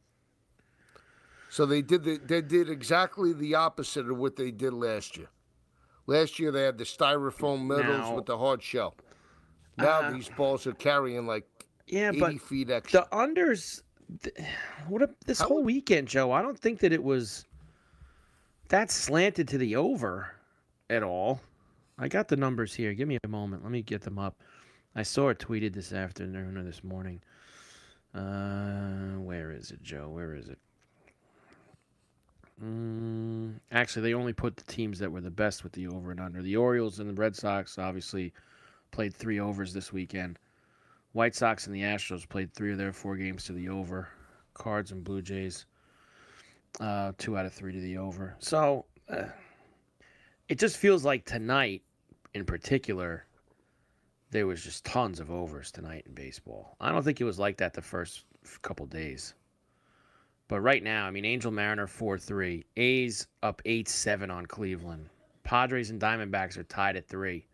So 1.51 1.66
they 1.66 1.83
did 1.83 2.05
the, 2.05 2.16
they 2.18 2.41
did 2.41 2.70
exactly 2.70 3.33
the 3.33 3.57
opposite 3.57 4.09
of 4.09 4.16
what 4.16 4.37
they 4.37 4.51
did 4.51 4.72
last 4.72 5.16
year. 5.16 5.28
Last 6.11 6.40
year 6.40 6.50
they 6.50 6.64
had 6.64 6.76
the 6.76 6.82
styrofoam 6.82 7.66
middles 7.68 8.00
Now- 8.08 8.16
with 8.16 8.26
the 8.26 8.36
hard 8.36 8.61
shell. 8.61 8.96
Now 9.78 10.00
Uh, 10.02 10.11
these 10.11 10.28
balls 10.28 10.66
are 10.66 10.72
carrying 10.74 11.24
like 11.24 11.46
Yeah, 11.86 12.08
80 12.08 12.18
but 12.20 12.40
feet 12.40 12.68
extra. 12.70 13.02
the 13.08 13.16
unders. 13.16 13.82
th- 14.24 14.34
What 14.88 15.02
a, 15.02 15.11
this 15.24 15.38
How- 15.38 15.46
whole 15.46 15.62
weekend, 15.62 16.08
Joe? 16.08 16.32
I 16.32 16.42
don't 16.42 16.58
think 16.58 16.80
that 16.80 16.92
it 16.92 17.02
was 17.04 17.44
that 18.70 18.90
slanted 18.90 19.46
to 19.48 19.58
the 19.58 19.76
over 19.76 20.32
at 20.90 21.04
all. 21.04 21.40
I 21.96 22.08
got 22.08 22.26
the 22.26 22.36
numbers 22.36 22.74
here. 22.74 22.92
Give 22.92 23.06
me 23.06 23.18
a 23.22 23.28
moment. 23.28 23.62
Let 23.62 23.70
me 23.70 23.82
get 23.82 24.00
them 24.00 24.18
up. 24.18 24.40
I 24.96 25.04
saw 25.04 25.28
it 25.28 25.38
tweeted 25.38 25.74
this 25.74 25.92
afternoon 25.92 26.56
or 26.56 26.64
this 26.64 26.82
morning. 26.82 27.22
Uh, 28.12 29.18
where 29.18 29.52
is 29.52 29.70
it, 29.70 29.80
Joe? 29.84 30.08
Where 30.08 30.34
is 30.34 30.48
it? 30.48 30.58
Mm, 32.62 33.54
actually, 33.72 34.02
they 34.02 34.14
only 34.14 34.32
put 34.32 34.56
the 34.56 34.64
teams 34.64 34.98
that 34.98 35.11
were 35.11 35.20
the 35.20 35.30
best 35.30 35.64
with 35.64 35.72
the 35.72 35.86
over 35.88 36.11
and 36.11 36.20
under. 36.20 36.42
The 36.42 36.56
Orioles 36.56 36.98
and 36.98 37.08
the 37.08 37.20
Red 37.20 37.34
Sox 37.34 37.78
obviously 37.78 38.32
played 38.90 39.14
three 39.14 39.40
overs 39.40 39.72
this 39.72 39.92
weekend. 39.92 40.38
White 41.12 41.34
Sox 41.34 41.66
and 41.66 41.74
the 41.74 41.82
Astros 41.82 42.28
played 42.28 42.52
three 42.52 42.72
of 42.72 42.78
their 42.78 42.92
four 42.92 43.16
games 43.16 43.44
to 43.44 43.52
the 43.52 43.68
over. 43.68 44.08
Cards 44.54 44.92
and 44.92 45.02
Blue 45.02 45.22
Jays, 45.22 45.66
uh, 46.80 47.12
two 47.18 47.36
out 47.38 47.46
of 47.46 47.52
three 47.52 47.72
to 47.72 47.80
the 47.80 47.96
over. 47.96 48.36
So 48.40 48.84
uh, 49.08 49.24
it 50.48 50.58
just 50.58 50.76
feels 50.76 51.04
like 51.04 51.24
tonight, 51.24 51.82
in 52.34 52.44
particular, 52.44 53.24
there 54.30 54.46
was 54.46 54.62
just 54.62 54.84
tons 54.84 55.18
of 55.18 55.30
overs 55.30 55.72
tonight 55.72 56.04
in 56.06 56.14
baseball. 56.14 56.76
I 56.80 56.92
don't 56.92 57.02
think 57.02 57.20
it 57.20 57.24
was 57.24 57.38
like 57.38 57.56
that 57.58 57.72
the 57.72 57.82
first 57.82 58.24
couple 58.62 58.86
days. 58.86 59.34
But 60.51 60.62
right 60.62 60.82
now, 60.82 61.07
I 61.07 61.12
mean, 61.12 61.24
Angel 61.24 61.53
Mariner 61.53 61.86
4 61.86 62.18
3. 62.18 62.64
A's 62.76 63.28
up 63.44 63.62
8 63.64 63.88
7 63.88 64.32
on 64.32 64.46
Cleveland. 64.46 65.09
Padres 65.44 65.90
and 65.90 66.01
Diamondbacks 66.01 66.59
are 66.59 66.64
tied 66.64 66.96
at 66.96 67.07
3. 67.07 67.46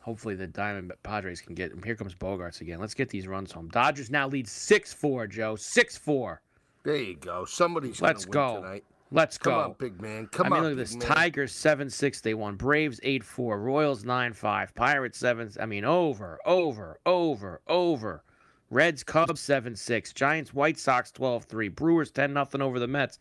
Hopefully, 0.00 0.34
the 0.34 0.48
Diamond 0.48 0.92
Padres 1.04 1.40
can 1.40 1.54
get. 1.54 1.70
Here 1.84 1.94
comes 1.94 2.16
Bogaerts 2.16 2.60
again. 2.60 2.80
Let's 2.80 2.92
get 2.92 3.08
these 3.08 3.28
runs 3.28 3.52
home. 3.52 3.68
Dodgers 3.68 4.10
now 4.10 4.26
lead 4.26 4.48
6 4.48 4.92
4, 4.92 5.28
Joe. 5.28 5.54
6 5.54 5.96
4. 5.96 6.42
There 6.82 6.96
you 6.96 7.14
go. 7.14 7.44
Somebody's 7.44 8.02
Let's 8.02 8.24
go. 8.24 8.56
tonight. 8.56 8.84
Let's 9.12 9.38
Come 9.38 9.52
go. 9.52 9.60
Come 9.60 9.70
on, 9.70 9.76
big 9.78 10.02
man. 10.02 10.26
Come 10.26 10.46
on. 10.46 10.52
I 10.52 10.56
mean, 10.56 10.64
on, 10.64 10.70
look 10.70 10.72
at 10.72 10.78
this. 10.78 10.96
man. 10.96 11.06
Tigers 11.06 11.54
7 11.54 11.88
6. 11.88 12.20
They 12.20 12.34
won. 12.34 12.56
Braves 12.56 12.98
8 13.04 13.22
4. 13.22 13.60
Royals 13.60 14.04
9 14.04 14.32
5. 14.32 14.74
Pirates 14.74 15.18
7. 15.18 15.52
I 15.60 15.66
mean, 15.66 15.84
over, 15.84 16.40
over, 16.44 16.98
over, 17.06 17.60
over. 17.68 18.24
Reds 18.72 19.04
Cubs 19.04 19.42
7 19.42 19.76
6. 19.76 20.12
Giants 20.14 20.54
White 20.54 20.78
Sox 20.78 21.12
12 21.12 21.44
3. 21.44 21.68
Brewers 21.68 22.10
10 22.10 22.32
0 22.32 22.46
over 22.60 22.78
the 22.78 22.88
Mets. 22.88 23.18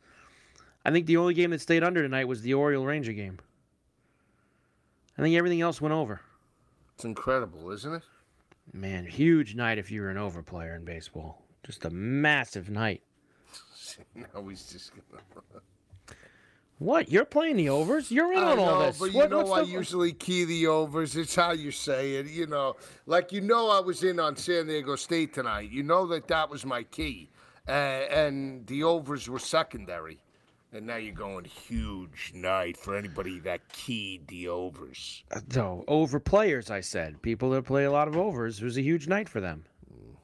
I 0.86 0.91
think 0.91 1.06
the 1.06 1.18
only 1.18 1.34
game 1.34 1.52
that 1.52 1.60
stayed 1.60 1.84
under 1.84 2.02
tonight 2.02 2.28
was 2.28 2.41
the 2.41 2.54
Oriole 2.54 2.86
Ranger 2.86 3.12
game. 3.12 3.38
I 5.18 5.22
think 5.22 5.36
everything 5.36 5.60
else 5.60 5.82
went 5.82 5.93
over. 5.93 6.22
It's 6.95 7.04
incredible, 7.04 7.70
isn't 7.72 7.93
it? 7.93 8.04
Man, 8.72 9.06
huge 9.06 9.54
night 9.54 9.78
if 9.78 9.91
you're 9.91 10.10
an 10.10 10.18
over 10.18 10.41
player 10.41 10.74
in 10.76 10.86
baseball. 10.86 11.43
Just 11.66 11.84
a 11.84 11.89
massive 11.89 12.70
night. 12.70 13.02
now 14.16 14.47
he's 14.47 14.72
just 14.72 14.91
gonna. 14.95 15.22
What? 16.82 17.11
You're 17.11 17.25
playing 17.25 17.57
the 17.57 17.69
overs? 17.69 18.09
You're 18.11 18.34
in 18.34 18.39
I 18.39 18.53
on 18.53 18.57
all 18.59 18.79
know, 18.79 18.86
this. 18.88 18.97
but 18.97 19.11
you 19.11 19.17
What- 19.19 19.29
know 19.29 19.38
what's 19.43 19.51
I 19.51 19.61
the- 19.61 19.67
usually 19.71 20.13
key 20.13 20.45
the 20.45 20.65
overs. 20.65 21.15
It's 21.15 21.36
how 21.36 21.51
you 21.51 21.69
say 21.69 22.15
it, 22.15 22.25
you 22.25 22.47
know. 22.47 22.75
Like 23.05 23.32
you 23.32 23.39
know, 23.39 23.69
I 23.69 23.79
was 23.79 24.03
in 24.03 24.19
on 24.19 24.36
San 24.36 24.65
Diego 24.65 24.95
State 24.95 25.32
tonight. 25.32 25.69
You 25.69 25.84
know 25.84 26.07
that 26.07 26.27
that 26.29 26.49
was 26.49 26.65
my 26.65 26.82
key, 26.82 27.29
uh, 27.67 27.71
and 27.71 28.65
the 28.65 28.82
overs 28.82 29.29
were 29.29 29.38
secondary. 29.38 30.19
And 30.73 30.88
now 30.88 30.95
you're 30.95 31.13
going 31.13 31.43
huge 31.45 32.32
night 32.34 32.77
for 32.77 32.95
anybody 32.95 33.39
that 33.41 33.59
keyed 33.73 34.27
the 34.27 34.47
overs. 34.47 35.23
No, 35.53 35.84
over 35.88 36.19
players, 36.19 36.71
I 36.71 36.79
said. 36.79 37.21
People 37.21 37.51
that 37.51 37.65
play 37.65 37.84
a 37.84 37.91
lot 37.91 38.07
of 38.07 38.15
overs. 38.17 38.59
It 38.59 38.65
was 38.65 38.77
a 38.77 38.82
huge 38.82 39.07
night 39.07 39.29
for 39.29 39.39
them. 39.41 39.65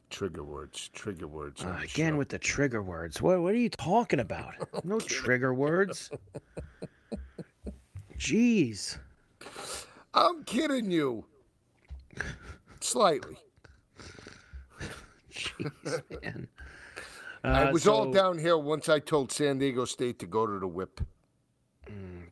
Trigger 0.10 0.43
words, 0.43 0.89
trigger 0.93 1.28
words. 1.28 1.64
Uh, 1.64 1.78
again 1.84 2.14
show. 2.14 2.18
with 2.18 2.30
the 2.30 2.39
trigger 2.39 2.82
words. 2.82 3.22
What, 3.22 3.41
what 3.41 3.53
are 3.53 3.58
you 3.58 3.70
talking 3.70 4.20
about? 4.20 4.53
No 4.84 4.99
trigger 4.99 5.53
words. 5.53 6.10
Jeez. 8.18 8.97
I'm 10.14 10.43
kidding 10.45 10.89
you. 10.89 11.26
Slightly. 12.80 13.36
Jeez, 15.32 16.01
man. 16.24 16.47
I 17.43 17.64
Uh, 17.66 17.72
was 17.72 17.88
all 17.88 18.12
downhill 18.12 18.62
once 18.64 18.89
I 18.89 18.99
told 18.99 19.32
San 19.32 19.58
Diego 19.60 19.86
State 19.86 20.20
to 20.20 20.26
go 20.26 20.47
to 20.47 20.60
the 20.60 20.68
whip. 20.68 21.01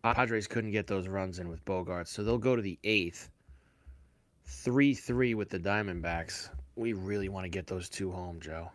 Padres 0.03 0.47
couldn't 0.47 0.71
get 0.71 0.88
those 0.88 1.07
runs 1.07 1.39
in 1.39 1.47
with 1.49 1.63
Bogaerts, 1.65 2.07
so 2.07 2.23
they'll 2.23 2.38
go 2.38 2.55
to 2.55 2.61
the 2.61 2.78
eighth. 2.84 3.30
3 4.45 4.93
3 4.93 5.34
with 5.36 5.49
the 5.49 5.59
Diamondbacks. 5.59 6.49
We 6.76 6.93
really 6.93 7.30
want 7.30 7.45
to 7.45 7.49
get 7.49 7.67
those 7.67 7.89
two 7.89 8.11
home, 8.11 8.39
Joe. 8.41 8.69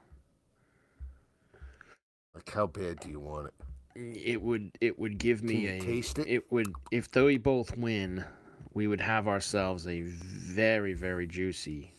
Like, 2.34 2.48
how 2.50 2.66
bad 2.66 3.00
do 3.00 3.10
you 3.10 3.20
want 3.20 3.48
it? 3.48 3.54
It 3.96 4.40
would 4.40 4.70
it 4.80 4.98
would 4.98 5.18
give 5.18 5.42
me 5.42 5.54
Can 5.54 5.62
you 5.62 5.68
a 5.70 5.80
taste 5.80 6.18
it? 6.20 6.44
would 6.50 6.72
if 6.92 7.10
though 7.10 7.26
they 7.26 7.36
both 7.38 7.76
win, 7.76 8.24
we 8.72 8.86
would 8.86 9.00
have 9.00 9.26
ourselves 9.26 9.86
a 9.88 10.02
very 10.02 10.94
very 10.94 11.26
juicy 11.26 11.92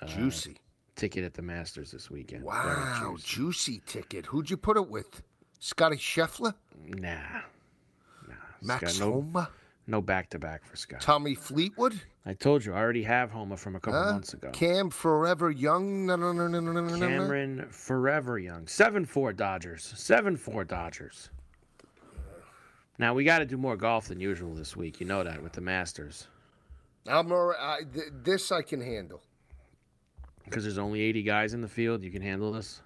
uh, 0.00 0.06
Juicy. 0.06 0.56
ticket 0.96 1.22
at 1.22 1.34
the 1.34 1.42
Masters 1.42 1.90
this 1.92 2.10
weekend. 2.10 2.42
Wow, 2.44 3.14
juicy. 3.16 3.26
juicy 3.26 3.82
ticket. 3.86 4.26
Who'd 4.26 4.48
you 4.48 4.56
put 4.56 4.76
it 4.78 4.88
with? 4.88 5.22
Scotty 5.60 5.96
Scheffler? 5.96 6.54
Nah. 6.88 7.10
Nah. 8.26 8.34
Max 8.62 8.94
Scott, 8.94 9.06
no, 9.06 9.12
Homa? 9.16 9.50
No 9.86 10.00
back 10.00 10.30
to 10.30 10.38
back 10.38 10.64
for 10.64 10.76
Scott. 10.76 11.00
Tommy 11.00 11.34
Fleetwood? 11.34 12.00
I 12.26 12.32
told 12.34 12.64
you 12.64 12.72
I 12.72 12.78
already 12.78 13.02
have 13.02 13.30
Homa 13.30 13.56
from 13.56 13.76
a 13.76 13.80
couple 13.80 14.02
Huh? 14.02 14.12
months 14.12 14.32
ago. 14.32 14.50
Cam 14.52 14.88
Forever 14.90 15.50
Young? 15.50 16.06
No, 16.06 16.16
no, 16.16 16.32
no, 16.32 16.48
no, 16.48 16.60
no, 16.60 16.72
no, 16.72 16.80
no, 16.80 16.96
no. 16.96 17.06
Cameron 17.06 17.66
Forever 17.70 18.38
Young. 18.38 18.66
7 18.66 19.04
4 19.04 19.32
Dodgers. 19.34 19.92
7 19.96 20.36
4 20.36 20.64
Dodgers. 20.64 21.30
Now, 22.98 23.12
we 23.12 23.24
got 23.24 23.40
to 23.40 23.44
do 23.46 23.56
more 23.56 23.76
golf 23.76 24.06
than 24.08 24.20
usual 24.20 24.54
this 24.54 24.76
week. 24.76 25.00
You 25.00 25.06
know 25.06 25.24
that 25.24 25.42
with 25.42 25.52
the 25.52 25.60
Masters. 25.60 26.28
I'm 27.06 27.30
all 27.32 27.46
right. 27.46 27.58
I, 27.60 27.80
th- 27.92 28.06
this 28.22 28.52
I 28.52 28.62
can 28.62 28.80
handle. 28.80 29.20
Because 30.44 30.62
there's 30.62 30.78
only 30.78 31.00
80 31.00 31.22
guys 31.24 31.54
in 31.54 31.60
the 31.60 31.68
field. 31.68 32.02
You 32.04 32.10
can 32.10 32.22
handle 32.22 32.52
this? 32.52 32.80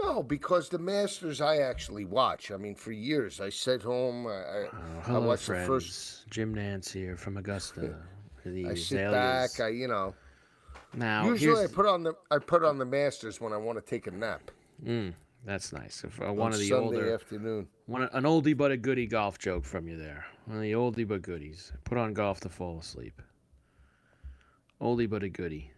No, 0.00 0.22
because 0.22 0.68
the 0.68 0.78
Masters 0.78 1.40
I 1.40 1.58
actually 1.58 2.04
watch. 2.04 2.50
I 2.50 2.56
mean, 2.56 2.74
for 2.74 2.92
years 2.92 3.40
I 3.40 3.48
sit 3.50 3.82
home. 3.82 4.26
I, 4.26 4.30
I, 4.30 4.34
Oh, 4.64 4.68
I 4.98 5.02
hello, 5.06 5.26
watch 5.28 5.42
friends. 5.42 5.62
the 5.62 5.74
first. 5.74 6.30
Jim 6.30 6.54
Nantz 6.54 6.92
here 6.92 7.16
from 7.16 7.36
Augusta. 7.36 7.94
the 8.44 8.66
I 8.68 8.74
sit 8.74 9.10
back. 9.10 9.60
I, 9.60 9.68
you 9.68 9.88
know. 9.88 10.14
now, 10.94 11.26
Usually 11.26 11.64
I 11.64 11.66
put 11.66 11.86
on 11.86 12.02
the 12.02 12.14
I 12.30 12.38
put 12.38 12.64
on 12.64 12.78
the 12.78 12.84
Masters 12.84 13.40
when 13.40 13.52
I 13.52 13.56
want 13.56 13.78
to 13.78 13.88
take 13.88 14.06
a 14.06 14.10
nap. 14.10 14.50
mm, 14.84 15.12
that's 15.44 15.72
nice. 15.72 16.02
If, 16.04 16.20
uh, 16.20 16.26
on 16.26 16.36
one 16.36 16.52
of 16.52 16.58
the 16.58 16.68
Sunday 16.68 16.84
older, 16.84 17.14
afternoon. 17.14 17.68
one, 17.86 18.02
an 18.12 18.24
oldie 18.24 18.56
but 18.56 18.70
a 18.72 18.76
goodie 18.76 19.06
golf 19.06 19.38
joke 19.38 19.64
from 19.64 19.86
you 19.88 19.96
there. 19.96 20.24
One 20.46 20.56
of 20.56 20.62
the 20.62 20.72
oldie 20.72 21.06
but 21.06 21.22
goodies. 21.22 21.72
Put 21.84 21.98
on 21.98 22.12
golf 22.14 22.40
to 22.40 22.48
fall 22.48 22.78
asleep. 22.78 23.20
Oldie 24.80 25.08
but 25.08 25.22
a 25.22 25.28
goodie. 25.28 25.70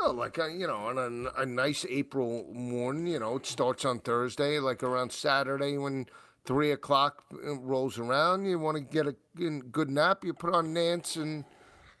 No, 0.00 0.10
like 0.10 0.38
uh, 0.38 0.46
you 0.46 0.66
know, 0.66 0.76
on 0.76 0.98
a, 0.98 1.42
a 1.42 1.46
nice 1.46 1.84
April 1.88 2.46
morning, 2.52 3.06
you 3.06 3.18
know, 3.18 3.36
it 3.36 3.46
starts 3.46 3.84
on 3.84 4.00
Thursday, 4.00 4.58
like 4.58 4.82
around 4.82 5.12
Saturday 5.12 5.76
when 5.78 6.06
three 6.44 6.72
o'clock 6.72 7.24
uh, 7.34 7.58
rolls 7.58 7.98
around. 7.98 8.46
You 8.46 8.58
want 8.58 8.76
to 8.76 8.82
get 8.82 9.06
a 9.06 9.14
good 9.36 9.72
good 9.72 9.90
nap, 9.90 10.24
you 10.24 10.32
put 10.32 10.54
on 10.54 10.74
Nantz, 10.74 11.16
and 11.16 11.44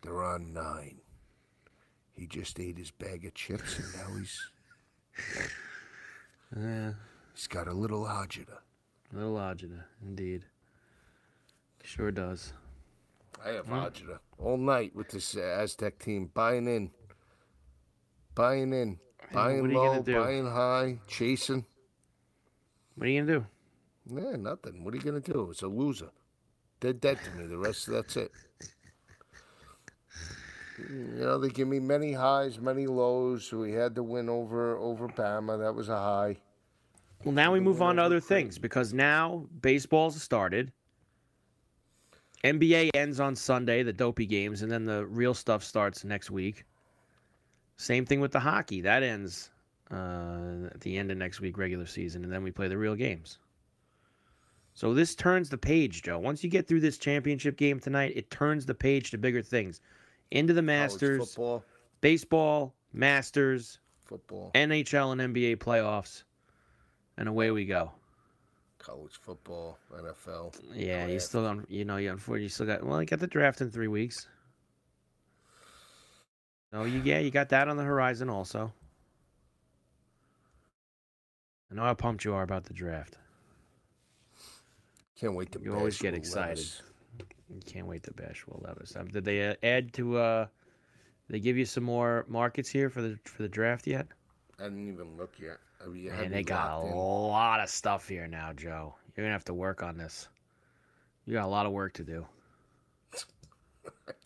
they're 0.02 0.22
on 0.22 0.52
nine. 0.52 1.00
He 2.12 2.26
just 2.26 2.58
ate 2.60 2.78
his 2.78 2.90
bag 2.90 3.24
of 3.24 3.34
chips, 3.34 3.78
and 3.78 3.88
now 3.94 4.18
he's 4.18 4.40
Yeah, 6.56 6.92
he's 7.34 7.46
got 7.46 7.68
a 7.68 7.72
little 7.72 8.04
agita. 8.04 8.58
A 9.12 9.16
little 9.16 9.36
agita, 9.36 9.84
indeed. 10.02 10.44
Sure 11.82 12.10
does. 12.10 12.52
I 13.44 13.50
have 13.50 13.66
agita 13.66 14.18
all 14.38 14.56
night 14.56 14.94
with 14.94 15.10
this 15.10 15.36
Aztec 15.36 15.98
team, 15.98 16.30
buying 16.34 16.66
in, 16.66 16.90
buying 18.34 18.72
in, 18.72 18.98
buying 19.32 19.72
low, 19.72 20.02
buying 20.02 20.46
high, 20.46 20.98
chasing. 21.08 21.64
What 22.96 23.06
are 23.06 23.10
you 23.10 23.20
gonna 23.22 23.38
do? 23.40 23.46
Yeah, 24.12 24.36
nothing. 24.36 24.84
What 24.84 24.94
are 24.94 24.96
you 24.96 25.02
gonna 25.02 25.20
do? 25.20 25.48
It's 25.50 25.62
a 25.62 25.68
loser. 25.68 26.10
They're 26.80 26.92
dead 26.92 27.18
to 27.24 27.30
me. 27.38 27.46
The 27.46 27.58
rest, 27.58 27.88
of 27.88 27.94
that's 27.94 28.16
it. 28.16 28.32
You 30.78 30.96
know, 31.18 31.38
they 31.38 31.50
give 31.50 31.68
me 31.68 31.78
many 31.78 32.12
highs, 32.12 32.58
many 32.58 32.86
lows. 32.86 33.52
We 33.52 33.72
had 33.72 33.94
to 33.96 34.02
win 34.02 34.28
over 34.28 34.78
over 34.78 35.08
Bama. 35.08 35.58
That 35.58 35.74
was 35.74 35.88
a 35.88 35.96
high. 35.96 36.36
Well, 37.24 37.34
now 37.34 37.52
we 37.52 37.60
move 37.60 37.82
on 37.82 37.96
to 37.96 38.02
other 38.02 38.20
things 38.20 38.58
because 38.58 38.94
now 38.94 39.46
baseball's 39.60 40.20
started. 40.20 40.72
NBA 42.44 42.90
ends 42.94 43.20
on 43.20 43.36
Sunday, 43.36 43.82
the 43.82 43.92
dopey 43.92 44.24
games, 44.24 44.62
and 44.62 44.72
then 44.72 44.86
the 44.86 45.04
real 45.04 45.34
stuff 45.34 45.62
starts 45.62 46.02
next 46.04 46.30
week. 46.30 46.64
Same 47.80 48.04
thing 48.04 48.20
with 48.20 48.30
the 48.30 48.40
hockey. 48.40 48.82
That 48.82 49.02
ends 49.02 49.48
uh, 49.90 50.66
at 50.74 50.82
the 50.82 50.98
end 50.98 51.10
of 51.10 51.16
next 51.16 51.40
week, 51.40 51.56
regular 51.56 51.86
season, 51.86 52.24
and 52.24 52.30
then 52.30 52.42
we 52.42 52.50
play 52.50 52.68
the 52.68 52.76
real 52.76 52.94
games. 52.94 53.38
So 54.74 54.92
this 54.92 55.14
turns 55.14 55.48
the 55.48 55.56
page, 55.56 56.02
Joe. 56.02 56.18
Once 56.18 56.44
you 56.44 56.50
get 56.50 56.68
through 56.68 56.80
this 56.80 56.98
championship 56.98 57.56
game 57.56 57.80
tonight, 57.80 58.12
it 58.14 58.30
turns 58.30 58.66
the 58.66 58.74
page 58.74 59.10
to 59.12 59.18
bigger 59.18 59.40
things. 59.40 59.80
Into 60.30 60.52
the 60.52 60.60
Masters, 60.60 61.32
football, 61.32 61.64
baseball, 62.02 62.74
Masters, 62.92 63.78
football, 64.04 64.50
NHL, 64.54 65.18
and 65.18 65.34
NBA 65.34 65.56
playoffs, 65.56 66.24
and 67.16 67.30
away 67.30 67.50
we 67.50 67.64
go. 67.64 67.92
college 68.76 69.18
football, 69.22 69.78
NFL. 69.98 70.54
Yeah, 70.74 71.06
you 71.06 71.18
still 71.18 71.46
on. 71.46 71.66
You 71.70 71.86
know, 71.86 71.96
you 71.96 72.10
unfortunately 72.10 72.42
you 72.42 72.48
still 72.50 72.66
got. 72.66 72.84
Well, 72.84 73.00
you 73.00 73.06
got 73.06 73.20
the 73.20 73.26
draft 73.26 73.62
in 73.62 73.70
three 73.70 73.88
weeks. 73.88 74.28
No, 76.72 76.84
you 76.84 77.00
yeah, 77.04 77.18
you 77.18 77.30
got 77.30 77.48
that 77.50 77.68
on 77.68 77.76
the 77.76 77.82
horizon 77.82 78.28
also. 78.30 78.72
I 81.70 81.74
know 81.74 81.82
how 81.82 81.94
pumped 81.94 82.24
you 82.24 82.34
are 82.34 82.42
about 82.42 82.64
the 82.64 82.74
draft. 82.74 83.16
Can't 85.18 85.34
wait 85.34 85.52
to. 85.52 85.60
You 85.62 85.74
always 85.74 85.98
get 85.98 86.14
excited. 86.14 86.58
Levis. 86.58 86.82
You 87.48 87.60
can't 87.66 87.86
wait 87.86 88.02
to 88.04 88.12
bash 88.12 88.46
Will 88.46 88.60
Levis. 88.64 88.94
Um, 88.96 89.08
did 89.08 89.24
they 89.24 89.48
uh, 89.48 89.54
add 89.62 89.92
to? 89.94 90.18
uh 90.18 90.46
They 91.28 91.40
give 91.40 91.56
you 91.56 91.64
some 91.66 91.84
more 91.84 92.24
markets 92.28 92.68
here 92.68 92.88
for 92.90 93.02
the 93.02 93.18
for 93.24 93.42
the 93.42 93.48
draft 93.48 93.86
yet? 93.86 94.06
I 94.58 94.64
didn't 94.64 94.88
even 94.92 95.16
look 95.16 95.38
yet. 95.40 95.58
I 95.84 95.88
mean, 95.88 96.08
And 96.10 96.32
they 96.32 96.42
got 96.42 96.82
a 96.82 96.86
in. 96.86 96.94
lot 96.96 97.60
of 97.60 97.68
stuff 97.70 98.06
here 98.08 98.26
now, 98.26 98.52
Joe. 98.52 98.94
You're 99.16 99.24
gonna 99.26 99.32
have 99.32 99.44
to 99.46 99.54
work 99.54 99.82
on 99.82 99.96
this. 99.96 100.28
You 101.26 101.32
got 101.34 101.44
a 101.44 101.48
lot 101.48 101.66
of 101.66 101.72
work 101.72 101.92
to 101.94 102.04
do. 102.04 102.26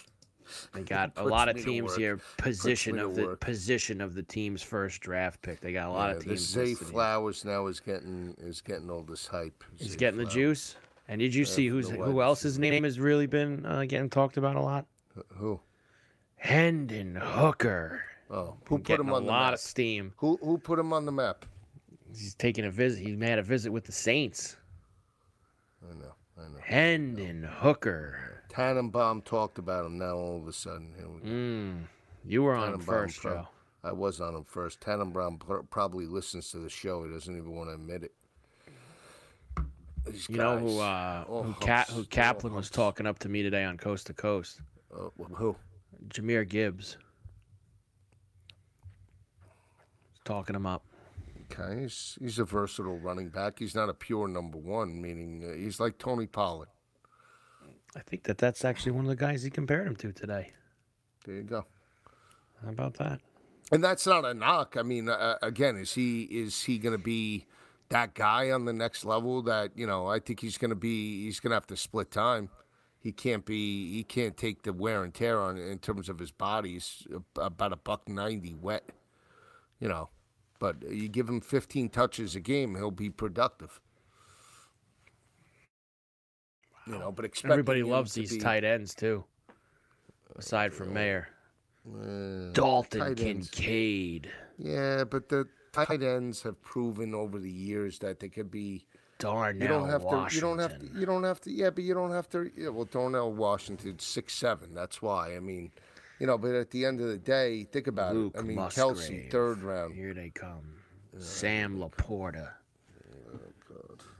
They 0.75 0.83
got 0.83 1.13
a 1.17 1.25
lot 1.25 1.49
of 1.49 1.63
teams 1.63 1.95
here. 1.97 2.19
Position 2.39 2.99
of 2.99 3.15
the 3.15 3.27
work. 3.27 3.41
position 3.41 4.01
of 4.01 4.15
the 4.15 4.23
team's 4.23 4.63
first 4.63 5.01
draft 5.01 5.43
pick. 5.43 5.61
They 5.61 5.73
got 5.73 5.89
a 5.89 5.93
lot 5.93 6.11
Yeah, 6.11 6.17
of 6.17 6.25
teams. 6.25 6.41
Zay 6.41 6.61
listed 6.61 6.79
here. 6.87 6.93
Flowers 6.93 7.45
now 7.45 7.67
is 7.67 7.81
getting 7.81 8.35
is 8.39 8.61
getting 8.61 8.91
all 8.91 9.03
this 9.03 9.27
hype. 9.27 9.63
He's 9.77 9.93
Zay 9.93 9.97
getting 9.97 10.19
the 10.19 10.27
juice. 10.27 10.77
And 11.09 11.21
did 11.21 11.35
you 11.35 11.45
see 11.45 11.69
who's 11.69 11.89
who 11.91 12.23
else's 12.23 12.59
name 12.59 12.85
has 12.85 12.99
really 12.99 13.27
been 13.27 13.67
uh, 13.67 13.85
getting 13.87 14.09
talked 14.09 14.37
about 14.37 14.57
a 14.57 14.61
lot? 14.61 14.87
Who? 15.35 15.61
Hendon 16.37 17.17
Hooker. 17.17 18.03
Oh, 18.31 18.57
who 18.67 18.79
put 18.79 18.99
him 19.01 19.11
a 19.11 19.15
on 19.15 19.25
the 19.25 19.31
lot 19.31 19.45
map? 19.49 19.55
of 19.55 19.61
steam. 19.61 20.13
Who 20.17 20.39
who 20.43 20.59
put 20.59 20.79
him 20.79 20.93
on 20.93 21.05
the 21.05 21.13
map? 21.13 21.45
He's 22.11 22.35
taking 22.35 22.65
a 22.65 22.71
visit. 22.71 23.05
He 23.07 23.19
had 23.19 23.39
a 23.39 23.43
visit 23.43 23.71
with 23.73 23.85
the 23.85 23.93
Saints. 23.93 24.57
I 25.83 25.95
know, 25.95 26.15
I 26.39 26.43
know. 26.49 26.59
Hendon 26.63 27.43
Hooker. 27.43 28.34
Tannenbaum 28.55 29.23
talked 29.23 29.59
about 29.59 29.85
him. 29.85 29.99
Now 29.99 30.17
all 30.17 30.37
of 30.37 30.47
a 30.47 30.53
sudden, 30.53 30.93
here 30.97 31.09
we 31.09 31.21
go. 31.21 31.27
Mm, 31.27 31.85
you 32.25 32.43
were 32.43 32.55
on 32.55 32.75
him 32.75 32.81
first, 32.81 33.21
pro- 33.21 33.33
Joe. 33.33 33.49
I 33.83 33.93
was 33.93 34.21
on 34.21 34.35
him 34.35 34.45
first. 34.45 34.81
Tannenbaum 34.81 35.39
pr- 35.39 35.63
probably 35.71 36.07
listens 36.07 36.51
to 36.53 36.59
the 36.59 36.71
show. 36.71 37.05
He 37.05 37.13
doesn't 37.13 37.37
even 37.37 37.55
want 37.55 37.71
to 37.71 37.75
admit 37.75 38.05
it. 38.05 38.13
These 40.07 40.29
You 40.29 40.37
know 40.37 40.59
who 40.59 40.79
uh, 40.79 41.25
who, 41.25 41.43
humps, 41.43 41.65
Cap, 41.65 41.89
who 41.89 42.05
Kaplan 42.05 42.55
was 42.55 42.71
talking 42.71 43.07
up 43.07 43.19
to 43.21 43.29
me 43.29 43.43
today 43.43 43.65
on 43.65 43.77
Coast 43.77 44.07
to 44.07 44.15
Coast? 44.15 44.61
Uh, 44.95 45.09
who? 45.35 45.57
Jahmyr 46.09 46.49
Gibbs. 46.49 46.97
Talking 50.25 50.55
him 50.55 50.67
up. 50.67 50.85
Okay, 51.53 51.83
he's, 51.83 52.17
he's 52.21 52.39
a 52.39 52.45
versatile 52.45 52.99
running 52.99 53.29
back. 53.29 53.59
He's 53.59 53.75
not 53.75 53.89
a 53.89 53.95
pure 53.95 54.29
number 54.29 54.59
one, 54.59 55.01
meaning 55.01 55.45
uh, 55.45 55.55
he's 55.55 55.81
like 55.81 55.99
Tony 55.99 56.27
Pollard. 56.27 56.69
I 57.97 58.01
think 58.01 58.25
that 58.25 58.39
that's 58.39 58.65
actually 58.65 58.93
one 58.93 59.05
of 59.05 59.09
the 59.09 59.17
guys 59.17 59.43
he 59.43 59.51
compared 59.51 59.87
him 59.87 59.97
to 59.97 60.13
today. 60.13 60.53
There 61.25 61.37
you 61.37 61.43
go. 61.43 61.65
How 62.63 62.71
about 62.71 62.95
that? 62.95 63.21
And 63.73 63.83
that's 63.83 64.07
not 64.07 64.25
a 64.25 64.35
knock. 64.35 64.77
I 64.79 64.83
mean, 64.83 65.09
uh, 65.09 65.37
again, 65.43 65.77
is 65.77 65.95
he 65.95 66.23
is 66.23 66.63
he 66.65 66.79
going 66.79 66.97
to 66.97 67.03
be 67.03 67.47
that 67.89 68.15
guy 68.15 68.51
on 68.51 68.65
the 68.65 68.73
next 68.73 69.05
level? 69.05 69.43
That 69.43 69.73
you 69.75 69.87
know, 69.87 70.07
I 70.07 70.19
think 70.19 70.41
he's 70.41 70.59
going 70.59 70.71
to 70.71 70.77
be. 70.77 71.25
He's 71.25 71.41
going 71.41 71.51
to 71.51 71.57
have 71.57 71.67
to 71.69 71.77
split 71.77 72.11
time. 72.11 72.51
He 72.99 73.13
can't 73.13 73.45
be. 73.45 73.93
He 73.95 74.05
can't 74.05 74.37
take 74.37 74.63
the 74.63 74.73
wear 74.73 75.03
and 75.03 75.15
tear 75.15 75.41
on 75.41 75.57
in 75.57 75.79
terms 75.79 76.09
of 76.09 76.19
his 76.19 76.31
body. 76.31 76.75
He's 76.75 77.07
about 77.37 77.73
a 77.73 77.77
buck 77.77 78.09
ninety 78.09 78.55
wet. 78.55 78.91
You 79.81 79.89
know, 79.89 80.11
but 80.59 80.77
you 80.91 81.09
give 81.09 81.29
him 81.29 81.41
fifteen 81.41 81.89
touches 81.89 82.37
a 82.37 82.41
game, 82.41 82.75
he'll 82.75 82.91
be 82.91 83.11
productive. 83.11 83.81
You 86.87 86.99
know, 86.99 87.11
but 87.13 87.25
Everybody 87.45 87.83
loves 87.83 88.13
these 88.15 88.33
be- 88.35 88.41
tight 88.41 88.65
ends 88.65 88.95
too. 88.95 89.25
Aside 90.37 90.75
from 90.75 90.93
Mayer, 90.93 91.29
Uh, 91.87 92.51
Dalton. 92.53 93.15
Kincaid, 93.15 94.31
Yeah, 94.59 95.05
but 95.05 95.29
the 95.29 95.47
tight 95.73 96.03
ends 96.03 96.43
have 96.43 96.61
proven 96.63 97.15
over 97.15 97.39
the 97.39 97.51
years 97.51 97.99
that 98.01 98.21
they 98.21 98.29
could 98.29 98.51
be. 98.51 98.87
Darnell 99.19 99.63
You 99.63 99.69
don't 99.69 99.89
have 99.89 100.03
Washington. 100.03 100.31
to. 100.31 100.37
You 100.37 100.41
don't 100.41 100.59
have 100.59 100.79
to. 100.81 100.99
You 100.99 101.07
don't 101.07 101.23
have 101.23 101.41
to. 101.43 101.51
Yeah, 101.53 101.71
but 101.71 101.85
you 101.85 101.95
don't 101.95 102.11
have 102.11 102.29
to. 102.31 102.51
Yeah, 102.57 102.69
well, 102.71 102.85
Darnell 102.85 103.33
Washington 103.33 103.99
six 104.01 104.35
seven. 104.35 104.75
That's 104.75 105.01
why. 105.01 105.37
I 105.37 105.41
mean, 105.41 105.71
you 106.19 106.27
know. 106.27 106.37
But 106.37 106.55
at 106.57 106.71
the 106.73 106.85
end 106.85 107.01
of 107.01 107.07
the 107.07 107.17
day, 107.19 107.65
think 107.65 107.87
about 107.87 108.15
Luke 108.15 108.35
it. 108.35 108.41
I 108.41 108.43
mean, 108.43 108.57
Musgrave. 108.57 108.97
Kelce 108.97 109.31
third 109.31 109.63
round. 109.63 109.95
Here 109.95 110.13
they 110.15 110.31
come. 110.31 110.75
Sam 111.19 111.79
Laporta. 111.79 112.51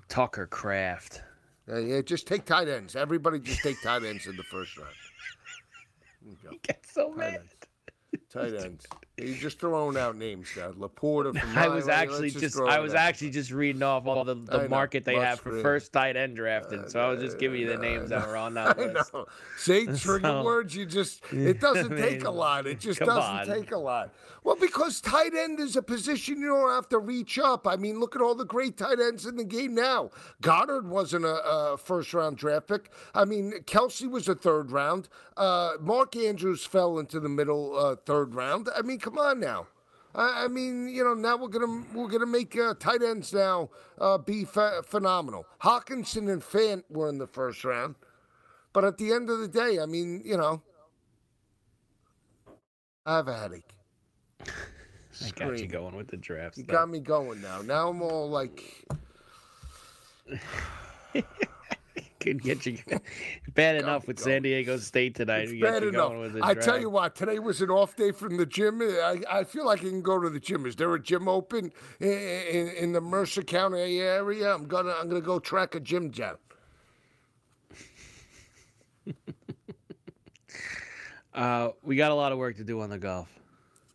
Tucker 0.09 0.47
Kraft. 0.47 1.23
Yeah, 1.69 1.79
yeah, 1.79 2.01
just 2.03 2.27
take 2.27 2.45
tight 2.45 2.69
ends. 2.69 2.95
Everybody 2.97 3.39
just 3.41 3.63
take 3.63 3.81
tight 3.83 4.05
ends 4.05 4.27
in 4.27 4.37
the 4.37 4.43
first 4.43 4.77
round. 4.77 4.91
There 6.23 6.33
you 6.33 6.39
go. 6.43 6.57
Get 6.63 6.85
so 6.87 7.15
Tight 7.17 7.17
mad. 7.17 7.35
ends. 7.41 7.55
Tight 8.31 8.55
ends. 8.55 8.87
You're 9.17 9.37
just 9.37 9.61
throwing 9.61 9.97
out 9.97 10.17
names 10.17 10.49
now. 10.57 10.73
Laporta 10.73 11.39
from 11.39 11.57
I 11.59 11.69
was 11.69 11.87
actually 11.89 12.31
let's 12.31 12.41
just 12.41 12.59
I 12.59 12.81
was 12.81 12.95
actually 12.95 13.31
just 13.31 13.53
reading 13.53 13.83
off 13.85 14.07
all 14.09 14.25
the, 14.25 14.35
the 14.35 14.69
market 14.69 15.05
they 15.05 15.15
have 15.15 15.39
for 15.39 15.51
Musgrave. 15.51 15.63
first 15.63 15.93
tight 15.93 16.17
end 16.17 16.35
drafted. 16.35 16.91
So 16.91 16.99
I 16.99 17.09
was 17.11 17.21
just 17.23 17.39
giving 17.39 17.61
you 17.61 17.69
the 17.69 17.77
names 17.79 18.11
that 18.11 18.27
were 18.27 18.37
on 18.37 18.55
that 18.55 18.77
I 18.79 18.87
list. 18.87 19.15
know. 19.15 19.27
See, 19.57 19.87
trigger 19.97 20.21
So- 20.27 20.43
words, 20.43 20.75
you 20.75 20.85
just, 20.85 21.23
it 21.33 21.61
doesn't 21.61 21.93
I 21.93 21.97
take 21.97 22.25
a 22.25 22.31
lot. 22.31 22.67
It 22.67 22.81
just 22.81 22.99
doesn't 22.99 23.23
on. 23.23 23.47
take 23.47 23.71
a 23.71 23.79
lot. 23.79 24.11
Well, 24.43 24.57
because 24.57 25.01
tight 25.01 25.33
end 25.35 25.59
is 25.61 25.75
a 25.77 25.81
position 25.83 26.39
you 26.41 26.49
don't 26.49 26.71
have 26.71 26.89
to 26.91 26.99
reach 26.99 27.39
up. 27.39 27.67
I 27.69 27.77
mean, 27.77 27.99
look 28.01 28.15
at 28.17 28.21
all 28.21 28.35
the 28.35 28.45
great 28.45 28.77
tight 28.77 29.01
ends 29.01 29.25
in 29.27 29.37
the 29.37 29.45
game 29.45 29.75
now. 29.75 30.11
Goedert 30.43 30.85
wasn't 30.85 31.25
a, 31.25 31.37
a 31.73 31.79
first 31.79 32.13
round 32.13 32.37
draft 32.37 32.67
pick. 32.67 32.91
I 33.15 33.25
mean, 33.25 33.53
Kelce 33.65 34.11
was 34.11 34.29
a 34.29 34.35
third 34.35 34.71
round. 34.73 35.09
Uh, 35.37 35.73
Mark 35.81 36.15
Andrews 36.17 36.65
fell 36.67 36.99
into 36.99 37.21
the 37.21 37.29
middle 37.29 37.75
uh, 37.79 37.97
third 38.05 38.35
round. 38.35 38.69
I 38.77 38.83
mean, 38.83 38.99
come 39.05 39.19
on 39.19 39.39
now. 39.39 39.67
I 40.15 40.45
I 40.45 40.49
mean, 40.49 40.89
you 40.89 41.05
know, 41.05 41.15
now 41.15 41.37
we're 41.37 41.49
gonna 41.49 41.85
we're 41.93 42.09
gonna 42.09 42.27
make 42.27 42.59
uh, 42.59 42.75
tight 42.81 43.03
ends 43.03 43.33
now 43.33 43.69
uh, 44.01 44.17
be 44.17 44.47
ph- 44.47 44.85
phenomenal. 44.85 45.47
Hockenson 45.63 46.33
and 46.33 46.43
Fant 46.43 46.83
were 46.89 47.09
in 47.11 47.19
the 47.19 47.27
first 47.27 47.65
round, 47.65 47.97
but 48.73 48.85
at 48.85 48.97
the 48.97 49.13
end 49.13 49.29
of 49.29 49.41
the 49.41 49.49
day, 49.49 49.79
I 49.79 49.87
mean, 49.87 50.23
you 50.25 50.39
know, 50.39 50.63
I 53.05 53.17
have 53.17 53.29
a 53.29 53.37
headache. 53.37 53.71
I 54.43 55.31
got 55.37 55.59
you 55.59 55.67
going 55.67 55.95
with 55.97 56.09
the 56.09 56.17
draft. 56.17 56.57
You 56.57 56.65
got 56.65 56.89
me 56.89 56.99
going 56.99 57.43
now. 57.43 57.61
Now 57.61 57.89
I'm 57.91 58.03
all 58.03 58.29
like, 58.29 58.87
Could 62.25 62.43
get 62.43 62.65
you 62.65 62.79
bad 63.55 63.77
enough 63.77 64.07
with 64.07 64.17
going. 64.17 64.25
San 64.25 64.43
Diego 64.43 64.79
State 64.79 65.15
tonight. 65.15 65.51
bad 65.61 65.83
enough. 65.83 66.15
I 66.43 66.55
tell 66.55 66.81
you 66.81 66.89
what, 66.89 67.15
today 67.15 67.39
was 67.39 67.61
an 67.61 67.69
off 67.69 67.97
day 67.97 68.13
from 68.13 68.39
the 68.39 68.47
gym. 68.47 68.81
I, 68.81 69.21
I 69.31 69.45
feel 69.45 69.67
like 69.67 69.81
I 69.81 69.91
can 69.91 70.01
go 70.01 70.19
to 70.19 70.31
the 70.31 70.41
gym. 70.41 70.65
Is 70.65 70.75
there 70.75 70.95
a 70.95 70.99
gym 70.99 71.29
open 71.29 71.71
in, 72.01 72.09
in, 72.09 72.69
in 72.69 72.93
the 72.93 73.03
Mercer 73.03 73.43
County 73.43 74.01
area? 74.01 74.55
I'm 74.55 74.65
gonna 74.67 74.95
I'm 74.99 75.07
gonna 75.07 75.21
go 75.21 75.39
track 75.39 75.75
a 75.75 75.81
gym 75.81 76.09
down. 76.11 76.37
Uh, 81.35 81.71
we 81.83 81.97
got 81.97 82.13
a 82.13 82.15
lot 82.15 82.31
of 82.31 82.39
work 82.39 82.57
to 82.57 82.63
do 82.63 82.81
on 82.81 82.89
the 82.89 82.97
golf. 82.97 83.29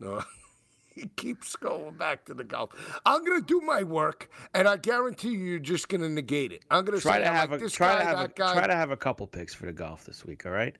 No. 0.01 0.21
He 1.00 1.08
keeps 1.16 1.56
going 1.56 1.95
back 1.95 2.26
to 2.26 2.34
the 2.34 2.43
golf. 2.43 2.72
I'm 3.06 3.24
gonna 3.24 3.41
do 3.41 3.62
my 3.62 3.84
work, 3.84 4.30
and 4.54 4.68
I 4.68 4.76
guarantee 4.78 5.30
you, 5.30 5.38
you're 5.39 5.60
just 5.60 5.88
gonna 5.88 6.10
negate 6.10 6.52
it. 6.52 6.64
I'm 6.70 6.84
gonna 6.84 7.00
Try 7.00 7.20
to 7.20 7.26
have 7.26 7.52
like 7.52 7.62
a 7.62 7.70
try 7.70 7.93
guy, 7.93 8.00
to 8.00 8.06
have 8.06 8.20
a, 8.20 8.28
guy. 8.30 8.54
try 8.54 8.68
to 8.68 8.76
have 8.76 8.91
a 8.91 8.97
couple 8.97 9.26
picks 9.28 9.54
for 9.54 9.66
the 9.66 9.72
golf 9.74 10.04
this 10.06 10.26
week. 10.26 10.45
All 10.45 10.52
right, 10.52 10.76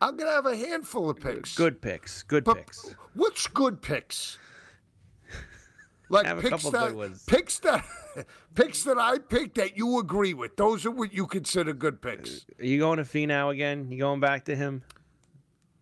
I'm 0.00 0.16
gonna 0.16 0.32
have 0.32 0.46
a 0.46 0.56
handful 0.56 1.08
of 1.08 1.20
picks. 1.20 1.54
good 1.54 1.80
picks, 1.80 2.22
good 2.24 2.42
But 2.44 2.56
picks. 2.56 2.94
what's 3.14 3.46
good 3.46 3.80
picks? 3.80 4.38
Like 6.10 6.26
picks 6.40 6.64
that, 6.70 7.18
picks 7.26 7.58
that, 7.60 7.84
picks 8.54 8.84
that 8.84 8.98
I 8.98 9.18
picked 9.18 9.54
that 9.56 9.76
you 9.76 9.98
agree 9.98 10.34
with. 10.34 10.56
Those 10.56 10.84
are 10.84 10.90
what 10.90 11.14
you 11.14 11.26
consider 11.26 11.72
good 11.72 12.02
picks. 12.02 12.44
Are 12.58 12.64
you 12.64 12.78
going 12.78 12.98
to 12.98 13.04
Finau 13.04 13.50
again? 13.52 13.90
You 13.90 13.98
going 13.98 14.20
back 14.20 14.44
to 14.44 14.54
him? 14.54 14.82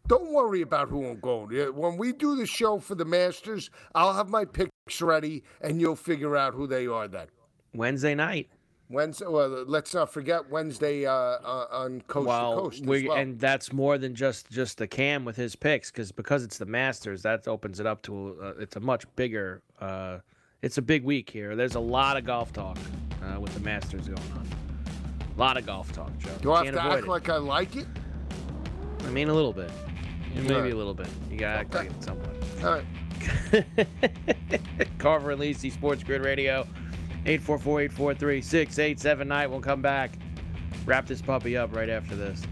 Don't 0.08 0.32
worry 0.32 0.62
about 0.62 0.88
who 0.88 1.06
I'm 1.06 1.20
going. 1.20 1.54
When 1.74 1.96
we 1.96 2.12
do 2.12 2.36
the 2.36 2.46
show 2.46 2.78
for 2.78 2.94
the 2.94 3.04
Masters, 3.04 3.70
I'll 3.94 4.12
have 4.12 4.28
my 4.28 4.44
picks 4.44 5.00
ready, 5.00 5.44
and 5.60 5.80
you'll 5.80 5.96
figure 5.96 6.36
out 6.36 6.54
who 6.54 6.66
they 6.66 6.86
are 6.86 7.08
then. 7.08 7.26
Wednesday 7.74 8.14
night. 8.14 8.48
Wednesday. 8.88 9.26
Well, 9.26 9.64
let's 9.66 9.94
not 9.94 10.12
forget 10.12 10.50
Wednesday 10.50 11.06
uh, 11.06 11.12
uh, 11.12 11.66
on 11.70 12.02
Coast 12.02 12.26
well, 12.26 12.54
to 12.54 12.60
Coast 12.60 12.82
as 12.82 12.86
we 12.86 13.08
well. 13.08 13.16
and 13.16 13.38
that's 13.38 13.72
more 13.72 13.96
than 13.96 14.14
just 14.14 14.50
just 14.50 14.76
the 14.76 14.86
cam 14.86 15.24
with 15.24 15.34
his 15.34 15.56
picks 15.56 15.90
because 15.90 16.12
because 16.12 16.44
it's 16.44 16.58
the 16.58 16.66
Masters 16.66 17.22
that 17.22 17.48
opens 17.48 17.80
it 17.80 17.86
up 17.86 18.02
to 18.02 18.36
uh, 18.42 18.52
it's 18.58 18.76
a 18.76 18.80
much 18.80 19.04
bigger 19.16 19.62
uh, 19.80 20.18
it's 20.60 20.78
a 20.78 20.82
big 20.82 21.04
week 21.04 21.30
here. 21.30 21.56
There's 21.56 21.74
a 21.74 21.80
lot 21.80 22.16
of 22.16 22.24
golf 22.24 22.52
talk 22.52 22.78
uh, 23.22 23.40
with 23.40 23.54
the 23.54 23.60
Masters 23.60 24.08
going 24.08 24.32
on. 24.32 24.46
A 25.34 25.40
lot 25.40 25.56
of 25.56 25.64
golf 25.64 25.90
talk, 25.92 26.16
Joe. 26.18 26.30
do 26.40 26.52
I 26.52 26.66
have 26.66 26.74
to 26.74 26.82
act 26.82 27.04
it. 27.04 27.08
like 27.08 27.28
I 27.28 27.38
like 27.38 27.76
it? 27.76 27.86
I 29.04 29.10
mean, 29.10 29.28
a 29.28 29.34
little 29.34 29.52
bit. 29.52 29.70
Maybe 30.34 30.54
Right. 30.54 30.72
a 30.72 30.76
little 30.76 30.94
bit. 30.94 31.06
You 31.30 31.36
gotta 31.38 31.60
act 31.60 31.74
like 31.74 31.90
it 31.90 32.02
somewhat. 32.02 32.30
All 32.64 32.74
right. 32.74 32.84
Carver 34.98 35.30
and 35.32 35.40
Lisi, 35.40 35.70
Sports 35.70 36.02
Grid 36.02 36.24
Radio, 36.24 36.66
844-843-6879. 37.24 39.50
We'll 39.50 39.60
come 39.60 39.80
back. 39.82 40.18
Wrap 40.86 41.06
this 41.06 41.22
puppy 41.22 41.56
up 41.56 41.74
right 41.76 41.88
after 41.88 42.16
this. 42.16 42.42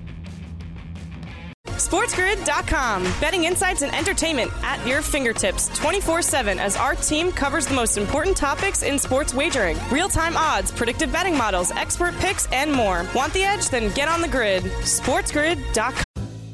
SportsGrid.com. 1.67 3.03
Betting 3.21 3.45
insights 3.45 3.83
and 3.83 3.93
entertainment 3.95 4.53
at 4.63 4.85
your 4.87 5.03
fingertips 5.03 5.69
24 5.79 6.23
7 6.23 6.59
as 6.59 6.77
our 6.77 6.95
team 6.95 7.33
covers 7.33 7.67
the 7.67 7.75
most 7.75 7.97
important 7.97 8.37
topics 8.37 8.83
in 8.83 8.99
sports 8.99 9.33
wagering 9.35 9.77
real 9.91 10.09
time 10.09 10.37
odds, 10.37 10.71
predictive 10.71 11.11
betting 11.11 11.37
models, 11.37 11.71
expert 11.73 12.15
picks, 12.17 12.47
and 12.53 12.71
more. 12.73 13.07
Want 13.15 13.33
the 13.33 13.43
edge? 13.43 13.71
Then 13.71 13.93
get 13.95 14.09
on 14.09 14.21
the 14.21 14.29
grid. 14.29 14.63
SportsGrid.com. 14.63 16.05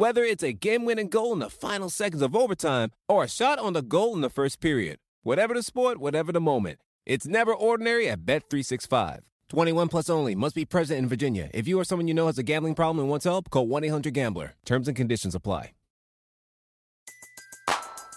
Whether 0.00 0.24
it's 0.24 0.42
a 0.42 0.54
game-winning 0.54 1.08
goal 1.08 1.34
in 1.34 1.40
the 1.40 1.50
final 1.50 1.90
seconds 1.90 2.22
of 2.22 2.34
overtime 2.34 2.88
or 3.06 3.22
a 3.22 3.28
shot 3.28 3.58
on 3.58 3.74
the 3.74 3.82
goal 3.82 4.14
in 4.14 4.22
the 4.22 4.30
first 4.30 4.58
period. 4.58 4.96
Whatever 5.24 5.52
the 5.52 5.62
sport, 5.62 5.98
whatever 5.98 6.32
the 6.32 6.40
moment. 6.40 6.78
It's 7.04 7.26
never 7.26 7.52
ordinary 7.52 8.08
at 8.08 8.24
Bet365. 8.24 9.18
21 9.50 9.88
plus 9.88 10.08
only. 10.08 10.34
Must 10.34 10.54
be 10.54 10.64
present 10.64 11.00
in 11.00 11.06
Virginia. 11.06 11.50
If 11.52 11.68
you 11.68 11.78
or 11.78 11.84
someone 11.84 12.08
you 12.08 12.14
know 12.14 12.28
has 12.28 12.38
a 12.38 12.42
gambling 12.42 12.74
problem 12.76 13.00
and 13.00 13.10
wants 13.10 13.26
help, 13.26 13.50
call 13.50 13.68
1-800-GAMBLER. 13.68 14.54
Terms 14.64 14.88
and 14.88 14.96
conditions 14.96 15.34
apply. 15.34 15.72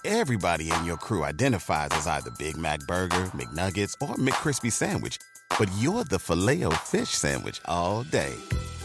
Everybody 0.06 0.72
in 0.72 0.86
your 0.86 0.96
crew 0.96 1.26
identifies 1.26 1.90
as 1.92 2.08
either 2.08 2.32
Big 2.40 2.56
Mac 2.56 2.80
Burger, 2.88 3.30
McNuggets, 3.36 3.96
or 4.00 4.16
McCrispy 4.16 4.72
Sandwich. 4.72 5.18
But 5.60 5.70
you're 5.80 6.06
the 6.06 6.18
filet 6.18 6.64
fish 6.86 7.10
Sandwich 7.10 7.60
all 7.66 8.04
day. 8.04 8.36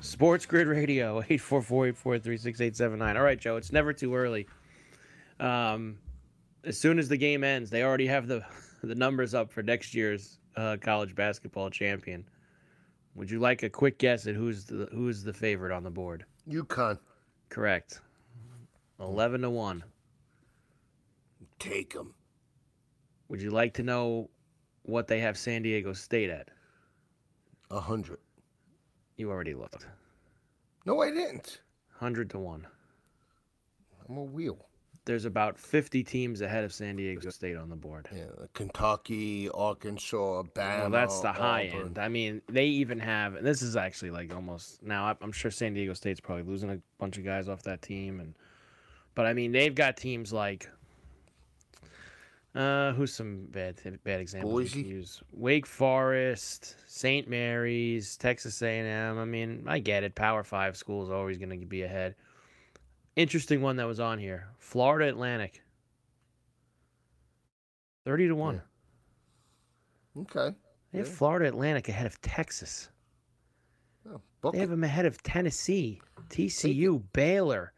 Sports 0.00 0.46
Grid 0.46 0.66
Radio, 0.68 1.20
844-843-6879. 1.28 3.16
All 3.16 3.22
right, 3.22 3.38
Joe, 3.38 3.56
it's 3.56 3.72
never 3.72 3.92
too 3.92 4.14
early. 4.14 4.46
Um, 5.40 5.98
as 6.64 6.78
soon 6.78 6.98
as 6.98 7.08
the 7.08 7.16
game 7.16 7.44
ends, 7.44 7.70
they 7.70 7.82
already 7.82 8.06
have 8.06 8.26
the, 8.26 8.44
the 8.82 8.94
numbers 8.94 9.34
up 9.34 9.50
for 9.50 9.62
next 9.62 9.94
year's 9.94 10.38
uh, 10.56 10.76
college 10.80 11.14
basketball 11.14 11.70
champion. 11.70 12.24
Would 13.14 13.30
you 13.30 13.40
like 13.40 13.62
a 13.62 13.70
quick 13.70 13.98
guess 13.98 14.26
at 14.26 14.34
who's 14.36 14.64
the 14.64 14.88
who's 14.92 15.24
the 15.24 15.32
favorite 15.32 15.72
on 15.72 15.82
the 15.82 15.90
board? 15.90 16.24
UConn. 16.48 16.98
Correct. 17.48 18.00
11 19.00 19.40
to 19.40 19.50
1. 19.50 19.82
Take 21.58 21.94
them. 21.94 22.14
Would 23.28 23.42
you 23.42 23.50
like 23.50 23.74
to 23.74 23.82
know 23.82 24.30
what 24.82 25.08
they 25.08 25.18
have 25.20 25.36
San 25.36 25.62
Diego 25.62 25.92
State 25.92 26.30
at? 26.30 26.48
A 27.70 27.80
hundred. 27.80 28.18
You 29.18 29.30
already 29.30 29.52
looked. 29.52 29.86
No, 30.86 31.02
I 31.02 31.10
didn't. 31.10 31.60
100 31.98 32.30
to 32.30 32.38
1. 32.38 32.66
I'm 34.08 34.16
a 34.16 34.22
wheel. 34.22 34.64
There's 35.04 35.24
about 35.24 35.58
50 35.58 36.04
teams 36.04 36.40
ahead 36.42 36.64
of 36.64 36.72
San 36.72 36.96
Diego 36.96 37.30
State 37.30 37.56
on 37.56 37.68
the 37.70 37.76
board. 37.76 38.08
Yeah, 38.14 38.26
Kentucky, 38.52 39.48
Arkansas, 39.50 40.42
Bama. 40.54 40.80
Well, 40.80 40.90
that's 40.90 41.20
the 41.20 41.32
high 41.32 41.70
Auburn. 41.72 41.86
end. 41.86 41.98
I 41.98 42.08
mean, 42.08 42.42
they 42.48 42.66
even 42.66 43.00
have, 43.00 43.34
and 43.34 43.46
this 43.46 43.62
is 43.62 43.74
actually 43.74 44.10
like 44.10 44.34
almost 44.34 44.82
now. 44.82 45.16
I'm 45.20 45.32
sure 45.32 45.50
San 45.50 45.72
Diego 45.74 45.94
State's 45.94 46.20
probably 46.20 46.44
losing 46.44 46.70
a 46.70 46.78
bunch 46.98 47.16
of 47.16 47.24
guys 47.24 47.48
off 47.48 47.62
that 47.62 47.80
team, 47.82 48.20
and 48.20 48.34
but 49.14 49.26
I 49.26 49.32
mean, 49.32 49.50
they've 49.50 49.74
got 49.74 49.96
teams 49.96 50.30
like, 50.32 50.68
uh, 52.54 52.92
who's 52.92 53.12
some 53.12 53.46
bad 53.50 53.80
bad 54.04 54.20
examples 54.20 54.52
Boise? 54.52 54.82
use? 54.82 55.22
Wake 55.32 55.66
Forest, 55.66 56.76
St. 56.86 57.28
Mary's, 57.28 58.16
Texas 58.16 58.60
A&M. 58.62 59.18
I 59.18 59.24
mean, 59.24 59.64
I 59.66 59.78
get 59.78 60.04
it. 60.04 60.14
Power 60.14 60.42
Five 60.42 60.76
schools 60.76 61.10
are 61.10 61.14
always 61.14 61.38
going 61.38 61.60
to 61.60 61.66
be 61.66 61.82
ahead. 61.82 62.14
Interesting 63.16 63.60
one 63.62 63.76
that 63.76 63.86
was 63.86 64.00
on 64.00 64.18
here: 64.18 64.48
Florida 64.58 65.08
Atlantic. 65.08 65.62
Thirty 68.04 68.28
to 68.28 68.34
one. 68.34 68.62
Okay. 70.16 70.54
They 70.92 70.98
have 70.98 71.08
Florida 71.08 71.48
Atlantic 71.48 71.88
ahead 71.88 72.06
of 72.06 72.20
Texas. 72.22 72.88
Oh, 74.42 74.50
They 74.52 74.58
have 74.58 74.70
them 74.70 74.84
ahead 74.84 75.04
of 75.04 75.22
Tennessee, 75.22 76.00
TCU, 76.30 77.02
Baylor. 77.12 77.72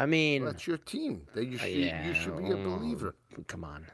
I 0.00 0.06
mean, 0.06 0.46
That's 0.46 0.66
your 0.66 0.78
team. 0.78 1.26
That 1.34 1.44
you 1.44 1.56
uh, 1.56 1.60
should, 1.60 1.70
yeah, 1.72 2.06
you 2.08 2.14
should 2.14 2.38
be 2.38 2.50
a 2.50 2.56
believer. 2.56 3.14
Come 3.46 3.64
on, 3.64 3.86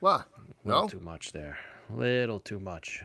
What? 0.00 0.22
a 0.64 0.68
little 0.68 0.82
No? 0.84 0.88
too 0.88 1.00
much 1.00 1.32
there. 1.32 1.58
A 1.90 1.96
little 1.96 2.40
too 2.40 2.58
much. 2.58 3.02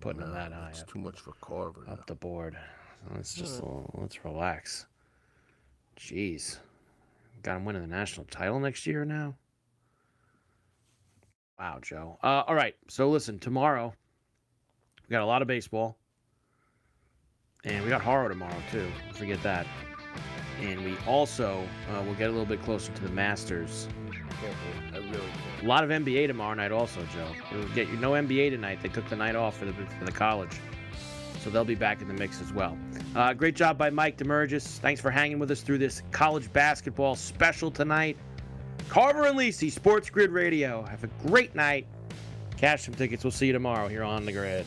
Putting 0.00 0.22
them 0.22 0.32
that 0.32 0.52
high 0.52 0.70
It's 0.70 0.82
too 0.82 0.98
much 0.98 1.20
for 1.20 1.34
Carver. 1.40 1.84
now. 1.86 1.92
up 1.92 2.06
the 2.06 2.16
board. 2.16 2.56
Let's 3.14 3.32
just 3.34 3.62
let's 3.94 4.24
relax. 4.24 4.86
Jeez, 5.96 6.58
got 7.44 7.56
him 7.58 7.64
winning 7.64 7.82
the 7.82 7.88
national 7.88 8.26
title 8.26 8.58
next 8.58 8.84
year 8.84 9.04
now. 9.04 9.34
Wow, 11.60 11.78
Joe. 11.80 12.18
Uh, 12.24 12.42
all 12.48 12.54
right, 12.56 12.74
so 12.88 13.08
listen, 13.08 13.38
tomorrow 13.38 13.94
we 15.08 15.12
got 15.12 15.22
a 15.22 15.26
lot 15.26 15.42
of 15.42 15.48
baseball, 15.48 15.96
and 17.64 17.82
we 17.84 17.88
got 17.88 18.02
horror 18.02 18.28
tomorrow 18.28 18.56
too. 18.72 18.88
Forget 19.14 19.40
that. 19.44 19.66
And 20.60 20.84
we 20.84 20.96
also 21.06 21.66
uh, 21.92 22.02
will 22.02 22.14
get 22.14 22.28
a 22.28 22.32
little 22.32 22.46
bit 22.46 22.62
closer 22.62 22.92
to 22.92 23.02
the 23.02 23.10
Masters. 23.10 23.88
I 24.92 24.98
really 24.98 25.12
can't. 25.12 25.62
A 25.62 25.66
lot 25.66 25.84
of 25.84 25.90
NBA 25.90 26.26
tomorrow 26.28 26.54
night, 26.54 26.72
also, 26.72 27.00
Joe. 27.12 27.28
You'll 27.52 27.68
get 27.68 27.88
you 27.88 27.96
no 27.96 28.12
NBA 28.12 28.50
tonight. 28.50 28.78
They 28.82 28.88
took 28.88 29.08
the 29.08 29.16
night 29.16 29.36
off 29.36 29.56
for 29.58 29.64
the 29.64 29.72
for 29.72 30.04
the 30.04 30.12
college, 30.12 30.60
so 31.40 31.50
they'll 31.50 31.64
be 31.64 31.74
back 31.74 32.00
in 32.00 32.08
the 32.08 32.14
mix 32.14 32.40
as 32.40 32.52
well. 32.52 32.76
Uh, 33.14 33.32
great 33.32 33.56
job 33.56 33.78
by 33.78 33.90
Mike 33.90 34.16
Demergis. 34.16 34.78
Thanks 34.78 35.00
for 35.00 35.10
hanging 35.10 35.38
with 35.38 35.50
us 35.50 35.62
through 35.62 35.78
this 35.78 36.02
college 36.10 36.52
basketball 36.52 37.16
special 37.16 37.70
tonight. 37.70 38.16
Carver 38.88 39.26
and 39.26 39.38
Lisi, 39.38 39.70
Sports 39.70 40.10
Grid 40.10 40.30
Radio. 40.30 40.82
Have 40.82 41.04
a 41.04 41.10
great 41.26 41.54
night. 41.54 41.86
Cash 42.56 42.84
some 42.84 42.94
tickets. 42.94 43.24
We'll 43.24 43.30
see 43.30 43.46
you 43.46 43.52
tomorrow 43.52 43.88
here 43.88 44.02
on 44.02 44.24
the 44.24 44.32
grid. 44.32 44.66